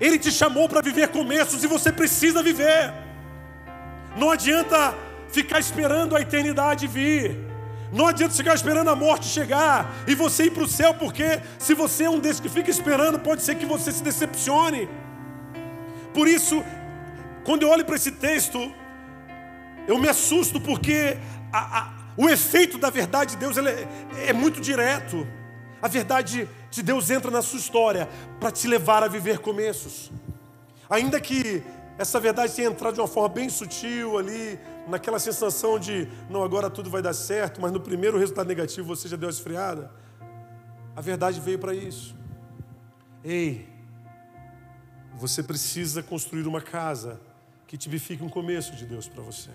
Ele 0.00 0.18
te 0.18 0.30
chamou 0.30 0.68
para 0.68 0.82
viver 0.82 1.08
começos 1.08 1.64
e 1.64 1.66
você 1.66 1.90
precisa 1.90 2.42
viver. 2.42 2.92
Não 4.16 4.30
adianta 4.30 4.94
ficar 5.30 5.60
esperando 5.60 6.16
a 6.16 6.20
eternidade 6.20 6.86
vir. 6.86 7.49
Não 7.92 8.06
adianta 8.06 8.34
ficar 8.34 8.54
esperando 8.54 8.88
a 8.88 8.96
morte 8.96 9.26
chegar 9.26 9.92
e 10.06 10.14
você 10.14 10.44
ir 10.44 10.50
para 10.52 10.62
o 10.62 10.68
céu, 10.68 10.94
porque 10.94 11.40
se 11.58 11.74
você 11.74 12.04
é 12.04 12.10
um 12.10 12.18
desses 12.20 12.40
que 12.40 12.48
fica 12.48 12.70
esperando, 12.70 13.18
pode 13.18 13.42
ser 13.42 13.56
que 13.56 13.66
você 13.66 13.90
se 13.90 14.02
decepcione. 14.02 14.88
Por 16.14 16.28
isso, 16.28 16.62
quando 17.44 17.62
eu 17.62 17.68
olho 17.68 17.84
para 17.84 17.96
esse 17.96 18.12
texto, 18.12 18.72
eu 19.88 19.98
me 19.98 20.08
assusto, 20.08 20.60
porque 20.60 21.18
a, 21.52 21.80
a, 21.80 21.92
o 22.16 22.28
efeito 22.28 22.78
da 22.78 22.90
verdade 22.90 23.32
de 23.32 23.38
Deus 23.38 23.56
é, 23.56 23.88
é 24.26 24.32
muito 24.32 24.60
direto. 24.60 25.26
A 25.82 25.88
verdade 25.88 26.48
de 26.70 26.82
Deus 26.82 27.10
entra 27.10 27.30
na 27.30 27.42
sua 27.42 27.58
história 27.58 28.08
para 28.38 28.50
te 28.50 28.68
levar 28.68 29.02
a 29.02 29.08
viver 29.08 29.38
começos. 29.38 30.12
Ainda 30.88 31.20
que 31.20 31.62
essa 31.98 32.20
verdade 32.20 32.54
tenha 32.54 32.68
entrado 32.68 32.94
de 32.94 33.00
uma 33.00 33.08
forma 33.08 33.28
bem 33.28 33.48
sutil 33.48 34.18
ali, 34.18 34.58
naquela 34.90 35.18
sensação 35.18 35.78
de, 35.78 36.08
não, 36.28 36.42
agora 36.42 36.68
tudo 36.68 36.90
vai 36.90 37.00
dar 37.00 37.14
certo, 37.14 37.60
mas 37.60 37.72
no 37.72 37.80
primeiro 37.80 38.18
resultado 38.18 38.46
negativo 38.46 38.86
você 38.86 39.08
já 39.08 39.16
deu 39.16 39.28
a 39.28 39.32
esfriada. 39.32 39.90
A 40.94 41.00
verdade 41.00 41.40
veio 41.40 41.58
para 41.58 41.74
isso. 41.74 42.14
Ei, 43.24 43.68
você 45.14 45.42
precisa 45.42 46.02
construir 46.02 46.46
uma 46.46 46.60
casa 46.60 47.20
que 47.66 47.78
tipifique 47.78 48.22
um 48.22 48.28
começo 48.28 48.74
de 48.74 48.84
Deus 48.84 49.08
para 49.08 49.22
você. 49.22 49.50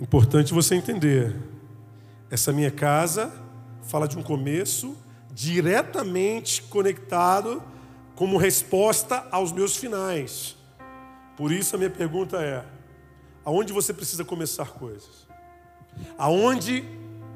Importante 0.00 0.52
você 0.52 0.74
entender. 0.74 1.36
Essa 2.30 2.52
minha 2.52 2.70
casa 2.70 3.32
fala 3.82 4.06
de 4.06 4.18
um 4.18 4.22
começo 4.22 4.96
diretamente 5.32 6.62
conectado 6.62 7.62
como 8.14 8.38
resposta 8.38 9.26
aos 9.30 9.52
meus 9.52 9.76
finais. 9.76 10.56
Por 11.36 11.52
isso 11.52 11.74
a 11.76 11.78
minha 11.78 11.90
pergunta 11.90 12.38
é: 12.38 12.64
aonde 13.44 13.72
você 13.72 13.92
precisa 13.92 14.24
começar 14.24 14.70
coisas? 14.70 15.26
Aonde 16.16 16.84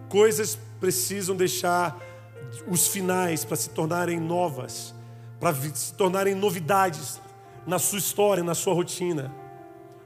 coisas 0.09 0.59
precisam 0.78 1.36
deixar 1.36 2.01
os 2.66 2.88
finais 2.88 3.44
para 3.44 3.57
se 3.57 3.70
tornarem 3.70 4.18
novas, 4.18 4.94
para 5.38 5.55
se 5.55 5.94
tornarem 5.94 6.34
novidades 6.34 7.20
na 7.66 7.78
sua 7.78 7.98
história, 7.98 8.42
na 8.42 8.55
sua 8.55 8.74
rotina? 8.74 9.34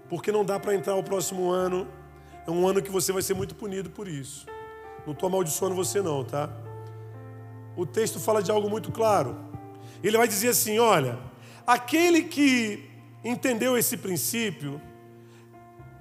Porque 0.09 0.33
não 0.33 0.45
dá 0.45 0.59
para 0.59 0.75
entrar 0.75 0.97
o 0.97 1.03
próximo 1.03 1.51
ano, 1.51 1.87
é 2.47 2.51
um 2.51 2.67
ano 2.69 2.83
que 2.83 2.91
você 2.91 3.13
vai 3.13 3.23
ser 3.23 3.35
muito 3.35 3.55
punido 3.55 3.91
por 3.91 4.09
isso. 4.09 4.47
Não 5.07 5.13
estou 5.13 5.29
amaldiçoando 5.29 5.75
você, 5.75 6.03
não, 6.03 6.25
tá? 6.25 6.51
O 7.77 7.87
texto 7.87 8.21
fala 8.21 8.43
de 8.43 8.51
algo 8.51 8.69
muito 8.69 8.91
claro. 8.91 9.37
Ele 10.03 10.17
vai 10.17 10.29
dizer 10.29 10.49
assim: 10.49 10.79
olha, 10.79 11.19
aquele 11.67 12.23
que 12.23 12.94
entendeu 13.25 13.77
esse 13.77 13.97
princípio, 13.97 14.81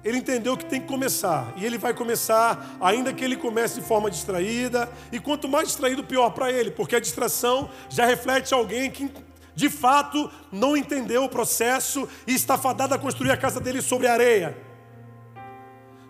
ele 0.04 0.18
entendeu 0.18 0.56
que 0.56 0.66
tem 0.66 0.80
que 0.80 0.86
começar. 0.86 1.54
E 1.56 1.64
ele 1.64 1.78
vai 1.78 1.94
começar, 1.94 2.76
ainda 2.80 3.12
que 3.12 3.24
ele 3.24 3.36
comece 3.36 3.80
de 3.80 3.86
forma 3.86 4.10
distraída. 4.10 4.90
E 5.10 5.18
quanto 5.18 5.48
mais 5.48 5.68
distraído, 5.68 6.04
pior 6.04 6.30
para 6.30 6.52
ele, 6.52 6.70
porque 6.70 6.94
a 6.94 7.00
distração 7.00 7.70
já 7.88 8.04
reflete 8.04 8.52
alguém 8.52 8.90
que 8.90 9.10
de 9.54 9.70
fato 9.70 10.30
não 10.52 10.76
entendeu 10.76 11.24
o 11.24 11.28
processo 11.28 12.08
e 12.26 12.34
está 12.34 12.58
fadado 12.58 12.92
a 12.92 12.98
construir 12.98 13.30
a 13.30 13.36
casa 13.36 13.60
dele 13.60 13.80
sobre 13.80 14.06
areia. 14.06 14.56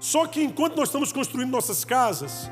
Só 0.00 0.26
que 0.26 0.42
enquanto 0.42 0.76
nós 0.76 0.88
estamos 0.88 1.12
construindo 1.12 1.50
nossas 1.50 1.84
casas, 1.84 2.50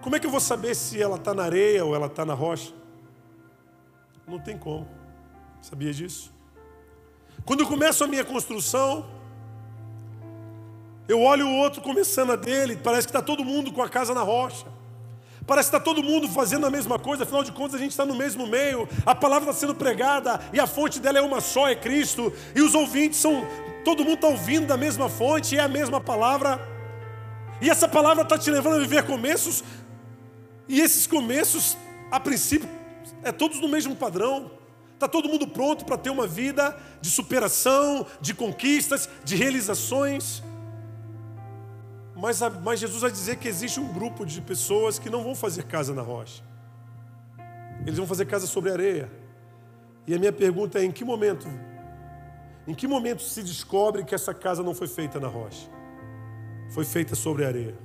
como 0.00 0.16
é 0.16 0.20
que 0.20 0.26
eu 0.26 0.30
vou 0.30 0.40
saber 0.40 0.74
se 0.74 1.00
ela 1.02 1.16
está 1.16 1.34
na 1.34 1.42
areia 1.42 1.84
ou 1.84 1.94
ela 1.94 2.06
está 2.06 2.24
na 2.24 2.32
rocha? 2.32 2.72
Não 4.26 4.38
tem 4.38 4.56
como. 4.56 4.88
Sabia 5.60 5.92
disso? 5.92 6.35
Quando 7.46 7.60
eu 7.60 7.68
começo 7.68 8.02
a 8.02 8.08
minha 8.08 8.24
construção, 8.24 9.06
eu 11.06 11.22
olho 11.22 11.46
o 11.46 11.56
outro 11.58 11.80
começando 11.80 12.32
a 12.32 12.36
dele, 12.36 12.74
parece 12.76 13.06
que 13.06 13.10
está 13.10 13.22
todo 13.22 13.44
mundo 13.44 13.72
com 13.72 13.80
a 13.80 13.88
casa 13.88 14.12
na 14.12 14.22
rocha. 14.22 14.66
Parece 15.46 15.70
que 15.70 15.76
está 15.76 15.84
todo 15.84 16.02
mundo 16.02 16.28
fazendo 16.28 16.66
a 16.66 16.70
mesma 16.70 16.98
coisa, 16.98 17.22
afinal 17.22 17.44
de 17.44 17.52
contas 17.52 17.76
a 17.76 17.78
gente 17.78 17.92
está 17.92 18.04
no 18.04 18.16
mesmo 18.16 18.48
meio, 18.48 18.88
a 19.06 19.14
palavra 19.14 19.48
está 19.48 19.60
sendo 19.60 19.76
pregada 19.76 20.40
e 20.52 20.58
a 20.58 20.66
fonte 20.66 20.98
dela 20.98 21.18
é 21.18 21.22
uma 21.22 21.40
só, 21.40 21.68
é 21.68 21.76
Cristo, 21.76 22.32
e 22.52 22.60
os 22.60 22.74
ouvintes 22.74 23.20
são, 23.20 23.46
todo 23.84 24.02
mundo 24.02 24.14
está 24.14 24.26
ouvindo 24.26 24.66
da 24.66 24.76
mesma 24.76 25.08
fonte, 25.08 25.56
é 25.56 25.60
a 25.60 25.68
mesma 25.68 26.00
palavra, 26.00 26.60
e 27.60 27.70
essa 27.70 27.86
palavra 27.86 28.24
está 28.24 28.36
te 28.36 28.50
levando 28.50 28.74
a 28.74 28.80
viver 28.80 29.04
começos, 29.04 29.62
e 30.68 30.80
esses 30.80 31.06
começos, 31.06 31.76
a 32.10 32.18
princípio, 32.18 32.68
é 33.22 33.30
todos 33.30 33.60
no 33.60 33.68
mesmo 33.68 33.94
padrão. 33.94 34.50
Está 34.96 35.06
todo 35.06 35.28
mundo 35.28 35.46
pronto 35.46 35.84
para 35.84 35.98
ter 35.98 36.08
uma 36.08 36.26
vida 36.26 36.74
de 37.02 37.10
superação, 37.10 38.06
de 38.18 38.32
conquistas, 38.32 39.06
de 39.22 39.36
realizações. 39.36 40.42
Mas, 42.14 42.40
mas 42.64 42.80
Jesus 42.80 43.02
vai 43.02 43.10
dizer 43.10 43.36
que 43.36 43.46
existe 43.46 43.78
um 43.78 43.92
grupo 43.92 44.24
de 44.24 44.40
pessoas 44.40 44.98
que 44.98 45.10
não 45.10 45.22
vão 45.22 45.34
fazer 45.34 45.64
casa 45.64 45.92
na 45.92 46.00
rocha. 46.00 46.42
Eles 47.82 47.98
vão 47.98 48.06
fazer 48.06 48.24
casa 48.24 48.46
sobre 48.46 48.72
areia. 48.72 49.12
E 50.06 50.14
a 50.14 50.18
minha 50.18 50.32
pergunta 50.32 50.78
é: 50.78 50.84
em 50.84 50.90
que 50.90 51.04
momento? 51.04 51.46
Em 52.66 52.74
que 52.74 52.88
momento 52.88 53.22
se 53.22 53.42
descobre 53.42 54.02
que 54.02 54.14
essa 54.14 54.32
casa 54.32 54.62
não 54.62 54.74
foi 54.74 54.88
feita 54.88 55.20
na 55.20 55.28
rocha? 55.28 55.68
Foi 56.70 56.86
feita 56.86 57.14
sobre 57.14 57.44
areia. 57.44 57.76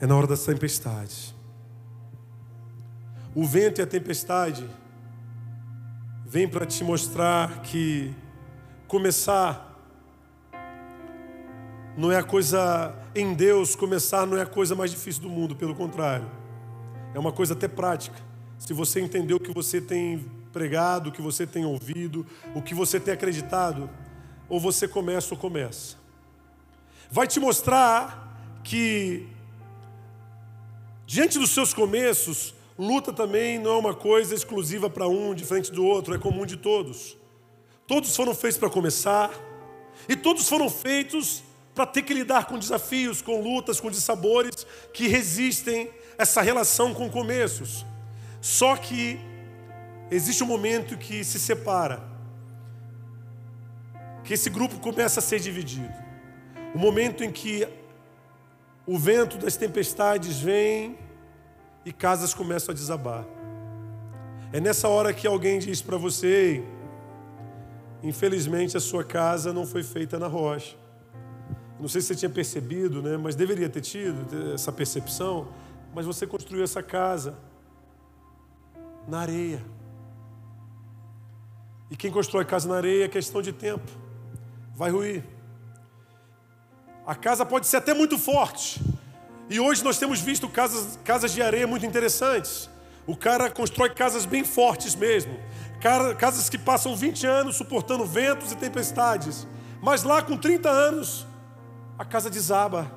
É 0.00 0.06
na 0.06 0.16
hora 0.16 0.28
das 0.28 0.44
tempestades. 0.44 1.34
O 3.40 3.46
vento 3.46 3.80
e 3.80 3.82
a 3.82 3.86
tempestade 3.86 4.68
vêm 6.26 6.48
para 6.48 6.66
te 6.66 6.82
mostrar 6.82 7.62
que 7.62 8.12
começar 8.88 9.80
não 11.96 12.10
é 12.10 12.16
a 12.16 12.24
coisa 12.24 12.96
em 13.14 13.32
Deus, 13.34 13.76
começar 13.76 14.26
não 14.26 14.36
é 14.36 14.42
a 14.42 14.46
coisa 14.46 14.74
mais 14.74 14.90
difícil 14.90 15.22
do 15.22 15.28
mundo, 15.28 15.54
pelo 15.54 15.72
contrário. 15.72 16.28
É 17.14 17.18
uma 17.20 17.30
coisa 17.30 17.54
até 17.54 17.68
prática. 17.68 18.16
Se 18.58 18.72
você 18.72 19.00
entender 19.00 19.34
o 19.34 19.38
que 19.38 19.54
você 19.54 19.80
tem 19.80 20.28
pregado, 20.52 21.10
o 21.10 21.12
que 21.12 21.22
você 21.22 21.46
tem 21.46 21.64
ouvido, 21.64 22.26
o 22.56 22.60
que 22.60 22.74
você 22.74 22.98
tem 22.98 23.14
acreditado, 23.14 23.88
ou 24.48 24.58
você 24.58 24.88
começa 24.88 25.32
ou 25.32 25.38
começa. 25.38 25.96
Vai 27.08 27.28
te 27.28 27.38
mostrar 27.38 28.60
que 28.64 29.28
diante 31.06 31.38
dos 31.38 31.50
seus 31.50 31.72
começos, 31.72 32.57
Luta 32.78 33.12
também 33.12 33.58
não 33.58 33.72
é 33.72 33.76
uma 33.76 33.94
coisa 33.94 34.34
exclusiva 34.34 34.88
para 34.88 35.08
um, 35.08 35.34
diferente 35.34 35.72
do 35.72 35.84
outro, 35.84 36.14
é 36.14 36.18
comum 36.18 36.46
de 36.46 36.56
todos. 36.56 37.16
Todos 37.88 38.14
foram 38.14 38.34
feitos 38.34 38.58
para 38.58 38.70
começar, 38.70 39.30
e 40.08 40.14
todos 40.14 40.48
foram 40.48 40.70
feitos 40.70 41.42
para 41.74 41.86
ter 41.86 42.02
que 42.02 42.14
lidar 42.14 42.46
com 42.46 42.58
desafios, 42.58 43.20
com 43.20 43.40
lutas, 43.40 43.80
com 43.80 43.90
dissabores 43.90 44.66
que 44.92 45.08
resistem 45.08 45.90
essa 46.16 46.40
relação 46.40 46.94
com 46.94 47.10
começos. 47.10 47.84
Só 48.40 48.76
que 48.76 49.18
existe 50.10 50.44
um 50.44 50.46
momento 50.46 50.96
que 50.96 51.24
se 51.24 51.38
separa, 51.40 52.02
que 54.22 54.34
esse 54.34 54.50
grupo 54.50 54.78
começa 54.78 55.20
a 55.20 55.22
ser 55.22 55.40
dividido. 55.40 55.94
O 56.74 56.78
momento 56.78 57.24
em 57.24 57.32
que 57.32 57.66
o 58.86 58.98
vento 58.98 59.36
das 59.38 59.56
tempestades 59.56 60.38
vem 60.38 60.96
e 61.84 61.92
casas 61.92 62.34
começam 62.34 62.72
a 62.72 62.74
desabar. 62.74 63.24
É 64.52 64.60
nessa 64.60 64.88
hora 64.88 65.12
que 65.12 65.26
alguém 65.26 65.58
diz 65.58 65.82
para 65.82 65.96
você: 65.96 66.64
infelizmente 68.02 68.76
a 68.76 68.80
sua 68.80 69.04
casa 69.04 69.52
não 69.52 69.66
foi 69.66 69.82
feita 69.82 70.18
na 70.18 70.26
rocha. 70.26 70.76
Não 71.78 71.88
sei 71.88 72.00
se 72.00 72.08
você 72.08 72.16
tinha 72.16 72.30
percebido, 72.30 73.00
né, 73.02 73.16
mas 73.16 73.36
deveria 73.36 73.68
ter 73.68 73.80
tido 73.80 74.52
essa 74.52 74.72
percepção. 74.72 75.48
Mas 75.94 76.04
você 76.04 76.26
construiu 76.26 76.64
essa 76.64 76.82
casa 76.82 77.38
na 79.06 79.20
areia. 79.20 79.64
E 81.90 81.96
quem 81.96 82.10
constrói 82.10 82.44
casa 82.44 82.68
na 82.68 82.76
areia 82.76 83.04
é 83.04 83.08
questão 83.08 83.40
de 83.40 83.52
tempo. 83.52 83.90
Vai 84.74 84.90
ruir. 84.90 85.24
A 87.06 87.14
casa 87.14 87.46
pode 87.46 87.66
ser 87.66 87.78
até 87.78 87.94
muito 87.94 88.18
forte. 88.18 88.82
E 89.50 89.58
hoje 89.58 89.82
nós 89.82 89.98
temos 89.98 90.20
visto 90.20 90.48
casas, 90.48 90.98
casas 91.04 91.32
de 91.32 91.40
areia 91.40 91.66
muito 91.66 91.86
interessantes. 91.86 92.68
O 93.06 93.16
cara 93.16 93.50
constrói 93.50 93.88
casas 93.90 94.26
bem 94.26 94.44
fortes 94.44 94.94
mesmo. 94.94 95.38
Casas 96.18 96.50
que 96.50 96.58
passam 96.58 96.94
20 96.94 97.26
anos 97.26 97.56
suportando 97.56 98.04
ventos 98.04 98.52
e 98.52 98.56
tempestades. 98.56 99.46
Mas 99.80 100.02
lá 100.02 100.20
com 100.20 100.36
30 100.36 100.68
anos, 100.68 101.26
a 101.98 102.04
casa 102.04 102.28
desaba. 102.28 102.92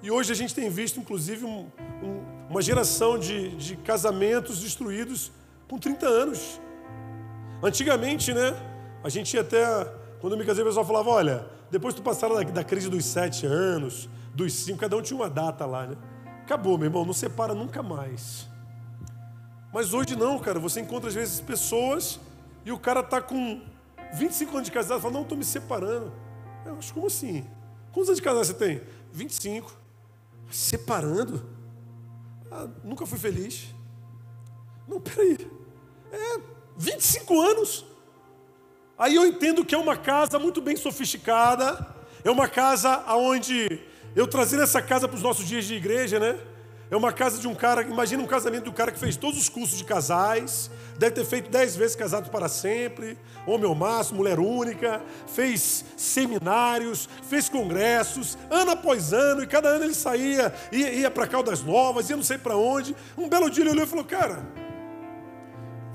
E 0.00 0.10
hoje 0.10 0.30
a 0.30 0.36
gente 0.36 0.54
tem 0.54 0.70
visto, 0.70 1.00
inclusive, 1.00 1.44
um, 1.44 1.66
um, 2.02 2.22
uma 2.48 2.62
geração 2.62 3.18
de, 3.18 3.48
de 3.56 3.76
casamentos 3.76 4.60
destruídos 4.60 5.32
com 5.66 5.76
30 5.76 6.06
anos. 6.06 6.60
Antigamente, 7.60 8.32
né? 8.32 8.54
A 9.02 9.08
gente 9.08 9.34
ia 9.34 9.40
até. 9.40 9.64
Quando 10.20 10.34
eu 10.34 10.38
me 10.38 10.44
casei, 10.44 10.62
o 10.62 10.66
pessoal 10.66 10.86
falava: 10.86 11.10
olha, 11.10 11.46
depois 11.68 11.94
tu 11.94 12.02
passaram 12.02 12.36
da, 12.36 12.42
da 12.42 12.62
crise 12.62 12.88
dos 12.88 13.04
sete 13.04 13.44
anos, 13.44 14.08
dos 14.38 14.52
cinco, 14.52 14.78
cada 14.78 14.96
um 14.96 15.02
tinha 15.02 15.18
uma 15.18 15.28
data 15.28 15.66
lá, 15.66 15.88
né? 15.88 15.96
Acabou, 16.42 16.78
meu 16.78 16.86
irmão, 16.86 17.04
não 17.04 17.12
separa 17.12 17.54
nunca 17.54 17.82
mais. 17.82 18.48
Mas 19.72 19.92
hoje 19.92 20.14
não, 20.14 20.38
cara. 20.38 20.60
Você 20.60 20.80
encontra 20.80 21.08
às 21.08 21.14
vezes 21.14 21.40
pessoas 21.40 22.20
e 22.64 22.70
o 22.70 22.78
cara 22.78 23.02
tá 23.02 23.20
com 23.20 23.60
25 24.14 24.52
anos 24.52 24.66
de 24.66 24.72
casado 24.72 25.00
e 25.00 25.02
fala: 25.02 25.14
não, 25.14 25.22
estou 25.22 25.36
me 25.36 25.44
separando. 25.44 26.12
Eu 26.64 26.78
acho 26.78 26.94
como 26.94 27.08
assim? 27.08 27.44
Quantos 27.92 28.10
anos 28.10 28.18
de 28.18 28.22
casado 28.22 28.44
você 28.44 28.54
tem? 28.54 28.80
25. 29.12 29.72
Separando? 30.50 31.44
Ah, 32.50 32.68
nunca 32.84 33.04
fui 33.04 33.18
feliz. 33.18 33.74
Não, 34.86 35.00
peraí. 35.00 35.36
É 36.12 36.40
25 36.76 37.40
anos. 37.40 37.84
Aí 38.96 39.16
eu 39.16 39.26
entendo 39.26 39.64
que 39.64 39.74
é 39.74 39.78
uma 39.78 39.96
casa 39.96 40.38
muito 40.38 40.60
bem 40.60 40.76
sofisticada, 40.76 41.94
é 42.24 42.30
uma 42.30 42.48
casa 42.48 43.04
onde 43.14 43.80
eu 44.18 44.26
trazendo 44.26 44.64
essa 44.64 44.82
casa 44.82 45.06
para 45.06 45.16
os 45.16 45.22
nossos 45.22 45.46
dias 45.46 45.64
de 45.64 45.74
igreja, 45.74 46.18
né? 46.18 46.36
É 46.90 46.96
uma 46.96 47.12
casa 47.12 47.38
de 47.38 47.46
um 47.46 47.54
cara, 47.54 47.82
imagina 47.82 48.20
um 48.20 48.26
casamento 48.26 48.64
do 48.64 48.72
cara 48.72 48.90
que 48.90 48.98
fez 48.98 49.14
todos 49.14 49.38
os 49.38 49.48
cursos 49.48 49.78
de 49.78 49.84
casais, 49.84 50.70
deve 50.98 51.14
ter 51.14 51.24
feito 51.24 51.48
dez 51.48 51.76
vezes 51.76 51.94
casado 51.94 52.28
para 52.28 52.48
sempre, 52.48 53.16
homem 53.46 53.66
ao 53.66 53.76
máximo, 53.76 54.18
mulher 54.18 54.40
única, 54.40 55.00
fez 55.28 55.84
seminários, 55.96 57.08
fez 57.28 57.48
congressos, 57.48 58.36
ano 58.50 58.72
após 58.72 59.12
ano, 59.12 59.42
e 59.42 59.46
cada 59.46 59.68
ano 59.68 59.84
ele 59.84 59.94
saía, 59.94 60.52
ia, 60.72 60.92
ia 60.94 61.10
para 61.12 61.26
Caldas 61.28 61.62
Novas, 61.62 62.10
ia 62.10 62.16
não 62.16 62.24
sei 62.24 62.38
para 62.38 62.56
onde. 62.56 62.96
Um 63.16 63.28
belo 63.28 63.48
dia 63.48 63.62
ele 63.62 63.70
olhou 63.70 63.84
e 63.84 63.88
falou: 63.88 64.04
Cara, 64.04 64.44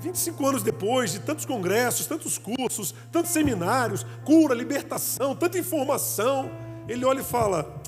25 0.00 0.46
anos 0.46 0.62
depois 0.62 1.12
de 1.12 1.18
tantos 1.18 1.44
congressos, 1.44 2.06
tantos 2.06 2.38
cursos, 2.38 2.94
tantos 3.12 3.32
seminários, 3.32 4.06
cura, 4.24 4.54
libertação, 4.54 5.36
tanta 5.36 5.58
informação, 5.58 6.50
ele 6.88 7.04
olha 7.04 7.20
e 7.20 7.24
fala: 7.24 7.82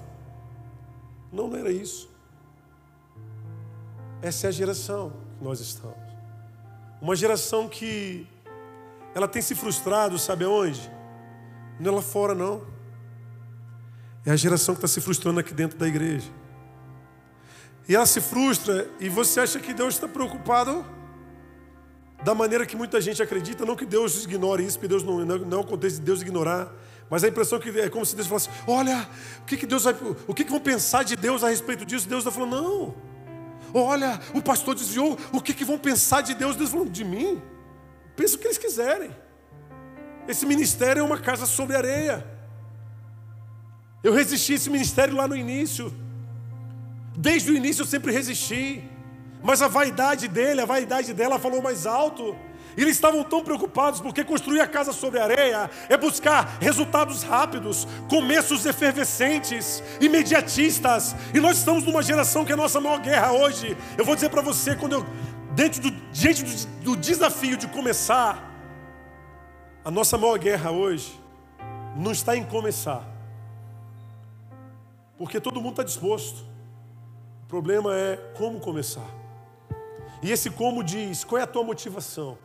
Não, 1.36 1.48
não 1.48 1.58
era 1.58 1.70
isso. 1.70 2.08
Essa 4.22 4.46
é 4.46 4.48
a 4.48 4.50
geração 4.50 5.12
que 5.38 5.44
nós 5.44 5.60
estamos. 5.60 5.98
Uma 7.00 7.14
geração 7.14 7.68
que 7.68 8.26
ela 9.14 9.28
tem 9.28 9.42
se 9.42 9.54
frustrado, 9.54 10.18
sabe 10.18 10.44
aonde? 10.44 10.90
Não 11.78 11.92
é 11.92 11.96
lá 11.96 12.02
fora, 12.02 12.34
não. 12.34 12.62
É 14.24 14.30
a 14.30 14.36
geração 14.36 14.74
que 14.74 14.78
está 14.78 14.88
se 14.88 15.00
frustrando 15.00 15.38
aqui 15.38 15.52
dentro 15.52 15.78
da 15.78 15.86
igreja. 15.86 16.30
E 17.86 17.94
ela 17.94 18.06
se 18.06 18.20
frustra 18.20 18.90
e 18.98 19.08
você 19.08 19.40
acha 19.40 19.60
que 19.60 19.74
Deus 19.74 19.94
está 19.94 20.08
preocupado 20.08 20.84
da 22.24 22.34
maneira 22.34 22.66
que 22.66 22.74
muita 22.74 23.00
gente 23.00 23.22
acredita, 23.22 23.64
não 23.64 23.76
que 23.76 23.86
Deus 23.86 24.24
ignore 24.24 24.64
isso, 24.64 24.78
porque 24.78 24.88
Deus 24.88 25.02
não, 25.02 25.24
não 25.24 25.58
é 25.58 25.60
o 25.60 25.64
contexto 25.64 25.98
de 25.98 26.02
Deus 26.02 26.22
ignorar, 26.22 26.72
mas 27.08 27.22
a 27.22 27.28
impressão 27.28 27.58
que 27.58 27.68
é 27.80 27.88
como 27.88 28.04
se 28.04 28.16
Deus 28.16 28.26
falasse: 28.26 28.48
olha, 28.66 29.08
o 29.42 29.44
que, 29.44 29.56
que 29.56 29.66
Deus 29.66 29.84
vai, 29.84 29.94
o 30.26 30.34
que, 30.34 30.44
que 30.44 30.50
vão 30.50 30.60
pensar 30.60 31.04
de 31.04 31.16
Deus 31.16 31.44
a 31.44 31.48
respeito 31.48 31.84
disso? 31.84 32.08
Deus 32.08 32.24
está 32.24 32.30
falando, 32.30 32.60
não. 32.60 32.94
Olha, 33.72 34.20
o 34.32 34.42
pastor 34.42 34.74
desviou, 34.74 35.18
o 35.32 35.40
que, 35.40 35.52
que 35.52 35.64
vão 35.64 35.78
pensar 35.78 36.22
de 36.22 36.34
Deus? 36.34 36.56
Deus 36.56 36.70
falando, 36.70 36.90
de 36.90 37.04
mim? 37.04 37.40
Pensa 38.16 38.36
o 38.36 38.38
que 38.38 38.46
eles 38.46 38.58
quiserem. 38.58 39.10
Esse 40.26 40.46
ministério 40.46 41.00
é 41.00 41.02
uma 41.02 41.18
casa 41.18 41.46
sobre 41.46 41.76
areia. 41.76 42.26
Eu 44.02 44.12
resisti 44.12 44.52
a 44.52 44.56
esse 44.56 44.70
ministério 44.70 45.14
lá 45.14 45.28
no 45.28 45.36
início. 45.36 45.92
Desde 47.16 47.50
o 47.50 47.56
início 47.56 47.82
eu 47.82 47.86
sempre 47.86 48.12
resisti. 48.12 48.82
Mas 49.42 49.62
a 49.62 49.68
vaidade 49.68 50.26
dele, 50.26 50.60
a 50.60 50.64
vaidade 50.64 51.12
dela 51.12 51.38
falou 51.38 51.62
mais 51.62 51.86
alto. 51.86 52.36
Eles 52.76 52.96
estavam 52.96 53.24
tão 53.24 53.42
preocupados 53.42 54.00
porque 54.00 54.22
construir 54.22 54.60
a 54.60 54.66
casa 54.66 54.92
sobre 54.92 55.18
areia 55.18 55.70
é 55.88 55.96
buscar 55.96 56.58
resultados 56.60 57.22
rápidos, 57.22 57.88
começos 58.08 58.66
efervescentes, 58.66 59.82
imediatistas. 60.00 61.16
E 61.32 61.40
nós 61.40 61.56
estamos 61.56 61.84
numa 61.84 62.02
geração 62.02 62.44
que 62.44 62.52
é 62.52 62.54
a 62.54 62.58
nossa 62.58 62.80
maior 62.80 63.00
guerra 63.00 63.32
hoje. 63.32 63.76
Eu 63.96 64.04
vou 64.04 64.14
dizer 64.14 64.28
para 64.28 64.42
você, 64.42 64.76
quando 64.76 64.92
eu, 64.92 65.06
dentro 65.54 65.80
do, 65.80 65.90
diante 66.12 66.42
do, 66.44 66.66
do 66.82 66.96
desafio 66.96 67.56
de 67.56 67.66
começar, 67.68 68.52
a 69.82 69.90
nossa 69.90 70.18
maior 70.18 70.38
guerra 70.38 70.70
hoje 70.70 71.18
não 71.96 72.12
está 72.12 72.36
em 72.36 72.44
começar, 72.44 73.02
porque 75.16 75.40
todo 75.40 75.60
mundo 75.60 75.70
está 75.70 75.82
disposto. 75.82 76.44
O 77.44 77.46
problema 77.48 77.94
é 77.94 78.16
como 78.36 78.60
começar. 78.60 79.08
E 80.22 80.30
esse 80.30 80.50
como 80.50 80.82
diz: 80.82 81.24
qual 81.24 81.38
é 81.38 81.44
a 81.44 81.46
tua 81.46 81.62
motivação? 81.62 82.36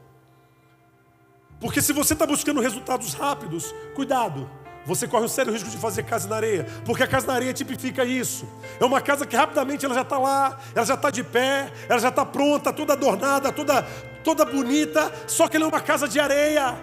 Porque 1.61 1.79
se 1.79 1.93
você 1.93 2.13
está 2.13 2.25
buscando 2.25 2.59
resultados 2.59 3.13
rápidos, 3.13 3.73
cuidado, 3.93 4.49
você 4.83 5.07
corre 5.07 5.25
um 5.25 5.27
sério 5.27 5.53
risco 5.53 5.69
de 5.69 5.77
fazer 5.77 6.01
casa 6.01 6.27
na 6.27 6.35
areia, 6.35 6.65
porque 6.83 7.03
a 7.03 7.07
casa 7.07 7.27
na 7.27 7.33
areia 7.33 7.53
tipifica 7.53 8.03
isso. 8.03 8.49
É 8.79 8.83
uma 8.83 8.99
casa 8.99 9.27
que 9.27 9.35
rapidamente 9.35 9.85
ela 9.85 9.93
já 9.93 10.01
está 10.01 10.17
lá, 10.17 10.59
ela 10.73 10.85
já 10.85 10.95
está 10.95 11.11
de 11.11 11.23
pé, 11.23 11.71
ela 11.87 11.99
já 11.99 12.09
está 12.09 12.25
pronta, 12.25 12.73
toda 12.73 12.93
adornada, 12.93 13.51
toda, 13.51 13.83
toda 14.23 14.43
bonita, 14.43 15.11
só 15.27 15.47
que 15.47 15.55
ela 15.55 15.65
é 15.65 15.67
uma 15.67 15.79
casa 15.79 16.07
de 16.07 16.19
areia. 16.19 16.75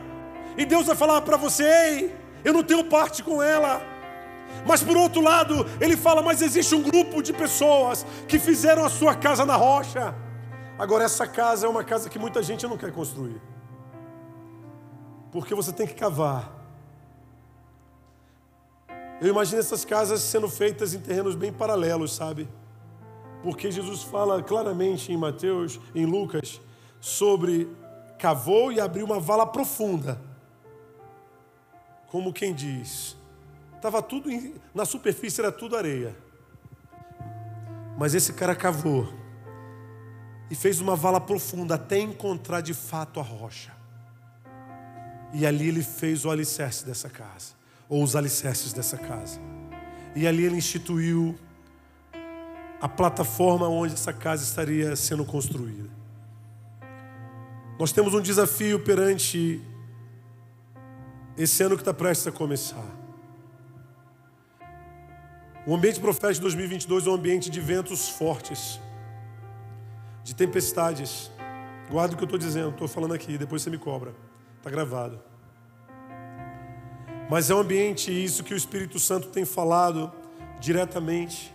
E 0.56 0.64
Deus 0.64 0.86
vai 0.86 0.94
falar 0.94 1.20
para 1.22 1.36
você: 1.36 1.64
ei, 1.64 2.16
eu 2.44 2.52
não 2.52 2.62
tenho 2.62 2.84
parte 2.84 3.20
com 3.20 3.42
ela. 3.42 3.82
Mas 4.64 4.80
por 4.80 4.96
outro 4.96 5.20
lado, 5.20 5.66
ele 5.80 5.96
fala: 5.96 6.22
mas 6.22 6.40
existe 6.40 6.76
um 6.76 6.82
grupo 6.82 7.20
de 7.20 7.32
pessoas 7.32 8.06
que 8.28 8.38
fizeram 8.38 8.84
a 8.84 8.88
sua 8.88 9.16
casa 9.16 9.44
na 9.44 9.56
rocha. 9.56 10.14
Agora, 10.78 11.02
essa 11.02 11.26
casa 11.26 11.66
é 11.66 11.68
uma 11.68 11.82
casa 11.82 12.08
que 12.08 12.18
muita 12.18 12.40
gente 12.44 12.64
não 12.64 12.76
quer 12.76 12.92
construir. 12.92 13.40
Porque 15.30 15.54
você 15.54 15.72
tem 15.72 15.86
que 15.86 15.94
cavar. 15.94 16.56
Eu 19.20 19.28
imagino 19.28 19.60
essas 19.60 19.84
casas 19.84 20.20
sendo 20.20 20.48
feitas 20.48 20.94
em 20.94 21.00
terrenos 21.00 21.34
bem 21.34 21.52
paralelos, 21.52 22.14
sabe? 22.14 22.48
Porque 23.42 23.70
Jesus 23.70 24.02
fala 24.02 24.42
claramente 24.42 25.12
em 25.12 25.16
Mateus, 25.16 25.80
em 25.94 26.06
Lucas, 26.06 26.60
sobre 27.00 27.68
cavou 28.18 28.72
e 28.72 28.80
abriu 28.80 29.04
uma 29.04 29.20
vala 29.20 29.46
profunda. 29.46 30.20
Como 32.08 32.32
quem 32.32 32.54
diz, 32.54 33.16
estava 33.76 34.00
tudo 34.02 34.30
na 34.74 34.84
superfície 34.84 35.40
era 35.40 35.52
tudo 35.52 35.76
areia. 35.76 36.16
Mas 37.98 38.14
esse 38.14 38.32
cara 38.32 38.54
cavou 38.54 39.12
e 40.50 40.54
fez 40.54 40.80
uma 40.80 40.96
vala 40.96 41.20
profunda 41.20 41.74
até 41.74 41.98
encontrar 41.98 42.60
de 42.60 42.72
fato 42.72 43.20
a 43.20 43.22
rocha. 43.22 43.77
E 45.32 45.46
ali 45.46 45.68
ele 45.68 45.82
fez 45.82 46.24
o 46.24 46.30
alicerce 46.30 46.84
dessa 46.84 47.08
casa, 47.08 47.54
ou 47.88 48.02
os 48.02 48.16
alicerces 48.16 48.72
dessa 48.72 48.96
casa. 48.96 49.40
E 50.14 50.26
ali 50.26 50.44
ele 50.44 50.56
instituiu 50.56 51.38
a 52.80 52.88
plataforma 52.88 53.68
onde 53.68 53.94
essa 53.94 54.12
casa 54.12 54.44
estaria 54.44 54.94
sendo 54.96 55.24
construída. 55.24 55.90
Nós 57.78 57.92
temos 57.92 58.14
um 58.14 58.20
desafio 58.20 58.80
perante 58.80 59.60
esse 61.36 61.62
ano 61.62 61.76
que 61.76 61.82
está 61.82 61.94
prestes 61.94 62.26
a 62.26 62.32
começar. 62.32 62.84
O 65.66 65.74
ambiente 65.74 66.00
profético 66.00 66.34
de 66.34 66.40
2022 66.40 67.06
é 67.06 67.10
um 67.10 67.14
ambiente 67.14 67.50
de 67.50 67.60
ventos 67.60 68.08
fortes, 68.08 68.80
de 70.24 70.34
tempestades. 70.34 71.30
Guarda 71.90 72.14
o 72.14 72.16
que 72.16 72.24
eu 72.24 72.26
estou 72.26 72.38
dizendo, 72.38 72.70
estou 72.70 72.88
falando 72.88 73.14
aqui, 73.14 73.36
depois 73.38 73.62
você 73.62 73.70
me 73.70 73.78
cobra. 73.78 74.12
Está 74.58 74.70
gravado. 74.70 75.20
Mas 77.30 77.50
é 77.50 77.54
um 77.54 77.58
ambiente, 77.58 78.10
isso 78.10 78.44
que 78.44 78.54
o 78.54 78.56
Espírito 78.56 78.98
Santo 78.98 79.28
tem 79.28 79.44
falado 79.44 80.12
diretamente. 80.60 81.54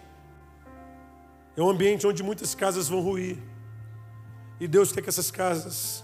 É 1.56 1.62
um 1.62 1.70
ambiente 1.70 2.06
onde 2.08 2.24
muitas 2.24 2.56
casas 2.56 2.88
vão 2.88 3.02
ruir. 3.02 3.38
E 4.60 4.68
Deus 4.68 4.92
quer 4.92 5.02
que 5.02 5.10
essas 5.10 5.30
casas 5.30 6.04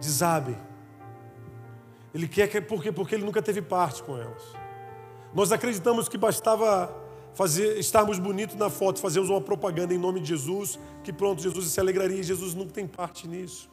desabem. 0.00 0.56
Ele 2.14 2.26
quer 2.26 2.48
que 2.48 2.60
porque 2.60 2.90
porque 2.90 3.14
ele 3.14 3.24
nunca 3.24 3.42
teve 3.42 3.62
parte 3.62 4.02
com 4.02 4.16
elas. 4.16 4.42
Nós 5.34 5.52
acreditamos 5.52 6.08
que 6.08 6.18
bastava 6.18 6.92
fazer 7.34 7.78
estarmos 7.78 8.18
bonitos 8.18 8.56
na 8.56 8.68
foto, 8.68 9.00
fazermos 9.00 9.30
uma 9.30 9.40
propaganda 9.40 9.94
em 9.94 9.98
nome 9.98 10.20
de 10.20 10.28
Jesus, 10.28 10.78
que 11.04 11.12
pronto, 11.12 11.40
Jesus 11.40 11.66
se 11.66 11.78
alegraria, 11.78 12.22
Jesus 12.22 12.54
nunca 12.54 12.72
tem 12.72 12.86
parte 12.86 13.28
nisso. 13.28 13.70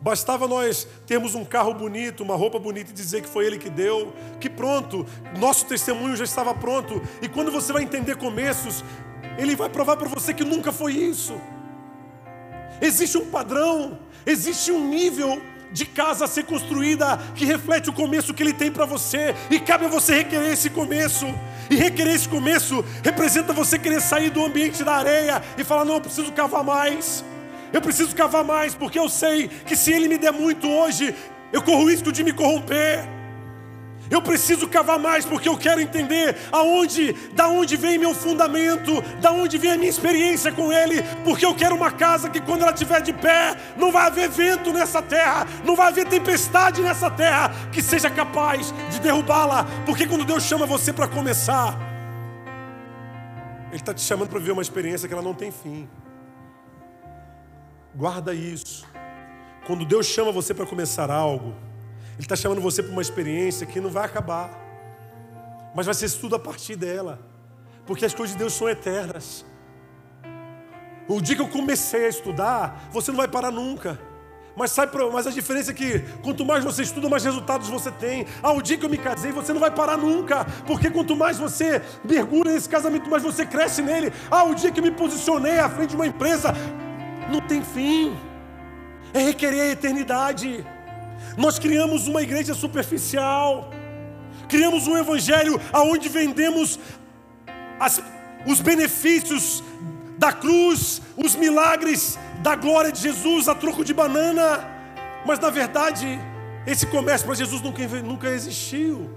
Bastava 0.00 0.46
nós 0.46 0.86
termos 1.06 1.34
um 1.34 1.44
carro 1.44 1.72
bonito, 1.72 2.22
uma 2.22 2.36
roupa 2.36 2.58
bonita 2.58 2.90
e 2.90 2.94
dizer 2.94 3.22
que 3.22 3.28
foi 3.28 3.46
Ele 3.46 3.58
que 3.58 3.70
deu, 3.70 4.12
que 4.40 4.50
pronto, 4.50 5.06
nosso 5.38 5.66
testemunho 5.66 6.16
já 6.16 6.24
estava 6.24 6.54
pronto. 6.54 7.00
E 7.22 7.28
quando 7.28 7.50
você 7.50 7.72
vai 7.72 7.82
entender 7.82 8.16
começos, 8.16 8.84
Ele 9.38 9.56
vai 9.56 9.68
provar 9.68 9.96
para 9.96 10.08
você 10.08 10.34
que 10.34 10.44
nunca 10.44 10.72
foi 10.72 10.92
isso. 10.92 11.34
Existe 12.80 13.16
um 13.16 13.26
padrão, 13.26 13.98
existe 14.26 14.70
um 14.72 14.88
nível 14.88 15.40
de 15.72 15.86
casa 15.86 16.24
a 16.24 16.28
ser 16.28 16.44
construída 16.44 17.18
que 17.34 17.44
reflete 17.44 17.90
o 17.90 17.92
começo 17.92 18.32
que 18.32 18.42
Ele 18.42 18.52
tem 18.52 18.70
para 18.70 18.86
você, 18.86 19.34
e 19.50 19.58
cabe 19.58 19.86
a 19.86 19.88
você 19.88 20.14
requerer 20.14 20.52
esse 20.52 20.70
começo. 20.70 21.26
E 21.70 21.76
requerer 21.76 22.14
esse 22.14 22.28
começo 22.28 22.84
representa 23.02 23.52
você 23.52 23.78
querer 23.78 24.00
sair 24.00 24.30
do 24.30 24.44
ambiente 24.44 24.84
da 24.84 24.96
areia 24.96 25.42
e 25.56 25.64
falar: 25.64 25.84
não, 25.84 25.94
eu 25.94 26.00
preciso 26.00 26.30
cavar 26.32 26.62
mais. 26.62 27.24
Eu 27.74 27.82
preciso 27.82 28.14
cavar 28.14 28.44
mais, 28.44 28.72
porque 28.72 28.96
eu 28.96 29.08
sei 29.08 29.48
que 29.48 29.74
se 29.74 29.92
Ele 29.92 30.06
me 30.06 30.16
der 30.16 30.32
muito 30.32 30.68
hoje, 30.68 31.12
eu 31.52 31.60
corro 31.60 31.82
o 31.82 31.90
risco 31.90 32.12
de 32.12 32.22
me 32.22 32.32
corromper. 32.32 33.04
Eu 34.08 34.22
preciso 34.22 34.68
cavar 34.68 34.96
mais 34.96 35.24
porque 35.24 35.48
eu 35.48 35.56
quero 35.56 35.80
entender 35.80 36.36
aonde, 36.52 37.12
da 37.32 37.48
onde 37.48 37.76
vem 37.76 37.98
meu 37.98 38.14
fundamento, 38.14 39.02
da 39.20 39.32
onde 39.32 39.58
vem 39.58 39.72
a 39.72 39.76
minha 39.76 39.90
experiência 39.90 40.52
com 40.52 40.72
Ele, 40.72 41.02
porque 41.24 41.44
eu 41.44 41.52
quero 41.52 41.74
uma 41.74 41.90
casa 41.90 42.30
que 42.30 42.40
quando 42.40 42.62
ela 42.62 42.70
estiver 42.70 43.02
de 43.02 43.12
pé, 43.12 43.56
não 43.76 43.90
vai 43.90 44.06
haver 44.06 44.28
vento 44.28 44.72
nessa 44.72 45.02
terra, 45.02 45.44
não 45.64 45.74
vai 45.74 45.88
haver 45.88 46.06
tempestade 46.06 46.80
nessa 46.80 47.10
terra 47.10 47.50
que 47.72 47.82
seja 47.82 48.08
capaz 48.08 48.72
de 48.88 49.00
derrubá-la, 49.00 49.66
porque 49.84 50.06
quando 50.06 50.24
Deus 50.24 50.44
chama 50.44 50.64
você 50.64 50.92
para 50.92 51.08
começar, 51.08 51.76
Ele 53.70 53.80
está 53.80 53.92
te 53.92 54.02
chamando 54.02 54.28
para 54.28 54.38
viver 54.38 54.52
uma 54.52 54.62
experiência 54.62 55.08
que 55.08 55.14
ela 55.14 55.24
não 55.24 55.34
tem 55.34 55.50
fim. 55.50 55.88
Guarda 57.94 58.34
isso. 58.34 58.84
Quando 59.66 59.84
Deus 59.84 60.06
chama 60.06 60.32
você 60.32 60.52
para 60.52 60.66
começar 60.66 61.10
algo, 61.10 61.54
Ele 62.14 62.22
está 62.22 62.34
chamando 62.34 62.60
você 62.60 62.82
para 62.82 62.90
uma 62.90 63.02
experiência 63.02 63.66
que 63.66 63.80
não 63.80 63.88
vai 63.88 64.04
acabar, 64.04 64.50
mas 65.74 65.86
vai 65.86 65.94
ser 65.94 66.10
tudo 66.10 66.34
a 66.34 66.38
partir 66.38 66.74
dela, 66.74 67.20
porque 67.86 68.04
as 68.04 68.12
coisas 68.12 68.34
de 68.34 68.38
Deus 68.38 68.52
são 68.52 68.68
eternas. 68.68 69.46
O 71.06 71.20
dia 71.20 71.36
que 71.36 71.42
eu 71.42 71.48
comecei 71.48 72.06
a 72.06 72.08
estudar, 72.08 72.88
você 72.90 73.10
não 73.10 73.18
vai 73.18 73.28
parar 73.28 73.50
nunca. 73.50 73.98
Mas, 74.56 74.70
sabe, 74.70 74.92
mas 75.12 75.26
a 75.26 75.30
diferença 75.30 75.72
é 75.72 75.74
que 75.74 76.00
quanto 76.22 76.44
mais 76.44 76.62
você 76.62 76.82
estuda, 76.82 77.08
mais 77.08 77.24
resultados 77.24 77.68
você 77.68 77.90
tem. 77.90 78.24
Ah, 78.42 78.52
o 78.52 78.62
dia 78.62 78.78
que 78.78 78.84
eu 78.84 78.90
me 78.90 78.96
casei, 78.96 79.32
você 79.32 79.52
não 79.52 79.60
vai 79.60 79.70
parar 79.70 79.98
nunca. 79.98 80.44
Porque 80.66 80.90
quanto 80.90 81.16
mais 81.16 81.38
você 81.38 81.82
mergulha 82.04 82.52
nesse 82.52 82.68
casamento, 82.68 83.10
mais 83.10 83.22
você 83.22 83.44
cresce 83.44 83.82
nele. 83.82 84.12
Ah, 84.30 84.44
o 84.44 84.54
dia 84.54 84.70
que 84.70 84.78
eu 84.78 84.84
me 84.84 84.92
posicionei 84.92 85.58
à 85.58 85.68
frente 85.68 85.90
de 85.90 85.96
uma 85.96 86.06
empresa, 86.06 86.54
não 87.30 87.40
tem 87.40 87.62
fim, 87.62 88.16
é 89.12 89.20
requerer 89.20 89.60
a 89.62 89.70
eternidade. 89.70 90.64
Nós 91.36 91.58
criamos 91.58 92.06
uma 92.06 92.22
igreja 92.22 92.54
superficial, 92.54 93.70
criamos 94.48 94.86
um 94.86 94.96
evangelho 94.96 95.60
aonde 95.72 96.08
vendemos 96.08 96.78
as, 97.78 98.02
os 98.46 98.60
benefícios 98.60 99.62
da 100.18 100.32
cruz, 100.32 101.02
os 101.16 101.34
milagres 101.34 102.18
da 102.42 102.54
glória 102.54 102.92
de 102.92 103.00
Jesus 103.00 103.48
a 103.48 103.54
troco 103.54 103.84
de 103.84 103.92
banana, 103.92 104.64
mas 105.26 105.38
na 105.38 105.50
verdade, 105.50 106.18
esse 106.66 106.86
comércio 106.86 107.26
para 107.26 107.36
Jesus 107.36 107.60
nunca, 107.62 107.86
nunca 108.02 108.28
existiu. 108.28 109.10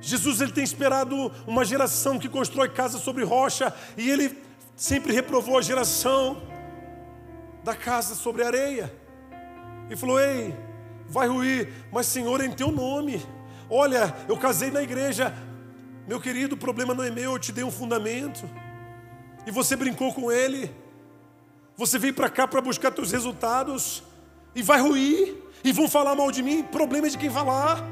Jesus 0.00 0.40
ele 0.40 0.52
tem 0.52 0.64
esperado 0.64 1.30
uma 1.46 1.64
geração 1.64 2.18
que 2.18 2.28
constrói 2.28 2.70
casa 2.70 2.98
sobre 2.98 3.22
rocha 3.22 3.72
e 3.96 4.10
ele 4.10 4.49
sempre 4.80 5.12
reprovou 5.12 5.58
a 5.58 5.62
geração 5.62 6.40
da 7.62 7.76
casa 7.76 8.14
sobre 8.14 8.42
areia. 8.42 8.90
E 9.90 9.94
falou: 9.94 10.18
Ei, 10.18 10.56
vai 11.06 11.28
ruir, 11.28 11.70
mas 11.92 12.06
Senhor, 12.06 12.42
em 12.42 12.50
teu 12.50 12.72
nome. 12.72 13.22
Olha, 13.68 14.16
eu 14.26 14.38
casei 14.38 14.70
na 14.70 14.82
igreja. 14.82 15.34
Meu 16.08 16.18
querido, 16.18 16.54
o 16.54 16.58
problema 16.58 16.94
não 16.94 17.04
é 17.04 17.10
meu, 17.10 17.32
eu 17.32 17.38
te 17.38 17.52
dei 17.52 17.62
um 17.62 17.70
fundamento. 17.70 18.48
E 19.46 19.50
você 19.50 19.76
brincou 19.76 20.14
com 20.14 20.32
ele. 20.32 20.74
Você 21.76 21.98
veio 21.98 22.14
para 22.14 22.30
cá 22.30 22.48
para 22.48 22.62
buscar 22.62 22.90
teus 22.90 23.12
resultados. 23.12 24.02
E 24.54 24.62
vai 24.62 24.80
ruir. 24.80 25.36
E 25.62 25.72
vão 25.72 25.90
falar 25.90 26.14
mal 26.14 26.32
de 26.32 26.42
mim. 26.42 26.62
Problema 26.62 27.06
é 27.06 27.10
de 27.10 27.18
quem 27.18 27.28
falar. 27.28 27.84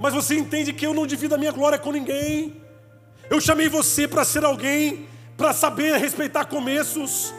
Mas 0.00 0.14
você 0.14 0.38
entende 0.38 0.72
que 0.72 0.86
eu 0.86 0.94
não 0.94 1.04
divido 1.04 1.34
a 1.34 1.38
minha 1.38 1.52
glória 1.52 1.80
com 1.80 1.90
ninguém. 1.90 2.62
Eu 3.28 3.40
chamei 3.40 3.68
você 3.68 4.06
para 4.06 4.24
ser 4.24 4.44
alguém 4.44 5.08
para 5.36 5.52
saber 5.52 5.98
respeitar 5.98 6.46
começos, 6.46 7.34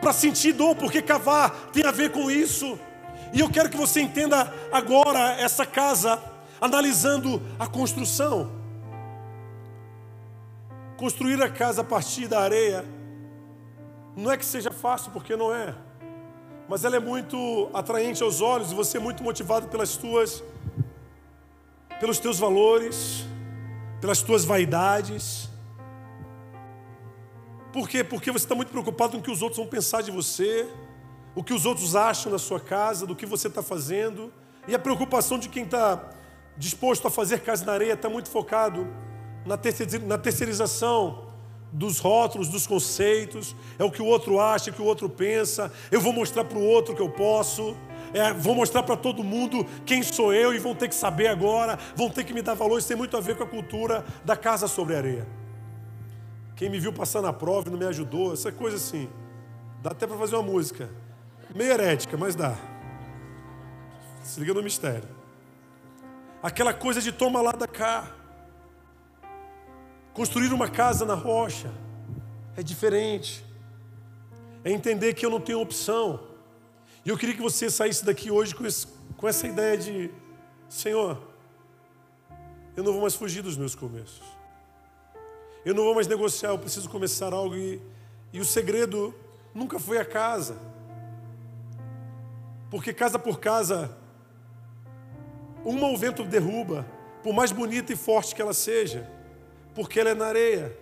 para 0.00 0.12
sentir 0.12 0.52
dor, 0.52 0.76
porque 0.76 1.02
cavar 1.02 1.50
tem 1.72 1.84
a 1.84 1.90
ver 1.90 2.10
com 2.10 2.30
isso. 2.30 2.78
E 3.32 3.40
eu 3.40 3.50
quero 3.50 3.68
que 3.68 3.76
você 3.76 4.00
entenda 4.00 4.52
agora 4.72 5.32
essa 5.40 5.66
casa, 5.66 6.22
analisando 6.60 7.42
a 7.58 7.66
construção. 7.66 8.50
Construir 10.96 11.42
a 11.42 11.50
casa 11.50 11.82
a 11.82 11.84
partir 11.84 12.26
da 12.26 12.40
areia, 12.40 12.84
não 14.16 14.32
é 14.32 14.36
que 14.36 14.44
seja 14.46 14.70
fácil, 14.70 15.10
porque 15.12 15.36
não 15.36 15.54
é, 15.54 15.74
mas 16.68 16.84
ela 16.84 16.96
é 16.96 17.00
muito 17.00 17.70
atraente 17.72 18.22
aos 18.22 18.40
olhos 18.40 18.72
e 18.72 18.74
você 18.74 18.96
é 18.96 19.00
muito 19.00 19.22
motivado 19.22 19.68
pelas 19.68 19.96
tuas, 19.96 20.42
pelos 22.00 22.18
teus 22.18 22.38
valores, 22.38 23.24
pelas 24.00 24.22
tuas 24.22 24.44
vaidades. 24.44 25.48
Por 27.76 27.90
quê? 27.90 28.02
Porque 28.02 28.30
você 28.30 28.46
está 28.46 28.54
muito 28.54 28.70
preocupado 28.70 29.12
com 29.12 29.18
o 29.18 29.22
que 29.22 29.30
os 29.30 29.42
outros 29.42 29.58
vão 29.58 29.66
pensar 29.66 30.02
de 30.02 30.10
você, 30.10 30.66
o 31.34 31.44
que 31.44 31.52
os 31.52 31.66
outros 31.66 31.94
acham 31.94 32.32
da 32.32 32.38
sua 32.38 32.58
casa, 32.58 33.06
do 33.06 33.14
que 33.14 33.26
você 33.26 33.48
está 33.48 33.62
fazendo. 33.62 34.32
E 34.66 34.74
a 34.74 34.78
preocupação 34.78 35.38
de 35.38 35.50
quem 35.50 35.64
está 35.64 36.08
disposto 36.56 37.06
a 37.06 37.10
fazer 37.10 37.40
casa 37.40 37.66
na 37.66 37.72
areia 37.74 37.92
está 37.92 38.08
muito 38.08 38.30
focado 38.30 38.88
na 39.44 39.58
terceirização 40.16 41.26
dos 41.70 41.98
rótulos, 41.98 42.48
dos 42.48 42.66
conceitos, 42.66 43.54
é 43.78 43.84
o 43.84 43.90
que 43.90 44.00
o 44.00 44.06
outro 44.06 44.40
acha, 44.40 44.70
o 44.70 44.72
que 44.72 44.80
o 44.80 44.86
outro 44.86 45.10
pensa. 45.10 45.70
Eu 45.90 46.00
vou 46.00 46.14
mostrar 46.14 46.44
para 46.44 46.56
o 46.56 46.64
outro 46.64 46.94
que 46.94 47.02
eu 47.02 47.10
posso. 47.10 47.76
É, 48.14 48.32
vou 48.32 48.54
mostrar 48.54 48.84
para 48.84 48.96
todo 48.96 49.22
mundo 49.22 49.66
quem 49.84 50.02
sou 50.02 50.32
eu 50.32 50.54
e 50.54 50.58
vão 50.58 50.74
ter 50.74 50.88
que 50.88 50.94
saber 50.94 51.26
agora, 51.26 51.78
vão 51.94 52.08
ter 52.08 52.24
que 52.24 52.32
me 52.32 52.40
dar 52.40 52.54
valor. 52.54 52.78
Isso 52.78 52.88
tem 52.88 52.96
muito 52.96 53.18
a 53.18 53.20
ver 53.20 53.36
com 53.36 53.42
a 53.42 53.46
cultura 53.46 54.02
da 54.24 54.34
casa 54.34 54.66
sobre 54.66 54.96
areia. 54.96 55.45
Quem 56.56 56.70
me 56.70 56.80
viu 56.80 56.90
passar 56.90 57.20
na 57.20 57.34
prova 57.34 57.68
e 57.68 57.70
não 57.70 57.78
me 57.78 57.84
ajudou, 57.84 58.32
essa 58.32 58.50
coisa 58.50 58.78
assim. 58.78 59.10
Dá 59.82 59.90
até 59.90 60.06
para 60.06 60.16
fazer 60.16 60.36
uma 60.36 60.42
música. 60.42 60.88
Meio 61.54 61.70
herética, 61.70 62.16
mas 62.16 62.34
dá. 62.34 62.56
Se 64.22 64.40
liga 64.40 64.54
no 64.54 64.62
mistério. 64.62 65.08
Aquela 66.42 66.72
coisa 66.72 67.02
de 67.02 67.12
toma 67.12 67.42
lá 67.42 67.52
da 67.52 67.68
cá. 67.68 68.10
Construir 70.14 70.50
uma 70.50 70.68
casa 70.68 71.04
na 71.04 71.14
rocha 71.14 71.70
é 72.56 72.62
diferente. 72.62 73.44
É 74.64 74.72
entender 74.72 75.12
que 75.12 75.26
eu 75.26 75.30
não 75.30 75.40
tenho 75.40 75.60
opção. 75.60 76.20
E 77.04 77.10
eu 77.10 77.18
queria 77.18 77.34
que 77.34 77.42
você 77.42 77.68
saísse 77.68 78.02
daqui 78.02 78.30
hoje 78.30 78.54
com, 78.54 78.64
esse, 78.64 78.86
com 79.18 79.28
essa 79.28 79.46
ideia 79.46 79.76
de: 79.76 80.10
Senhor, 80.70 81.20
eu 82.74 82.82
não 82.82 82.92
vou 82.92 83.02
mais 83.02 83.14
fugir 83.14 83.42
dos 83.42 83.58
meus 83.58 83.74
começos. 83.74 84.35
Eu 85.66 85.74
não 85.74 85.82
vou 85.82 85.96
mais 85.96 86.06
negociar, 86.06 86.50
eu 86.50 86.58
preciso 86.60 86.88
começar 86.88 87.32
algo. 87.32 87.56
E, 87.56 87.82
e 88.32 88.38
o 88.38 88.44
segredo 88.44 89.12
nunca 89.52 89.80
foi 89.80 89.98
a 89.98 90.04
casa. 90.04 90.56
Porque 92.70 92.92
casa 92.92 93.18
por 93.18 93.40
casa, 93.40 93.90
uma 95.64 95.88
o 95.88 95.96
vento 95.96 96.22
derruba, 96.22 96.86
por 97.20 97.34
mais 97.34 97.50
bonita 97.50 97.92
e 97.92 97.96
forte 97.96 98.32
que 98.32 98.40
ela 98.40 98.54
seja, 98.54 99.10
porque 99.74 99.98
ela 99.98 100.10
é 100.10 100.14
na 100.14 100.26
areia. 100.26 100.72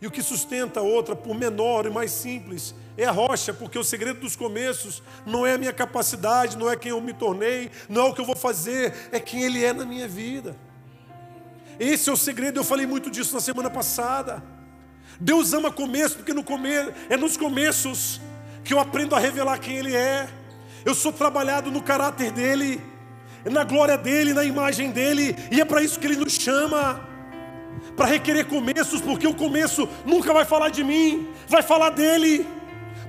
E 0.00 0.06
o 0.06 0.10
que 0.10 0.22
sustenta 0.22 0.78
a 0.78 0.84
outra, 0.84 1.16
por 1.16 1.34
menor 1.34 1.84
e 1.86 1.90
mais 1.90 2.12
simples, 2.12 2.76
é 2.96 3.04
a 3.04 3.10
rocha, 3.10 3.52
porque 3.52 3.76
o 3.76 3.82
segredo 3.82 4.20
dos 4.20 4.36
começos 4.36 5.02
não 5.26 5.44
é 5.44 5.54
a 5.54 5.58
minha 5.58 5.72
capacidade, 5.72 6.56
não 6.56 6.70
é 6.70 6.76
quem 6.76 6.92
eu 6.92 7.00
me 7.00 7.12
tornei, 7.12 7.72
não 7.88 8.06
é 8.06 8.10
o 8.10 8.14
que 8.14 8.20
eu 8.20 8.24
vou 8.24 8.36
fazer, 8.36 8.94
é 9.10 9.18
quem 9.18 9.42
Ele 9.42 9.64
é 9.64 9.72
na 9.72 9.84
minha 9.84 10.06
vida. 10.06 10.56
Esse 11.78 12.10
é 12.10 12.12
o 12.12 12.16
segredo, 12.16 12.60
eu 12.60 12.64
falei 12.64 12.86
muito 12.86 13.10
disso 13.10 13.34
na 13.34 13.40
semana 13.40 13.70
passada. 13.70 14.42
Deus 15.20 15.52
ama 15.52 15.70
começo, 15.70 16.16
porque 16.16 16.32
no 16.32 16.42
comer, 16.42 16.94
é 17.08 17.16
nos 17.16 17.36
começos 17.36 18.20
que 18.64 18.74
eu 18.74 18.80
aprendo 18.80 19.14
a 19.14 19.18
revelar 19.18 19.58
quem 19.58 19.76
Ele 19.76 19.94
é. 19.94 20.28
Eu 20.84 20.94
sou 20.94 21.12
trabalhado 21.12 21.70
no 21.70 21.82
caráter 21.82 22.32
dEle, 22.32 22.80
na 23.44 23.64
glória 23.64 23.96
dEle, 23.96 24.32
na 24.32 24.44
imagem 24.44 24.90
dEle, 24.90 25.36
e 25.50 25.60
é 25.60 25.64
para 25.64 25.82
isso 25.82 25.98
que 25.98 26.06
Ele 26.06 26.16
nos 26.16 26.34
chama 26.34 27.08
para 27.96 28.06
requerer 28.06 28.46
começos, 28.46 29.00
porque 29.00 29.26
o 29.26 29.34
começo 29.34 29.88
nunca 30.04 30.32
vai 30.32 30.44
falar 30.44 30.70
de 30.70 30.82
mim, 30.82 31.28
vai 31.48 31.62
falar 31.62 31.90
dele. 31.90 32.46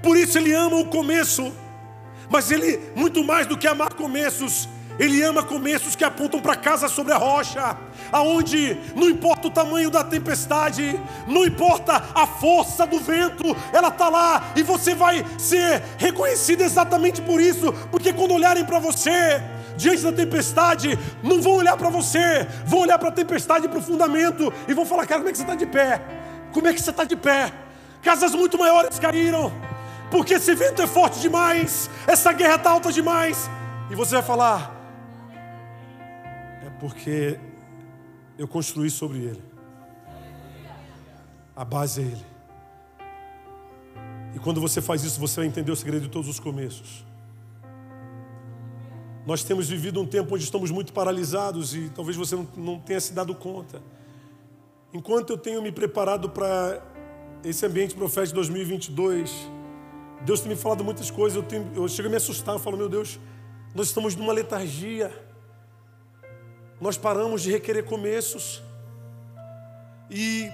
Por 0.02 0.18
isso 0.18 0.38
ele 0.38 0.54
ama 0.54 0.78
o 0.78 0.86
começo. 0.86 1.54
Mas 2.30 2.52
ele, 2.52 2.80
muito 2.96 3.24
mais 3.24 3.48
do 3.48 3.58
que 3.58 3.68
amar 3.68 3.94
começos, 3.94 4.68
Ele 5.00 5.24
ama 5.24 5.42
começos 5.42 5.96
que 5.96 6.04
apontam 6.04 6.40
para 6.40 6.56
casa 6.56 6.88
sobre 6.88 7.14
a 7.14 7.18
rocha, 7.18 7.76
aonde 8.12 8.78
não 8.96 9.10
importa 9.10 9.48
o 9.48 9.52
tamanho 9.52 9.90
da 9.90 10.04
tempestade, 10.04 11.00
não 11.28 11.44
importa 11.44 12.04
a 12.14 12.28
força 12.28 12.86
do 12.86 13.00
vento, 13.00 13.56
ela 13.72 13.88
está 13.88 14.10
lá 14.10 14.52
e 14.56 14.62
você 14.62 14.94
vai 14.94 15.26
ser 15.38 15.82
reconhecido 15.98 16.62
exatamente 16.62 17.22
por 17.22 17.42
isso, 17.42 17.74
porque 17.90 18.14
quando 18.14 18.34
olharem 18.34 18.64
para 18.64 18.80
você 18.80 19.42
diante 19.76 20.04
da 20.04 20.12
tempestade, 20.12 20.98
não 21.24 21.42
vão 21.42 21.54
olhar 21.54 21.76
para 21.76 21.90
você, 21.90 22.48
vão 22.66 22.82
olhar 22.82 23.00
para 23.00 23.10
a 23.10 23.12
tempestade 23.12 23.68
para 23.68 23.80
o 23.80 23.82
fundamento 23.82 24.54
e 24.68 24.74
vão 24.74 24.86
falar: 24.86 25.08
Cara, 25.08 25.22
como 25.22 25.30
é 25.30 25.32
que 25.32 25.38
você 25.38 25.44
está 25.44 25.56
de 25.56 25.66
pé? 25.66 26.02
Como 26.52 26.68
é 26.68 26.74
que 26.74 26.82
você 26.82 26.92
está 26.92 27.04
de 27.04 27.16
pé? 27.16 27.52
Casas 28.04 28.36
muito 28.36 28.60
maiores 28.60 29.00
caíram, 29.00 29.52
porque 30.12 30.36
esse 30.36 30.54
vento 30.54 30.82
é 30.82 30.88
forte 30.88 31.20
demais, 31.20 31.90
essa 32.06 32.32
guerra 32.32 32.56
está 32.56 32.70
alta 32.70 32.92
demais, 32.92 33.50
e 33.90 33.96
você 33.96 34.16
vai 34.16 34.24
falar: 34.24 34.83
porque 36.84 37.40
eu 38.38 38.46
construí 38.46 38.90
sobre 38.90 39.20
ele. 39.20 39.42
A 41.56 41.64
base 41.64 42.02
é 42.02 42.04
ele. 42.04 42.26
E 44.36 44.40
quando 44.40 44.60
você 44.60 44.82
faz 44.82 45.02
isso, 45.02 45.18
você 45.18 45.38
vai 45.38 45.46
entender 45.46 45.72
o 45.72 45.78
segredo 45.78 46.02
de 46.02 46.10
todos 46.10 46.28
os 46.28 46.42
começos. 46.42 47.06
Nós 49.26 49.46
temos 49.46 49.70
vivido 49.70 50.02
um 50.02 50.06
tempo 50.06 50.36
onde 50.36 50.44
estamos 50.44 50.72
muito 50.72 50.92
paralisados 50.92 51.74
e 51.74 51.90
talvez 51.96 52.18
você 52.18 52.36
não, 52.58 52.78
tenha 52.80 53.00
se 53.00 53.14
dado 53.14 53.34
conta. 53.34 53.82
Enquanto 54.94 55.30
eu 55.30 55.38
tenho 55.38 55.62
me 55.62 55.72
preparado 55.72 56.32
para 56.32 56.86
esse 57.46 57.66
ambiente 57.66 57.96
profético 57.96 58.42
de 58.42 58.50
2022, 58.50 59.32
Deus 60.26 60.42
tem 60.42 60.50
me 60.50 60.58
falado 60.58 60.84
muitas 60.84 61.10
coisas. 61.10 61.38
Eu, 61.38 61.44
tenho, 61.44 61.66
eu 61.76 61.88
chego 61.88 62.10
a 62.10 62.12
me 62.12 62.18
assustar, 62.18 62.56
eu 62.56 62.60
falo, 62.60 62.76
meu 62.76 62.90
Deus, 62.90 63.22
nós 63.74 63.88
estamos 63.88 64.18
numa 64.18 64.34
letargia 64.34 65.32
nós 66.84 66.98
paramos 66.98 67.42
de 67.42 67.50
requerer 67.50 67.86
começos. 67.86 68.62
E 70.12 70.52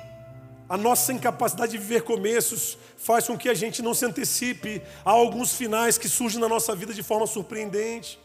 a 0.70 0.78
nossa 0.78 1.12
incapacidade 1.12 1.72
de 1.72 1.80
viver 1.80 2.04
começos 2.04 2.78
faz 3.00 3.26
com 3.26 3.36
que 3.36 3.50
a 3.50 3.56
gente 3.56 3.82
não 3.82 3.96
se 3.96 4.06
antecipe 4.06 4.80
a 5.04 5.10
alguns 5.10 5.56
finais 5.56 5.98
que 5.98 6.08
surgem 6.08 6.40
na 6.40 6.48
nossa 6.48 6.76
vida 6.76 6.94
de 6.94 7.02
forma 7.02 7.26
surpreendente. 7.26 8.20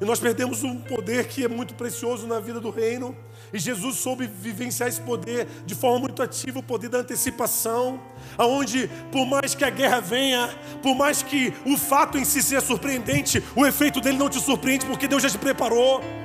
E 0.00 0.04
nós 0.04 0.20
perdemos 0.20 0.62
um 0.62 0.78
poder 0.82 1.26
que 1.26 1.44
é 1.44 1.48
muito 1.48 1.74
precioso 1.74 2.28
na 2.28 2.38
vida 2.38 2.60
do 2.60 2.70
reino. 2.70 3.16
E 3.52 3.58
Jesus 3.58 3.96
soube 3.96 4.24
vivenciar 4.28 4.88
esse 4.88 5.00
poder 5.00 5.48
de 5.66 5.74
forma 5.74 5.98
muito 5.98 6.22
ativa, 6.22 6.60
o 6.60 6.62
poder 6.62 6.90
da 6.90 6.98
antecipação, 6.98 8.00
aonde 8.38 8.88
por 9.10 9.26
mais 9.26 9.52
que 9.52 9.64
a 9.64 9.70
guerra 9.70 9.98
venha, 9.98 10.48
por 10.80 10.94
mais 10.94 11.24
que 11.24 11.52
o 11.66 11.76
fato 11.76 12.16
em 12.16 12.24
si 12.24 12.40
seja 12.40 12.60
surpreendente, 12.60 13.42
o 13.56 13.66
efeito 13.66 14.00
dele 14.00 14.16
não 14.16 14.30
te 14.30 14.40
surpreende 14.40 14.86
porque 14.86 15.08
Deus 15.08 15.24
já 15.24 15.28
te 15.28 15.38
preparou. 15.38 16.21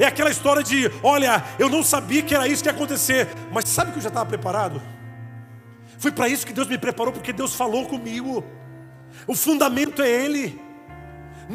É 0.00 0.06
aquela 0.06 0.30
história 0.30 0.62
de: 0.64 0.90
olha, 1.02 1.44
eu 1.58 1.68
não 1.68 1.82
sabia 1.82 2.22
que 2.22 2.34
era 2.34 2.48
isso 2.48 2.62
que 2.62 2.68
ia 2.70 2.74
acontecer, 2.74 3.28
mas 3.52 3.68
sabe 3.68 3.92
que 3.92 3.98
eu 3.98 4.02
já 4.02 4.08
estava 4.08 4.24
preparado? 4.24 4.80
Foi 5.98 6.10
para 6.10 6.26
isso 6.26 6.46
que 6.46 6.54
Deus 6.54 6.66
me 6.66 6.78
preparou, 6.78 7.12
porque 7.12 7.30
Deus 7.30 7.54
falou 7.54 7.84
comigo. 7.84 8.42
O 9.26 9.34
fundamento 9.34 10.00
é 10.00 10.08
Ele. 10.08 10.58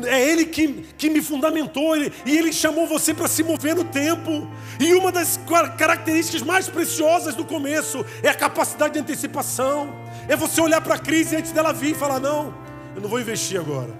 É 0.05 0.21
Ele 0.21 0.45
que, 0.45 0.83
que 0.95 1.09
me 1.09 1.23
fundamentou, 1.23 1.95
ele, 1.95 2.13
e 2.23 2.37
Ele 2.37 2.53
chamou 2.53 2.85
você 2.85 3.15
para 3.15 3.27
se 3.27 3.41
mover 3.41 3.75
no 3.75 3.83
tempo. 3.83 4.47
E 4.79 4.93
uma 4.93 5.11
das 5.11 5.39
características 5.77 6.43
mais 6.43 6.69
preciosas 6.69 7.33
do 7.33 7.43
começo 7.43 8.05
é 8.21 8.29
a 8.29 8.35
capacidade 8.35 8.93
de 8.93 8.99
antecipação. 8.99 9.95
É 10.27 10.35
você 10.35 10.61
olhar 10.61 10.81
para 10.81 10.95
a 10.95 10.99
crise 10.99 11.35
antes 11.35 11.51
dela 11.51 11.73
vir 11.73 11.91
e 11.91 11.95
falar: 11.95 12.19
não, 12.19 12.53
eu 12.95 13.01
não 13.01 13.09
vou 13.09 13.19
investir 13.19 13.59
agora. 13.59 13.91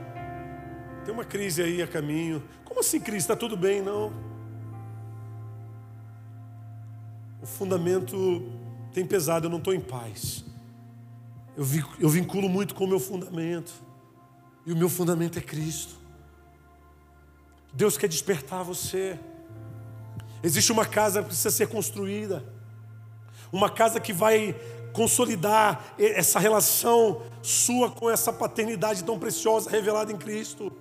Tem 1.04 1.12
uma 1.12 1.26
crise 1.26 1.64
aí 1.64 1.82
a 1.82 1.88
caminho. 1.88 2.44
Como 2.64 2.82
assim, 2.82 3.00
crise? 3.00 3.20
Está 3.20 3.36
tudo 3.36 3.58
bem? 3.58 3.82
Não. 3.82 4.35
O 7.46 7.48
fundamento 7.48 8.42
tem 8.92 9.06
pesado, 9.06 9.46
eu 9.46 9.52
não 9.52 9.60
estou 9.60 9.72
em 9.72 9.80
paz. 9.80 10.44
Eu, 11.56 12.10
vinculo 12.10 12.50
muito 12.50 12.74
com 12.74 12.86
o 12.86 12.88
meu 12.88 13.00
fundamento. 13.00 13.72
E 14.66 14.74
o 14.74 14.76
meu 14.76 14.90
fundamento 14.90 15.38
é 15.38 15.42
Cristo. 15.44 15.94
Deus 17.72 18.00
quer 18.00 18.08
despertar 18.08 18.64
você. 18.64 19.20
Existe 20.42 20.72
uma 20.72 20.88
casa 20.88 21.22
que 21.22 21.28
precisa 21.28 21.52
ser 21.52 21.68
construída. 21.68 22.44
Uma 23.52 23.70
casa 23.70 24.00
que 24.00 24.12
vai 24.12 24.60
consolidar 24.92 25.94
essa 26.00 26.40
relação 26.40 27.22
sua 27.44 27.92
com 27.92 28.10
essa 28.10 28.34
paternidade 28.34 29.04
tão 29.04 29.20
preciosa 29.20 29.70
revelada 29.70 30.12
em 30.12 30.18
Cristo. 30.18 30.74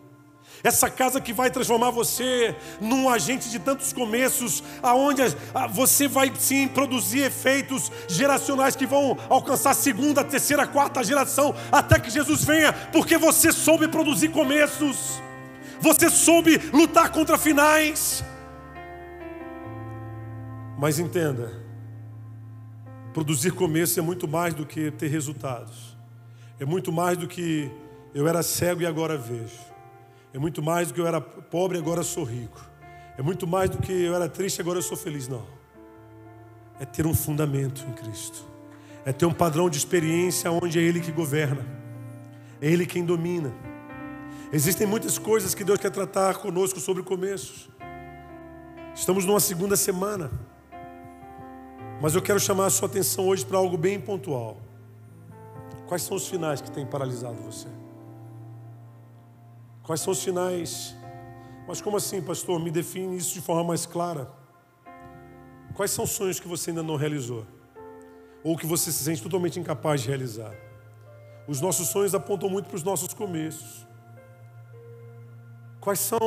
Essa 0.64 0.88
casa 0.88 1.20
que 1.20 1.34
vai 1.34 1.50
transformar 1.50 1.90
você 1.90 2.56
num 2.80 3.06
agente 3.10 3.50
de 3.50 3.58
tantos 3.58 3.92
começos, 3.92 4.64
aonde 4.82 5.20
você 5.70 6.08
vai 6.08 6.32
sim 6.38 6.66
produzir 6.66 7.18
efeitos 7.18 7.92
geracionais 8.08 8.74
que 8.74 8.86
vão 8.86 9.18
alcançar 9.28 9.72
a 9.72 9.74
segunda, 9.74 10.24
terceira, 10.24 10.66
quarta 10.66 11.04
geração, 11.04 11.54
até 11.70 12.00
que 12.00 12.08
Jesus 12.08 12.44
venha, 12.44 12.72
porque 12.90 13.18
você 13.18 13.52
soube 13.52 13.88
produzir 13.88 14.30
começos, 14.30 15.20
você 15.82 16.08
soube 16.08 16.56
lutar 16.72 17.12
contra 17.12 17.36
finais. 17.36 18.24
Mas 20.78 20.98
entenda, 20.98 21.62
produzir 23.12 23.50
começo 23.50 23.98
é 23.98 24.02
muito 24.02 24.26
mais 24.26 24.54
do 24.54 24.64
que 24.64 24.90
ter 24.92 25.08
resultados, 25.08 25.94
é 26.58 26.64
muito 26.64 26.90
mais 26.90 27.18
do 27.18 27.28
que 27.28 27.70
eu 28.14 28.26
era 28.26 28.42
cego 28.42 28.80
e 28.80 28.86
agora 28.86 29.18
vejo. 29.18 29.73
É 30.34 30.38
muito 30.38 30.60
mais 30.60 30.88
do 30.88 30.94
que 30.94 31.00
eu 31.00 31.06
era 31.06 31.20
pobre 31.20 31.78
agora 31.78 32.02
sou 32.02 32.24
rico. 32.24 32.60
É 33.16 33.22
muito 33.22 33.46
mais 33.46 33.70
do 33.70 33.78
que 33.78 33.92
eu 33.92 34.16
era 34.16 34.28
triste 34.28 34.60
agora 34.60 34.78
eu 34.78 34.82
sou 34.82 34.96
feliz. 34.96 35.28
Não. 35.28 35.46
É 36.80 36.84
ter 36.84 37.06
um 37.06 37.14
fundamento 37.14 37.86
em 37.88 37.92
Cristo. 37.92 38.44
É 39.04 39.12
ter 39.12 39.26
um 39.26 39.32
padrão 39.32 39.70
de 39.70 39.78
experiência 39.78 40.50
onde 40.50 40.76
é 40.76 40.82
Ele 40.82 40.98
que 40.98 41.12
governa. 41.12 41.64
É 42.60 42.68
Ele 42.68 42.84
quem 42.84 43.04
domina. 43.04 43.54
Existem 44.52 44.88
muitas 44.88 45.18
coisas 45.18 45.54
que 45.54 45.62
Deus 45.62 45.78
quer 45.78 45.90
tratar 45.90 46.34
conosco 46.38 46.80
sobre 46.80 47.04
começos. 47.04 47.70
Estamos 48.92 49.24
numa 49.24 49.38
segunda 49.38 49.76
semana. 49.76 50.32
Mas 52.02 52.16
eu 52.16 52.20
quero 52.20 52.40
chamar 52.40 52.66
a 52.66 52.70
sua 52.70 52.88
atenção 52.88 53.28
hoje 53.28 53.46
para 53.46 53.58
algo 53.58 53.78
bem 53.78 54.00
pontual. 54.00 54.60
Quais 55.86 56.02
são 56.02 56.16
os 56.16 56.26
finais 56.26 56.60
que 56.60 56.72
têm 56.72 56.84
paralisado 56.84 57.36
você? 57.36 57.68
Quais 59.84 60.00
são 60.00 60.12
os 60.12 60.18
sinais? 60.18 60.96
Mas 61.68 61.80
como 61.80 61.98
assim, 61.98 62.20
pastor? 62.22 62.58
Me 62.58 62.70
define 62.70 63.16
isso 63.16 63.34
de 63.34 63.40
forma 63.42 63.64
mais 63.64 63.84
clara. 63.84 64.30
Quais 65.74 65.90
são 65.90 66.04
os 66.04 66.10
sonhos 66.10 66.40
que 66.40 66.48
você 66.48 66.70
ainda 66.70 66.82
não 66.82 66.96
realizou? 66.96 67.46
Ou 68.42 68.56
que 68.56 68.66
você 68.66 68.90
se 68.90 69.04
sente 69.04 69.22
totalmente 69.22 69.60
incapaz 69.60 70.00
de 70.00 70.08
realizar? 70.08 70.54
Os 71.46 71.60
nossos 71.60 71.88
sonhos 71.88 72.14
apontam 72.14 72.48
muito 72.48 72.66
para 72.66 72.76
os 72.76 72.82
nossos 72.82 73.12
começos. 73.12 73.86
Quais 75.80 76.00
são 76.00 76.18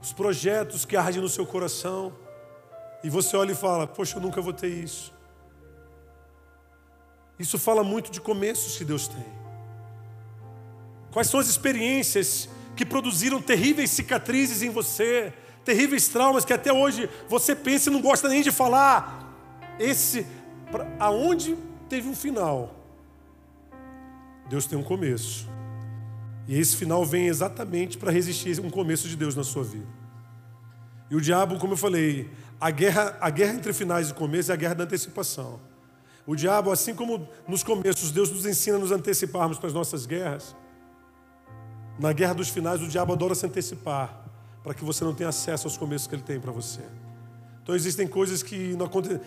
os 0.00 0.12
projetos 0.12 0.86
que 0.86 0.96
ardem 0.96 1.20
no 1.20 1.28
seu 1.28 1.44
coração? 1.44 2.14
E 3.04 3.10
você 3.10 3.36
olha 3.36 3.52
e 3.52 3.54
fala: 3.54 3.86
Poxa, 3.86 4.16
eu 4.16 4.22
nunca 4.22 4.40
vou 4.40 4.54
ter 4.54 4.68
isso. 4.68 5.12
Isso 7.38 7.58
fala 7.58 7.84
muito 7.84 8.10
de 8.10 8.20
começos 8.20 8.78
que 8.78 8.84
Deus 8.84 9.06
tem. 9.08 9.41
Quais 11.12 11.28
são 11.28 11.38
as 11.38 11.46
experiências 11.46 12.48
que 12.74 12.86
produziram 12.86 13.40
terríveis 13.40 13.90
cicatrizes 13.90 14.62
em 14.62 14.70
você, 14.70 15.32
terríveis 15.62 16.08
traumas 16.08 16.44
que 16.44 16.54
até 16.54 16.72
hoje 16.72 17.08
você 17.28 17.54
pensa 17.54 17.90
e 17.90 17.92
não 17.92 18.00
gosta 18.00 18.28
nem 18.28 18.42
de 18.42 18.50
falar? 18.50 19.30
Esse, 19.78 20.26
pra, 20.70 20.90
aonde 20.98 21.56
teve 21.88 22.08
um 22.08 22.16
final, 22.16 22.74
Deus 24.48 24.66
tem 24.66 24.78
um 24.78 24.82
começo. 24.82 25.46
E 26.48 26.58
esse 26.58 26.76
final 26.76 27.04
vem 27.04 27.26
exatamente 27.26 27.98
para 27.98 28.10
resistir 28.10 28.58
um 28.58 28.70
começo 28.70 29.06
de 29.06 29.14
Deus 29.14 29.36
na 29.36 29.44
sua 29.44 29.62
vida. 29.62 29.86
E 31.10 31.14
o 31.14 31.20
diabo, 31.20 31.58
como 31.58 31.74
eu 31.74 31.76
falei, 31.76 32.30
a 32.58 32.70
guerra, 32.70 33.18
a 33.20 33.28
guerra 33.28 33.52
entre 33.52 33.72
finais 33.74 34.08
e 34.08 34.14
começo 34.14 34.50
é 34.50 34.54
a 34.54 34.56
guerra 34.56 34.74
da 34.74 34.84
antecipação. 34.84 35.60
O 36.26 36.34
diabo, 36.34 36.72
assim 36.72 36.94
como 36.94 37.28
nos 37.46 37.62
começos 37.62 38.10
Deus 38.10 38.30
nos 38.30 38.46
ensina 38.46 38.78
a 38.78 38.80
nos 38.80 38.92
anteciparmos 38.92 39.58
para 39.58 39.66
as 39.66 39.74
nossas 39.74 40.06
guerras, 40.06 40.56
na 42.02 42.12
guerra 42.12 42.34
dos 42.34 42.48
finais, 42.48 42.82
o 42.82 42.88
diabo 42.88 43.12
adora 43.12 43.32
se 43.32 43.46
antecipar 43.46 44.24
para 44.64 44.74
que 44.74 44.84
você 44.84 45.04
não 45.04 45.14
tenha 45.14 45.28
acesso 45.28 45.68
aos 45.68 45.76
começos 45.76 46.08
que 46.08 46.16
ele 46.16 46.22
tem 46.22 46.40
para 46.40 46.50
você. 46.50 46.80
Então 47.62 47.76
existem 47.76 48.08
coisas 48.08 48.42
que 48.42 48.74
não 48.74 48.86
aconte... 48.86 49.20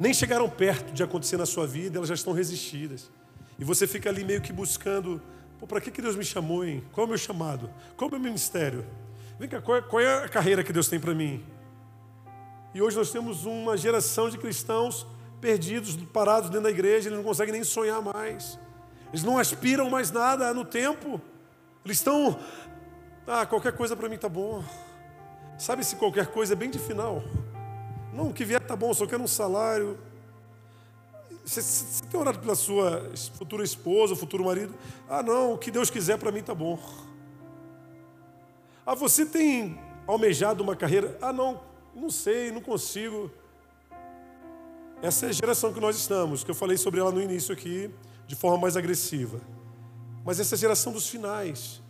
nem 0.00 0.14
chegaram 0.14 0.48
perto 0.48 0.94
de 0.94 1.02
acontecer 1.02 1.36
na 1.36 1.44
sua 1.44 1.66
vida, 1.66 1.98
elas 1.98 2.08
já 2.08 2.14
estão 2.14 2.32
resistidas. 2.32 3.10
E 3.58 3.64
você 3.64 3.86
fica 3.86 4.08
ali 4.08 4.24
meio 4.24 4.40
que 4.40 4.50
buscando, 4.50 5.20
para 5.68 5.78
que, 5.78 5.90
que 5.90 6.00
Deus 6.00 6.16
me 6.16 6.24
chamou, 6.24 6.64
hein? 6.64 6.82
Qual 6.90 7.04
é 7.04 7.06
o 7.06 7.08
meu 7.08 7.18
chamado? 7.18 7.68
Qual 7.98 8.08
é 8.08 8.14
o 8.14 8.18
meu 8.18 8.30
ministério? 8.30 8.86
Vem 9.38 9.46
cá, 9.46 9.60
qual 9.60 9.76
é, 9.76 9.82
qual 9.82 10.00
é 10.00 10.24
a 10.24 10.28
carreira 10.28 10.64
que 10.64 10.72
Deus 10.72 10.88
tem 10.88 10.98
para 10.98 11.14
mim? 11.14 11.44
E 12.74 12.80
hoje 12.80 12.96
nós 12.96 13.10
temos 13.10 13.44
uma 13.44 13.76
geração 13.76 14.30
de 14.30 14.38
cristãos 14.38 15.06
perdidos, 15.38 15.96
parados 16.14 16.48
dentro 16.48 16.64
da 16.64 16.70
igreja, 16.70 17.10
eles 17.10 17.18
não 17.18 17.24
conseguem 17.24 17.52
nem 17.52 17.62
sonhar 17.62 18.00
mais. 18.00 18.58
Eles 19.10 19.22
não 19.22 19.36
aspiram 19.36 19.90
mais 19.90 20.10
nada 20.10 20.54
no 20.54 20.64
tempo. 20.64 21.20
Eles 21.86 21.98
estão, 21.98 22.36
ah, 23.28 23.46
qualquer 23.46 23.72
coisa 23.72 23.94
para 23.94 24.08
mim 24.08 24.18
tá 24.18 24.28
bom. 24.28 24.60
Sabe 25.56 25.84
se 25.84 25.94
qualquer 25.94 26.26
coisa 26.26 26.52
é 26.52 26.56
bem 26.56 26.68
de 26.68 26.80
final. 26.80 27.22
Não, 28.12 28.30
o 28.30 28.32
que 28.32 28.44
vier 28.44 28.60
tá 28.60 28.74
bom, 28.74 28.92
só 28.92 29.06
quero 29.06 29.22
um 29.22 29.28
salário. 29.28 29.96
Você, 31.44 32.02
tem 32.10 32.18
orado 32.18 32.40
pela 32.40 32.56
sua 32.56 33.08
futura 33.38 33.62
esposa, 33.62 34.16
futuro 34.16 34.44
marido? 34.44 34.74
Ah, 35.08 35.22
não, 35.22 35.52
o 35.52 35.58
que 35.58 35.70
Deus 35.70 35.88
quiser 35.88 36.18
para 36.18 36.32
mim 36.32 36.42
tá 36.42 36.52
bom. 36.52 36.76
Ah, 38.84 38.96
você 38.96 39.24
tem 39.24 39.78
almejado 40.08 40.64
uma 40.64 40.74
carreira? 40.74 41.16
Ah, 41.22 41.32
não, 41.32 41.60
não 41.94 42.10
sei, 42.10 42.50
não 42.50 42.60
consigo. 42.60 43.30
Essa 45.00 45.26
é 45.26 45.28
a 45.28 45.32
geração 45.32 45.72
que 45.72 45.78
nós 45.78 45.96
estamos, 45.96 46.42
que 46.42 46.50
eu 46.50 46.54
falei 46.56 46.76
sobre 46.76 46.98
ela 46.98 47.12
no 47.12 47.22
início 47.22 47.52
aqui, 47.52 47.88
de 48.26 48.34
forma 48.34 48.58
mais 48.58 48.76
agressiva. 48.76 49.40
Mas 50.26 50.40
essa 50.40 50.56
é 50.56 50.58
geração 50.58 50.92
dos 50.92 51.08
finais, 51.08 51.80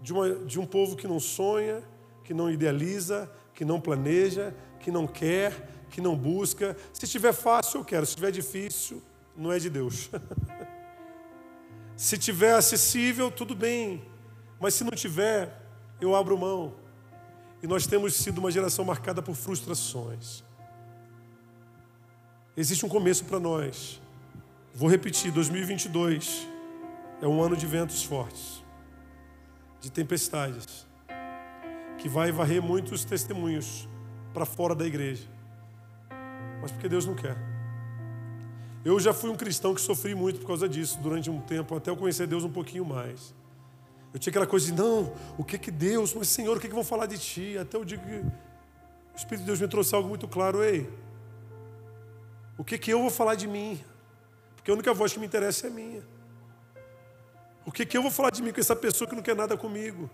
de, 0.00 0.10
uma, 0.10 0.34
de 0.34 0.58
um 0.58 0.64
povo 0.64 0.96
que 0.96 1.06
não 1.06 1.20
sonha, 1.20 1.82
que 2.24 2.32
não 2.32 2.50
idealiza, 2.50 3.30
que 3.52 3.66
não 3.66 3.78
planeja, 3.78 4.54
que 4.80 4.90
não 4.90 5.06
quer, 5.06 5.84
que 5.90 6.00
não 6.00 6.16
busca. 6.16 6.74
Se 6.90 7.04
estiver 7.04 7.34
fácil, 7.34 7.80
eu 7.80 7.84
quero. 7.84 8.06
Se 8.06 8.12
estiver 8.12 8.30
difícil, 8.30 9.02
não 9.36 9.52
é 9.52 9.58
de 9.58 9.68
Deus. 9.68 10.08
se 11.94 12.14
estiver 12.14 12.54
acessível, 12.54 13.30
tudo 13.30 13.54
bem. 13.54 14.02
Mas 14.58 14.72
se 14.72 14.82
não 14.82 14.92
tiver, 14.92 15.60
eu 16.00 16.16
abro 16.16 16.38
mão. 16.38 16.72
E 17.62 17.66
nós 17.66 17.86
temos 17.86 18.14
sido 18.14 18.38
uma 18.38 18.50
geração 18.50 18.86
marcada 18.86 19.20
por 19.20 19.34
frustrações. 19.34 20.42
Existe 22.56 22.86
um 22.86 22.88
começo 22.88 23.26
para 23.26 23.38
nós. 23.38 24.00
Vou 24.74 24.88
repetir: 24.88 25.30
2022 25.30 26.55
é 27.20 27.26
um 27.26 27.42
ano 27.42 27.56
de 27.56 27.66
ventos 27.66 28.02
fortes, 28.02 28.62
de 29.80 29.90
tempestades, 29.90 30.86
que 31.98 32.08
vai 32.08 32.30
varrer 32.30 32.62
muitos 32.62 33.04
testemunhos 33.04 33.88
para 34.34 34.44
fora 34.44 34.74
da 34.74 34.86
igreja, 34.86 35.26
mas 36.60 36.70
porque 36.70 36.88
Deus 36.88 37.06
não 37.06 37.14
quer. 37.14 37.36
Eu 38.84 39.00
já 39.00 39.12
fui 39.12 39.30
um 39.30 39.36
cristão 39.36 39.74
que 39.74 39.80
sofri 39.80 40.14
muito 40.14 40.40
por 40.40 40.46
causa 40.46 40.68
disso 40.68 40.98
durante 41.00 41.30
um 41.30 41.40
tempo, 41.40 41.74
até 41.74 41.90
eu 41.90 41.96
conhecer 41.96 42.26
Deus 42.26 42.44
um 42.44 42.52
pouquinho 42.52 42.84
mais. 42.84 43.34
Eu 44.12 44.20
tinha 44.20 44.30
aquela 44.30 44.46
coisa 44.46 44.66
de, 44.66 44.72
não, 44.72 45.12
o 45.36 45.44
que 45.44 45.58
que 45.58 45.70
Deus, 45.70 46.14
mas 46.14 46.28
Senhor, 46.28 46.56
o 46.56 46.60
que 46.60 46.68
que 46.68 46.74
vão 46.74 46.84
falar 46.84 47.06
de 47.06 47.18
ti? 47.18 47.58
Até 47.58 47.76
eu 47.76 47.84
digo 47.84 48.04
que 48.04 48.14
o 48.14 49.16
Espírito 49.16 49.40
de 49.40 49.46
Deus 49.46 49.60
me 49.60 49.68
trouxe 49.68 49.94
algo 49.94 50.08
muito 50.08 50.28
claro, 50.28 50.62
ei, 50.62 50.88
o 52.58 52.64
que, 52.64 52.78
que 52.78 52.92
eu 52.92 53.00
vou 53.00 53.10
falar 53.10 53.34
de 53.34 53.46
mim? 53.46 53.80
Porque 54.54 54.70
a 54.70 54.74
única 54.74 54.94
voz 54.94 55.12
que 55.12 55.18
me 55.18 55.26
interessa 55.26 55.66
é 55.66 55.70
a 55.70 55.72
minha. 55.72 56.15
O 57.66 57.72
que, 57.72 57.84
que 57.84 57.98
eu 57.98 58.02
vou 58.02 58.12
falar 58.12 58.30
de 58.30 58.40
mim 58.40 58.52
com 58.52 58.60
essa 58.60 58.76
pessoa 58.76 59.10
que 59.10 59.16
não 59.16 59.22
quer 59.22 59.34
nada 59.34 59.56
comigo? 59.56 60.08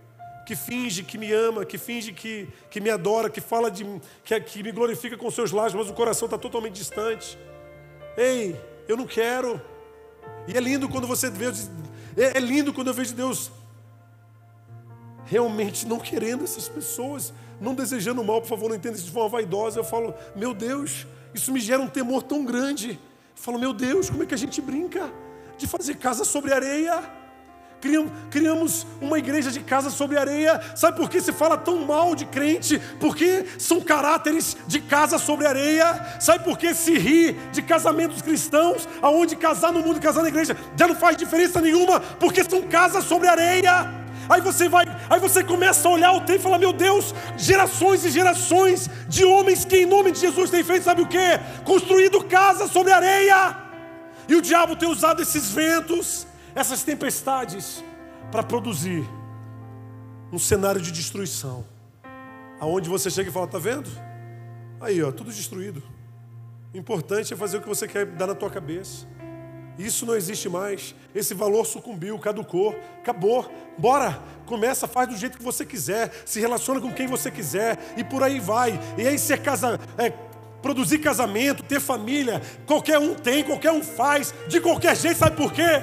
Que 0.47 0.57
finge 0.57 1.03
que 1.05 1.19
me 1.19 1.31
ama, 1.31 1.67
que 1.67 1.77
finge 1.77 2.11
que, 2.11 2.49
que 2.71 2.81
me 2.81 2.89
adora, 2.89 3.29
que 3.29 3.43
fala 3.43 3.71
de 3.71 3.85
que, 4.25 4.41
que 4.41 4.63
me 4.63 4.73
glorifica 4.73 5.19
com 5.19 5.31
seus 5.31 5.53
lábios, 5.53 5.75
mas 5.75 5.91
o 5.91 5.93
coração 5.93 6.25
está 6.25 6.39
totalmente 6.39 6.73
distante. 6.73 7.39
Ei, 8.17 8.59
eu 8.89 8.97
não 8.97 9.07
quero. 9.07 9.61
E 10.49 10.57
é 10.57 10.61
lindo 10.61 10.89
quando 10.89 11.07
você 11.07 11.31
vê, 11.31 11.53
é, 12.17 12.39
é 12.39 12.41
lindo 12.41 12.73
quando 12.73 12.89
eu 12.89 12.95
vejo 12.95 13.15
Deus 13.15 13.53
realmente 15.27 15.87
não 15.87 16.01
querendo 16.01 16.45
essas 16.45 16.69
pessoas, 16.69 17.33
não 17.61 17.75
desejando 17.75 18.25
mal, 18.25 18.41
por 18.41 18.49
favor, 18.49 18.69
não 18.71 18.77
entenda 18.77 18.97
isso 18.97 19.07
de 19.07 19.13
forma 19.13 19.29
vaidosa. 19.29 19.79
Eu 19.79 19.85
falo, 19.85 20.15
meu 20.35 20.55
Deus, 20.55 21.07
isso 21.35 21.53
me 21.53 21.61
gera 21.61 21.83
um 21.83 21.89
temor 21.89 22.23
tão 22.23 22.45
grande. 22.45 22.93
Eu 22.93 23.43
falo, 23.43 23.59
meu 23.59 23.75
Deus, 23.75 24.09
como 24.09 24.23
é 24.23 24.27
que 24.27 24.35
a 24.35 24.39
gente 24.39 24.61
brinca 24.61 25.13
de 25.59 25.67
fazer 25.67 25.97
casa 25.97 26.25
sobre 26.25 26.53
areia? 26.53 27.22
Criamos 28.31 28.87
uma 29.01 29.19
igreja 29.19 29.51
de 29.51 29.59
casa 29.59 29.91
sobre 29.91 30.17
areia. 30.17 30.61
Sabe 30.77 30.97
por 30.97 31.11
que 31.11 31.21
se 31.21 31.33
fala 31.33 31.59
tão 31.59 31.85
mal 31.85 32.15
de 32.15 32.25
crente? 32.25 32.81
Porque 33.01 33.45
são 33.59 33.81
caráteres 33.81 34.57
de 34.69 34.81
casa 34.81 35.19
sobre 35.19 35.49
areia. 35.49 36.19
Sabe 36.21 36.45
por 36.45 36.57
que 36.57 36.73
se 36.75 36.97
ri 36.97 37.33
de 37.51 37.61
casamentos 37.61 38.23
cristãos, 38.23 38.89
aonde 39.03 39.35
casar 39.35 39.73
no 39.73 39.81
mundo 39.81 39.97
e 39.97 40.01
casar 40.01 40.23
na 40.23 40.29
igreja 40.29 40.57
já 40.77 40.87
não 40.87 40.95
faz 40.95 41.17
diferença 41.17 41.61
nenhuma? 41.61 41.99
Porque 41.99 42.45
são 42.45 42.63
casas 42.63 43.03
sobre 43.05 43.27
areia. 43.27 44.03
Aí 44.29 44.41
você 44.41 44.69
vai, 44.69 44.85
aí 45.11 45.19
você 45.19 45.43
começa 45.43 45.89
a 45.89 45.91
olhar 45.91 46.13
o 46.13 46.21
tempo 46.21 46.39
e 46.39 46.43
falar: 46.43 46.59
Meu 46.59 46.73
Deus, 46.73 47.13
gerações 47.37 48.05
e 48.05 48.11
gerações 48.11 48.89
de 49.09 49.25
homens 49.25 49.65
que 49.65 49.79
em 49.79 49.87
nome 49.87 50.13
de 50.13 50.21
Jesus 50.21 50.51
têm 50.51 50.63
feito, 50.63 50.85
sabe 50.85 51.03
o 51.03 51.07
que? 51.07 51.19
Construído 51.65 52.23
casa 52.25 52.69
sobre 52.69 52.93
areia. 52.93 53.57
E 54.29 54.37
o 54.37 54.41
diabo 54.41 54.77
tem 54.77 54.89
usado 54.89 55.21
esses 55.21 55.51
ventos, 55.51 56.27
essas 56.55 56.83
tempestades, 56.83 57.83
para 58.31 58.43
produzir 58.43 59.05
um 60.33 60.39
cenário 60.39 60.81
de 60.81 60.91
destruição. 60.91 61.65
Aonde 62.59 62.89
você 62.89 63.11
chega 63.11 63.29
e 63.29 63.33
fala: 63.33 63.47
Está 63.47 63.59
vendo? 63.59 63.91
Aí, 64.81 65.03
ó, 65.03 65.13
tudo 65.13 65.31
destruído. 65.31 65.83
O 66.73 66.79
importante 66.79 67.35
é 67.35 67.37
fazer 67.37 67.59
o 67.59 67.61
que 67.61 67.69
você 67.69 67.87
quer 67.87 68.07
dar 68.07 68.27
na 68.27 68.35
tua 68.35 68.51
cabeça. 68.51 69.07
Isso 69.79 70.07
não 70.07 70.15
existe 70.15 70.49
mais. 70.49 70.95
Esse 71.15 71.35
valor 71.35 71.65
sucumbiu, 71.67 72.19
caducou, 72.19 72.75
acabou. 72.99 73.51
Bora, 73.77 74.19
começa, 74.47 74.87
faz 74.87 75.09
do 75.09 75.17
jeito 75.17 75.39
que 75.39 75.45
você 75.45 75.65
quiser, 75.65 76.11
se 76.25 76.41
relaciona 76.41 76.81
com 76.81 76.93
quem 76.93 77.07
você 77.07 77.31
quiser 77.31 77.79
e 77.97 78.05
por 78.05 78.23
aí 78.23 78.41
vai. 78.41 78.79
E 78.97 79.07
aí 79.07 79.19
se 79.19 79.33
é 79.33 79.37
casa, 79.37 79.79
é, 79.99 80.11
produzir 80.63 80.99
casamento, 80.99 81.63
ter 81.63 81.81
família, 81.81 82.41
qualquer 82.67 82.99
um 82.99 83.15
tem, 83.15 83.45
qualquer 83.45 83.73
um 83.73 83.83
faz, 83.83 84.35
de 84.49 84.61
qualquer 84.61 84.97
jeito, 84.97 85.19
sabe 85.19 85.37
por 85.37 85.53
quê? 85.53 85.83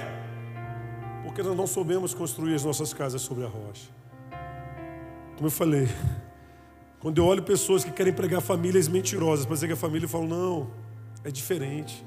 Porque 1.30 1.44
nós 1.44 1.56
não 1.56 1.68
soubemos 1.68 2.12
construir 2.12 2.56
as 2.56 2.64
nossas 2.64 2.92
casas 2.92 3.22
sobre 3.22 3.46
a 3.46 3.48
rocha. 3.48 3.88
Como 5.36 5.46
eu 5.46 5.52
falei, 5.52 5.88
quando 7.00 7.20
eu 7.20 7.26
olho 7.26 7.44
pessoas 7.44 7.84
que 7.84 7.92
querem 7.92 8.12
pregar 8.12 8.42
famílias 8.42 8.88
mentirosas 8.88 9.46
para 9.46 9.54
dizer 9.54 9.68
que 9.68 9.74
a 9.74 9.78
família, 9.78 10.06
eu 10.06 10.10
falo, 10.10 10.28
não, 10.28 10.72
é 11.24 11.30
diferente. 11.30 12.04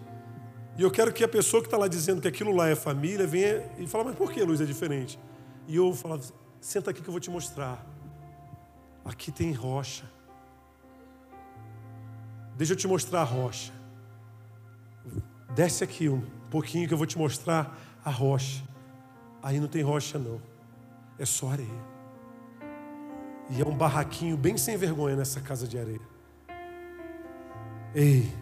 E 0.77 0.83
eu 0.83 0.91
quero 0.91 1.13
que 1.13 1.23
a 1.23 1.29
pessoa 1.29 1.63
que 1.63 1.69
está 1.69 1.79
lá 1.79 1.87
dizendo 1.87 2.21
que 2.21 2.27
aquilo 2.27 2.53
lá 2.53 2.69
é 2.69 2.75
família 2.75 3.25
venha 3.25 3.71
e 3.79 3.87
fale, 3.87 4.07
mas 4.07 4.17
por 4.17 4.33
que, 4.33 4.43
Luiz, 4.43 4.61
é 4.61 4.65
diferente? 4.65 5.21
E 5.69 5.77
eu 5.77 5.95
falo, 5.95 6.21
senta 6.61 6.91
aqui 6.91 7.01
que 7.01 7.09
eu 7.09 7.13
vou 7.13 7.21
te 7.21 7.31
mostrar. 7.31 7.87
Aqui 9.05 9.31
tem 9.31 9.53
rocha. 9.53 10.05
Deixa 12.57 12.73
eu 12.73 12.77
te 12.77 12.89
mostrar 12.89 13.21
a 13.21 13.25
rocha. 13.25 13.73
Desce 15.55 15.85
aqui 15.85 16.09
um 16.09 16.23
pouquinho 16.51 16.89
que 16.89 16.93
eu 16.93 16.99
vou 16.99 17.07
te 17.07 17.17
mostrar 17.17 17.79
a 18.05 18.11
rocha. 18.11 18.72
Aí 19.43 19.59
não 19.59 19.69
tem 19.69 19.83
rocha 19.83 20.19
não. 20.19 20.41
É 21.19 21.25
só 21.25 21.51
areia. 21.51 21.93
E 23.51 23.61
é 23.61 23.65
um 23.65 23.77
barraquinho 23.77 24.37
bem 24.37 24.57
sem 24.57 24.77
vergonha 24.77 25.17
nessa 25.17 25.41
casa 25.41 25.67
de 25.67 25.79
areia. 25.79 26.01
Ei, 27.95 28.33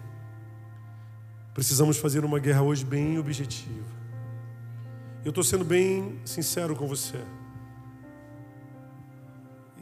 Precisamos 1.61 1.98
fazer 1.98 2.24
uma 2.24 2.38
guerra 2.38 2.62
hoje 2.62 2.84
bem 2.84 3.18
objetiva. 3.18 4.01
Eu 5.24 5.30
estou 5.30 5.42
sendo 5.42 5.64
bem 5.64 6.18
sincero 6.24 6.76
com 6.76 6.86
você. 6.86 7.18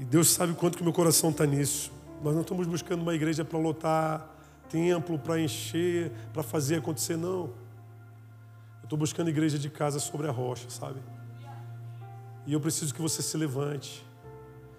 E 0.00 0.04
Deus 0.04 0.30
sabe 0.30 0.54
quanto 0.54 0.78
que 0.78 0.82
meu 0.82 0.92
coração 0.92 1.30
está 1.30 1.44
nisso. 1.44 1.92
Nós 2.22 2.34
não 2.34 2.40
estamos 2.40 2.66
buscando 2.66 3.02
uma 3.02 3.14
igreja 3.14 3.44
para 3.44 3.58
lotar 3.58 4.28
templo, 4.68 5.18
para 5.18 5.40
encher, 5.40 6.10
para 6.32 6.42
fazer 6.42 6.76
acontecer, 6.76 7.16
não. 7.16 7.50
Estou 8.88 8.98
buscando 8.98 9.28
igreja 9.28 9.58
de 9.58 9.68
casa 9.68 10.00
sobre 10.00 10.26
a 10.26 10.30
rocha, 10.30 10.68
sabe? 10.70 11.00
E 12.46 12.52
eu 12.52 12.60
preciso 12.60 12.94
que 12.94 13.02
você 13.02 13.22
se 13.22 13.36
levante. 13.36 14.04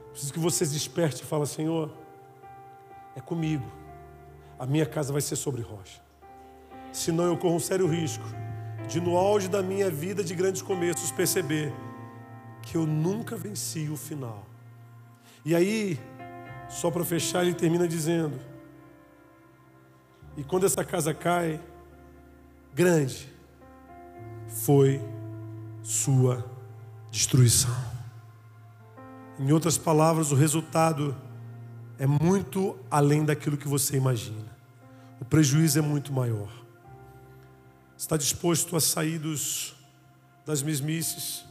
Preciso 0.09 0.33
que 0.33 0.39
você 0.39 0.65
desperte 0.65 1.21
e 1.21 1.25
fale, 1.25 1.45
Senhor, 1.45 1.93
é 3.15 3.21
comigo. 3.21 3.71
A 4.57 4.65
minha 4.65 4.85
casa 4.85 5.13
vai 5.13 5.21
ser 5.21 5.35
sobre 5.35 5.61
rocha 5.61 6.09
senão 6.91 7.25
eu 7.25 7.37
corro 7.37 7.55
um 7.55 7.59
sério 7.59 7.87
risco 7.87 8.23
de, 8.87 8.99
no 8.99 9.17
auge 9.17 9.47
da 9.47 9.61
minha 9.61 9.89
vida 9.89 10.23
de 10.23 10.33
grandes 10.33 10.61
começos, 10.61 11.11
perceber 11.11 11.73
que 12.61 12.75
eu 12.75 12.85
nunca 12.85 13.35
venci 13.35 13.87
o 13.89 13.95
final. 13.95 14.45
E 15.45 15.55
aí, 15.55 15.99
só 16.67 16.89
para 16.89 17.03
fechar, 17.05 17.43
ele 17.43 17.53
termina 17.53 17.87
dizendo: 17.87 18.39
E 20.35 20.43
quando 20.43 20.65
essa 20.65 20.83
casa 20.83 21.13
cai, 21.13 21.59
grande 22.73 23.31
foi 24.49 25.01
sua 25.81 26.45
destruição. 27.09 27.75
Em 29.39 29.51
outras 29.51 29.77
palavras, 29.77 30.31
o 30.31 30.35
resultado 30.35 31.15
é 31.97 32.05
muito 32.05 32.77
além 32.91 33.23
daquilo 33.23 33.57
que 33.57 33.67
você 33.67 33.95
imagina. 33.95 34.49
O 35.21 35.25
prejuízo 35.25 35.79
é 35.79 35.81
muito 35.81 36.11
maior 36.11 36.59
está 37.99 38.15
disposto 38.15 38.77
a 38.77 38.79
sair 38.79 39.19
dos, 39.19 39.75
das 40.45 40.63
mesmices. 40.63 41.43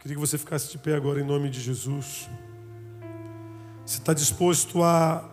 Queria 0.00 0.16
que 0.16 0.20
você 0.20 0.36
ficasse 0.36 0.72
de 0.72 0.76
pé 0.76 0.96
agora 0.96 1.20
em 1.20 1.24
nome 1.24 1.48
de 1.48 1.60
Jesus. 1.60 2.28
Você 3.86 3.98
está 3.98 4.12
disposto 4.12 4.82
a 4.82 5.30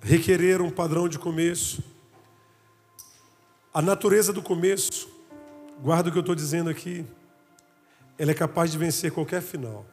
requerer 0.00 0.62
um 0.62 0.70
padrão 0.70 1.10
de 1.10 1.18
começo? 1.18 1.84
A 3.76 3.82
natureza 3.82 4.32
do 4.32 4.40
começo, 4.40 5.08
guarda 5.82 6.08
o 6.08 6.12
que 6.12 6.16
eu 6.16 6.20
estou 6.20 6.36
dizendo 6.36 6.70
aqui, 6.70 7.04
ela 8.16 8.30
é 8.30 8.34
capaz 8.34 8.70
de 8.70 8.78
vencer 8.78 9.10
qualquer 9.10 9.42
final. 9.42 9.84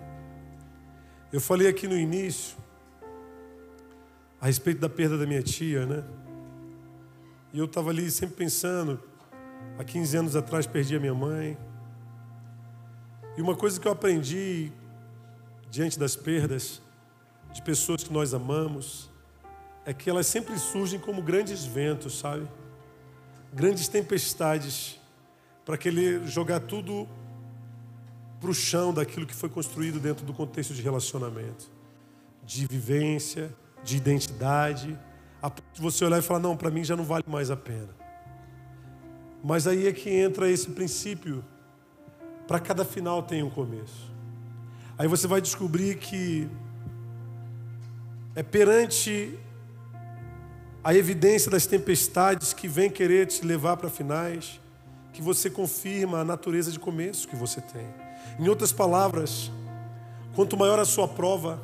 Eu 1.34 1.42
falei 1.42 1.68
aqui 1.68 1.88
no 1.88 1.98
início 1.98 2.56
a 4.40 4.46
respeito 4.46 4.80
da 4.80 4.88
perda 4.88 5.18
da 5.18 5.26
minha 5.26 5.42
tia, 5.42 5.88
né? 5.88 6.04
E 7.52 7.58
eu 7.58 7.66
estava 7.66 7.90
ali 7.90 8.12
sempre 8.12 8.36
pensando, 8.36 9.02
há 9.80 9.84
15 9.84 10.16
anos 10.16 10.36
atrás 10.36 10.68
perdi 10.68 10.96
a 10.96 11.00
minha 11.00 11.16
mãe. 11.16 11.58
E 13.36 13.42
uma 13.42 13.56
coisa 13.56 13.80
que 13.80 13.88
eu 13.88 13.92
aprendi 13.92 14.72
diante 15.72 15.98
das 15.98 16.16
perdas 16.16 16.84
de 17.52 17.64
pessoas 17.64 18.04
que 18.04 18.14
nós 18.14 18.32
amamos 18.32 19.10
é 19.84 19.92
que 19.92 20.08
elas 20.08 20.28
sempre 20.28 20.60
surgem 20.60 21.00
como 21.00 21.20
grandes 21.20 21.66
ventos, 21.66 22.20
sabe? 22.20 22.48
Grandes 23.54 23.88
tempestades 23.88 25.00
para 25.66 25.76
aquele 25.76 26.26
jogar 26.28 26.60
tudo 26.62 27.08
para 28.40 28.50
o 28.50 28.54
chão 28.54 28.94
daquilo 28.94 29.26
que 29.26 29.36
foi 29.36 29.50
construído 29.50 30.00
dentro 30.00 30.26
do 30.26 30.34
contexto 30.34 30.74
de 30.74 30.82
relacionamento, 30.82 31.70
de 32.44 32.66
vivência, 32.66 33.54
de 33.84 33.98
identidade, 33.98 34.98
a 35.42 35.50
ponto 35.50 35.64
de 35.74 35.82
você 35.82 36.04
olhar 36.06 36.20
e 36.20 36.22
falar: 36.22 36.40
não, 36.40 36.58
para 36.58 36.72
mim 36.72 36.84
já 36.84 36.96
não 36.96 37.04
vale 37.04 37.24
mais 37.28 37.52
a 37.52 37.58
pena. 37.58 37.90
Mas 39.44 39.68
aí 39.68 39.88
é 39.88 39.94
que 39.94 40.10
entra 40.10 40.50
esse 40.50 40.70
princípio: 40.72 41.44
para 42.48 42.60
cada 42.60 42.84
final 42.84 43.22
tem 43.22 43.44
um 43.44 43.50
começo. 43.50 44.12
Aí 44.98 45.08
você 45.08 45.28
vai 45.28 45.42
descobrir 45.42 45.98
que 45.98 46.50
é 48.36 48.44
perante 48.44 49.38
a 50.84 50.96
evidência 50.96 51.52
das 51.52 51.66
tempestades 51.66 52.54
que 52.54 52.68
vem 52.68 52.90
querer 52.90 53.28
te 53.28 53.46
levar 53.46 53.78
para 53.78 53.90
finais, 53.90 54.60
que 55.14 55.22
você 55.22 55.50
confirma 55.50 56.20
a 56.20 56.24
natureza 56.24 56.72
de 56.72 56.80
começo 56.80 57.28
que 57.28 57.36
você 57.36 57.62
tem. 57.62 57.86
Em 58.40 58.48
outras 58.48 58.72
palavras, 58.72 59.52
quanto 60.34 60.58
maior 60.58 60.80
a 60.80 60.86
sua 60.86 61.08
prova, 61.08 61.62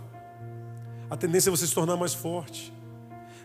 a 1.09 1.17
tendência 1.17 1.49
é 1.49 1.51
você 1.51 1.65
se 1.65 1.73
tornar 1.73 1.95
mais 1.95 2.13
forte. 2.13 2.73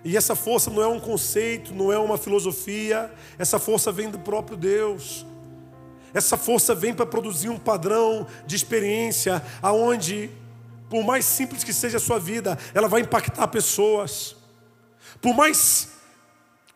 E 0.05 0.17
essa 0.17 0.35
força 0.35 0.69
não 0.71 0.83
é 0.83 0.89
um 0.89 1.01
conceito, 1.01 1.73
não 1.73 1.93
é 1.93 1.99
uma 1.99 2.19
filosofia, 2.19 3.11
essa 3.39 3.59
força 3.59 3.93
vem 3.93 4.11
do 4.11 4.19
próprio 4.19 4.57
Deus. 4.57 5.25
Essa 6.13 6.37
força 6.37 6.75
vem 6.75 6.93
para 6.93 7.07
produzir 7.07 7.49
um 7.49 7.59
padrão 7.59 8.27
de 8.47 8.57
experiência 8.57 9.43
aonde, 9.63 10.29
por 10.91 11.03
mais 11.03 11.25
simples 11.25 11.65
que 11.65 11.73
seja 11.73 11.97
a 11.97 12.01
sua 12.01 12.19
vida, 12.19 12.59
ela 12.75 12.89
vai 12.89 13.01
impactar 13.01 13.47
pessoas. 13.49 14.42
Por 15.23 15.35
mais 15.35 15.89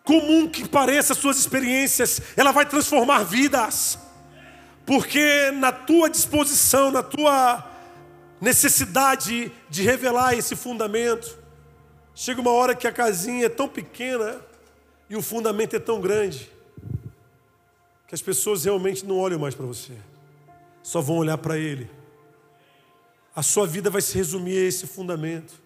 comum 0.05 0.49
que 0.49 0.67
pareça 0.69 1.13
as 1.13 1.19
suas 1.19 1.37
experiências, 1.37 2.23
ela 2.37 2.53
vai 2.53 2.65
transformar 2.65 3.25
vidas. 3.25 3.99
Porque 4.87 5.51
na 5.51 5.73
tua 5.73 6.09
disposição, 6.09 6.93
na 6.93 7.03
tua 7.03 7.69
necessidade 8.41 9.51
de 9.69 9.83
revelar 9.83 10.35
esse 10.35 10.55
fundamento, 10.55 11.37
chega 12.15 12.41
uma 12.41 12.53
hora 12.53 12.75
que 12.75 12.87
a 12.87 12.93
casinha 12.93 13.47
é 13.47 13.49
tão 13.49 13.69
pequena 13.69 14.41
e 15.11 15.17
o 15.17 15.23
fundamento 15.23 15.75
é 15.75 15.81
tão 15.81 16.01
grande 16.01 16.51
que 18.07 18.15
as 18.15 18.23
pessoas 18.23 18.65
realmente 18.65 19.05
não 19.05 19.19
olham 19.19 19.41
mais 19.41 19.57
para 19.57 19.67
você, 19.67 19.93
só 20.85 21.01
vão 21.01 21.17
olhar 21.17 21.39
para 21.39 21.59
ele. 21.59 21.91
A 23.35 23.43
sua 23.43 23.67
vida 23.67 23.91
vai 23.91 24.01
se 24.01 24.17
resumir 24.17 24.57
a 24.57 24.69
esse 24.69 24.87
fundamento. 24.87 25.66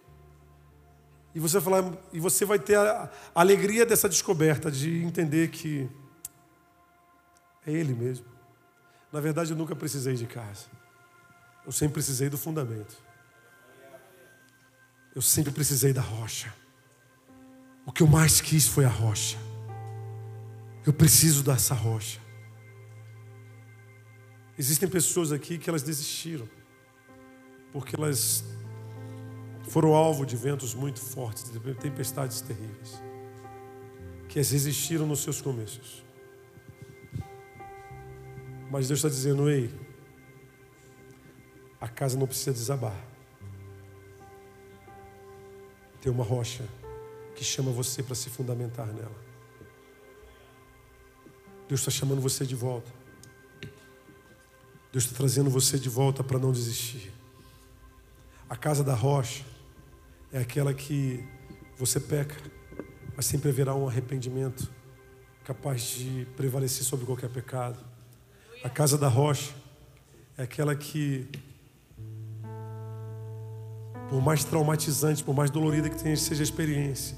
E 1.34 1.38
você 1.38 1.60
falar, 1.60 1.92
e 2.12 2.18
você 2.18 2.44
vai 2.44 2.58
ter 2.58 2.76
a 2.76 3.10
alegria 3.34 3.86
dessa 3.86 4.08
descoberta 4.08 4.70
de 4.70 5.02
entender 5.02 5.48
que 5.48 5.88
é 7.66 7.72
ele 7.72 7.94
mesmo. 7.94 8.26
Na 9.12 9.20
verdade, 9.20 9.52
eu 9.52 9.56
nunca 9.56 9.76
precisei 9.76 10.14
de 10.14 10.26
casa. 10.26 10.66
Eu 11.64 11.72
sempre 11.72 11.94
precisei 11.94 12.28
do 12.28 12.38
fundamento. 12.38 12.96
Eu 15.14 15.22
sempre 15.22 15.52
precisei 15.52 15.92
da 15.92 16.00
rocha. 16.00 16.52
O 17.84 17.92
que 17.92 18.02
eu 18.02 18.06
mais 18.06 18.40
quis 18.40 18.66
foi 18.66 18.84
a 18.84 18.88
rocha. 18.88 19.38
Eu 20.86 20.92
preciso 20.92 21.42
dessa 21.42 21.74
rocha. 21.74 22.20
Existem 24.56 24.88
pessoas 24.88 25.32
aqui 25.32 25.58
que 25.58 25.70
elas 25.70 25.82
desistiram, 25.82 26.48
porque 27.72 27.96
elas 27.96 28.44
foram 29.70 29.94
alvo 29.94 30.26
de 30.26 30.34
ventos 30.34 30.74
muito 30.74 30.98
fortes, 30.98 31.44
de 31.48 31.74
tempestades 31.74 32.40
terríveis, 32.40 33.00
que 34.28 34.40
as 34.40 34.50
resistiram 34.50 35.06
nos 35.06 35.20
seus 35.20 35.40
começos. 35.40 36.04
Mas 38.68 38.88
Deus 38.88 38.98
está 38.98 39.08
dizendo: 39.08 39.48
ei, 39.48 39.70
a 41.80 41.86
casa 41.86 42.18
não 42.18 42.26
precisa 42.26 42.52
desabar. 42.52 42.96
Tem 46.00 46.10
uma 46.10 46.24
rocha 46.24 46.64
que 47.36 47.44
chama 47.44 47.70
você 47.70 48.02
para 48.02 48.16
se 48.16 48.28
fundamentar 48.28 48.88
nela. 48.88 49.30
Deus 51.68 51.80
está 51.80 51.92
chamando 51.92 52.20
você 52.20 52.44
de 52.44 52.56
volta. 52.56 52.90
Deus 54.90 55.04
está 55.04 55.16
trazendo 55.16 55.48
você 55.48 55.78
de 55.78 55.88
volta 55.88 56.24
para 56.24 56.40
não 56.40 56.50
desistir. 56.50 57.12
A 58.48 58.56
casa 58.56 58.82
da 58.82 58.94
rocha 58.94 59.48
é 60.32 60.38
aquela 60.38 60.72
que 60.72 61.24
você 61.76 61.98
peca, 61.98 62.36
mas 63.16 63.26
sempre 63.26 63.48
haverá 63.48 63.74
um 63.74 63.88
arrependimento 63.88 64.70
capaz 65.44 65.82
de 65.82 66.26
prevalecer 66.36 66.84
sobre 66.84 67.06
qualquer 67.06 67.28
pecado. 67.30 67.78
A 68.62 68.68
casa 68.68 68.96
da 68.96 69.08
rocha 69.08 69.52
é 70.36 70.42
aquela 70.42 70.74
que, 70.76 71.28
por 74.08 74.20
mais 74.20 74.44
traumatizante, 74.44 75.24
por 75.24 75.34
mais 75.34 75.50
dolorida 75.50 75.88
que 75.88 76.00
tenha, 76.00 76.16
seja 76.16 76.42
a 76.42 76.44
experiência, 76.44 77.16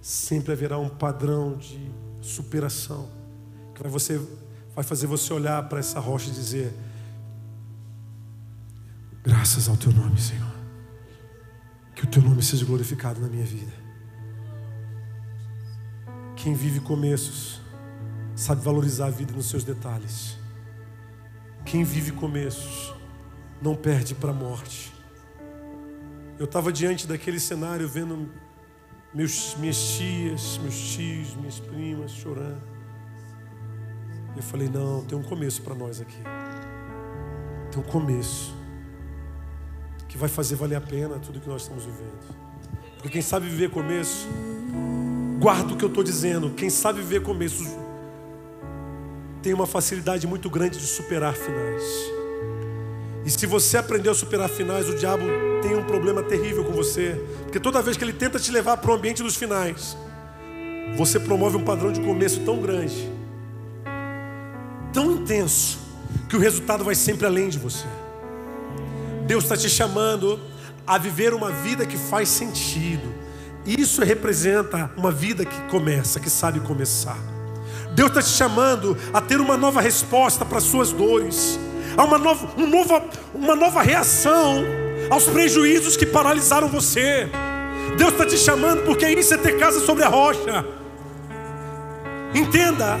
sempre 0.00 0.52
haverá 0.52 0.78
um 0.78 0.88
padrão 0.88 1.56
de 1.56 1.90
superação 2.20 3.10
que 3.74 3.82
vai, 3.82 3.90
você, 3.90 4.20
vai 4.74 4.84
fazer 4.84 5.06
você 5.06 5.32
olhar 5.32 5.68
para 5.68 5.78
essa 5.78 6.00
rocha 6.00 6.30
e 6.30 6.32
dizer: 6.32 6.72
Graças 9.22 9.68
ao 9.68 9.76
teu 9.76 9.92
nome, 9.92 10.18
Senhor. 10.18 10.55
Que 11.96 12.04
o 12.04 12.06
teu 12.06 12.22
nome 12.22 12.42
seja 12.42 12.64
glorificado 12.64 13.20
na 13.20 13.26
minha 13.26 13.44
vida. 13.44 13.72
Quem 16.36 16.54
vive 16.54 16.78
começos 16.78 17.60
sabe 18.36 18.62
valorizar 18.62 19.06
a 19.06 19.10
vida 19.10 19.32
nos 19.32 19.48
seus 19.48 19.64
detalhes. 19.64 20.36
Quem 21.64 21.82
vive 21.82 22.12
começos 22.12 22.94
não 23.62 23.74
perde 23.74 24.14
para 24.14 24.30
a 24.30 24.34
morte. 24.34 24.92
Eu 26.38 26.44
estava 26.44 26.70
diante 26.70 27.06
daquele 27.06 27.40
cenário 27.40 27.88
vendo 27.88 28.30
meus, 29.14 29.56
minhas 29.56 29.96
tias, 29.96 30.58
meus 30.58 30.78
tios, 30.94 31.34
minhas 31.34 31.58
primas 31.58 32.10
chorando. 32.12 32.62
Eu 34.36 34.42
falei: 34.42 34.68
não, 34.68 35.02
tem 35.02 35.16
um 35.16 35.22
começo 35.22 35.62
para 35.62 35.74
nós 35.74 35.98
aqui. 35.98 36.18
Tem 37.70 37.80
um 37.80 37.86
começo 37.86 38.54
que 40.08 40.16
vai 40.16 40.28
fazer 40.28 40.56
valer 40.56 40.76
a 40.76 40.80
pena 40.80 41.18
tudo 41.18 41.40
que 41.40 41.48
nós 41.48 41.62
estamos 41.62 41.84
vivendo. 41.84 42.36
Porque 42.94 43.10
quem 43.10 43.22
sabe 43.22 43.48
viver 43.48 43.70
começo, 43.70 44.26
guarda 45.38 45.74
o 45.74 45.76
que 45.76 45.84
eu 45.84 45.88
estou 45.88 46.02
dizendo. 46.02 46.50
Quem 46.50 46.70
sabe 46.70 47.00
viver 47.00 47.22
começo 47.22 47.64
tem 49.42 49.52
uma 49.54 49.66
facilidade 49.66 50.26
muito 50.26 50.50
grande 50.50 50.78
de 50.78 50.86
superar 50.86 51.34
finais. 51.34 51.82
E 53.24 53.30
se 53.30 53.44
você 53.46 53.76
aprendeu 53.76 54.12
a 54.12 54.14
superar 54.14 54.48
finais, 54.48 54.88
o 54.88 54.94
diabo 54.94 55.24
tem 55.60 55.76
um 55.76 55.84
problema 55.84 56.22
terrível 56.22 56.64
com 56.64 56.72
você. 56.72 57.20
Porque 57.42 57.58
toda 57.58 57.82
vez 57.82 57.96
que 57.96 58.04
ele 58.04 58.12
tenta 58.12 58.38
te 58.38 58.50
levar 58.50 58.76
para 58.76 58.90
o 58.90 58.94
ambiente 58.94 59.22
dos 59.22 59.36
finais, 59.36 59.96
você 60.96 61.18
promove 61.18 61.56
um 61.56 61.64
padrão 61.64 61.92
de 61.92 62.00
começo 62.00 62.40
tão 62.40 62.60
grande, 62.60 63.10
tão 64.92 65.12
intenso, 65.12 65.78
que 66.28 66.36
o 66.36 66.38
resultado 66.38 66.84
vai 66.84 66.94
sempre 66.94 67.26
além 67.26 67.48
de 67.48 67.58
você. 67.58 67.86
Deus 69.26 69.42
está 69.42 69.56
te 69.56 69.68
chamando 69.68 70.38
a 70.86 70.96
viver 70.98 71.34
uma 71.34 71.50
vida 71.50 71.84
que 71.84 71.96
faz 71.96 72.28
sentido. 72.28 73.12
Isso 73.66 74.02
representa 74.04 74.90
uma 74.96 75.10
vida 75.10 75.44
que 75.44 75.60
começa, 75.62 76.20
que 76.20 76.30
sabe 76.30 76.60
começar. 76.60 77.18
Deus 77.92 78.10
está 78.10 78.22
te 78.22 78.28
chamando 78.28 78.96
a 79.12 79.20
ter 79.20 79.40
uma 79.40 79.56
nova 79.56 79.80
resposta 79.80 80.44
para 80.44 80.58
as 80.58 80.64
suas 80.64 80.92
dores, 80.92 81.58
a 81.96 82.04
uma 82.04 82.18
nova, 82.18 82.48
um 82.56 82.70
uma 83.34 83.56
nova 83.56 83.82
reação 83.82 84.64
aos 85.10 85.24
prejuízos 85.24 85.96
que 85.96 86.06
paralisaram 86.06 86.68
você. 86.68 87.28
Deus 87.96 88.12
está 88.12 88.26
te 88.26 88.38
chamando 88.38 88.84
porque 88.84 89.08
isso 89.08 89.34
é 89.34 89.36
ter 89.36 89.58
casa 89.58 89.80
sobre 89.80 90.04
a 90.04 90.08
rocha. 90.08 90.64
Entenda, 92.34 92.98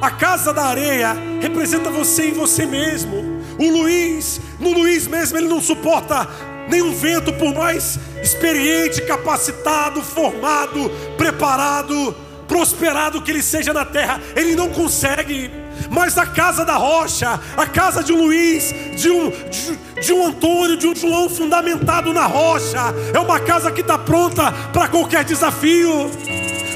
a 0.00 0.10
casa 0.10 0.52
da 0.52 0.64
areia 0.64 1.16
representa 1.40 1.90
você 1.90 2.26
em 2.26 2.32
você 2.32 2.66
mesmo. 2.66 3.33
O 3.58 3.70
Luiz, 3.70 4.40
no 4.58 4.72
Luiz 4.72 5.06
mesmo, 5.06 5.38
ele 5.38 5.48
não 5.48 5.60
suporta 5.60 6.28
nenhum 6.68 6.94
vento, 6.94 7.32
por 7.32 7.54
mais 7.54 7.98
experiente, 8.22 9.02
capacitado, 9.02 10.02
formado, 10.02 10.90
preparado 11.16 12.14
prosperado 12.46 13.20
que 13.22 13.30
ele 13.30 13.42
seja 13.42 13.72
na 13.72 13.84
terra, 13.84 14.20
ele 14.36 14.54
não 14.54 14.68
consegue, 14.68 15.50
Mas 15.90 16.16
a 16.16 16.26
casa 16.26 16.64
da 16.64 16.76
rocha, 16.76 17.40
a 17.56 17.66
casa 17.66 18.02
de 18.02 18.12
um 18.12 18.24
Luiz, 18.24 18.72
de 18.96 19.10
um, 19.10 19.30
de, 19.30 20.00
de 20.00 20.12
um 20.12 20.26
Antônio, 20.26 20.76
de 20.76 20.86
um 20.86 20.94
João 20.94 21.28
fundamentado 21.28 22.12
na 22.12 22.26
rocha, 22.26 22.78
é 23.12 23.18
uma 23.18 23.40
casa 23.40 23.70
que 23.72 23.80
está 23.80 23.98
pronta 23.98 24.52
para 24.72 24.88
qualquer 24.88 25.24
desafio, 25.24 26.10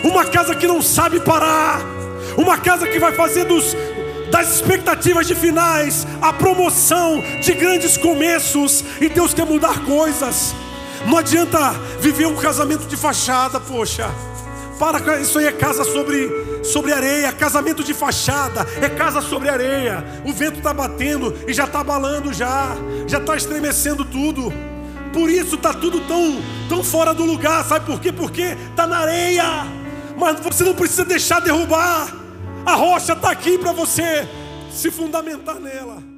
uma 0.04 0.24
casa 0.24 0.54
que 0.54 0.66
não 0.66 0.82
sabe 0.82 1.20
parar, 1.20 1.80
uma 2.36 2.58
casa 2.58 2.86
que 2.86 2.98
vai 2.98 3.12
fazer 3.12 3.44
dos, 3.44 3.74
das 4.30 4.54
expectativas 4.54 5.26
de 5.26 5.34
finais 5.34 6.06
a 6.20 6.32
promoção 6.32 7.22
de 7.42 7.52
grandes 7.54 7.96
começos, 7.96 8.84
e 9.00 9.08
Deus 9.08 9.34
quer 9.34 9.46
mudar 9.46 9.84
coisas. 9.84 10.54
Não 11.06 11.16
adianta 11.16 11.72
viver 12.00 12.26
um 12.26 12.36
casamento 12.36 12.86
de 12.86 12.96
fachada, 12.96 13.60
poxa. 13.60 14.10
Para, 14.78 15.20
isso 15.20 15.38
aí 15.38 15.46
é 15.46 15.52
casa 15.52 15.82
sobre, 15.82 16.62
sobre 16.62 16.92
areia, 16.92 17.32
casamento 17.32 17.82
de 17.82 17.92
fachada, 17.92 18.66
é 18.80 18.88
casa 18.88 19.20
sobre 19.20 19.48
areia. 19.48 20.04
O 20.24 20.32
vento 20.32 20.58
está 20.58 20.72
batendo 20.72 21.36
e 21.48 21.52
já 21.52 21.64
está 21.64 21.80
abalando 21.80 22.32
já, 22.32 22.76
já 23.06 23.18
está 23.18 23.36
estremecendo 23.36 24.04
tudo. 24.04 24.52
Por 25.12 25.28
isso 25.30 25.56
está 25.56 25.72
tudo 25.72 26.00
tão, 26.02 26.40
tão 26.68 26.84
fora 26.84 27.12
do 27.12 27.24
lugar, 27.24 27.64
sabe 27.64 27.86
por 27.86 28.00
quê? 28.00 28.12
Porque 28.12 28.56
está 28.70 28.86
na 28.86 28.98
areia. 28.98 29.66
Mas 30.16 30.38
você 30.40 30.62
não 30.62 30.74
precisa 30.74 31.04
deixar 31.04 31.40
derrubar. 31.40 32.27
A 32.66 32.74
rocha 32.74 33.12
está 33.12 33.30
aqui 33.30 33.56
para 33.58 33.72
você 33.72 34.28
se 34.70 34.90
fundamentar 34.90 35.58
nela. 35.60 36.17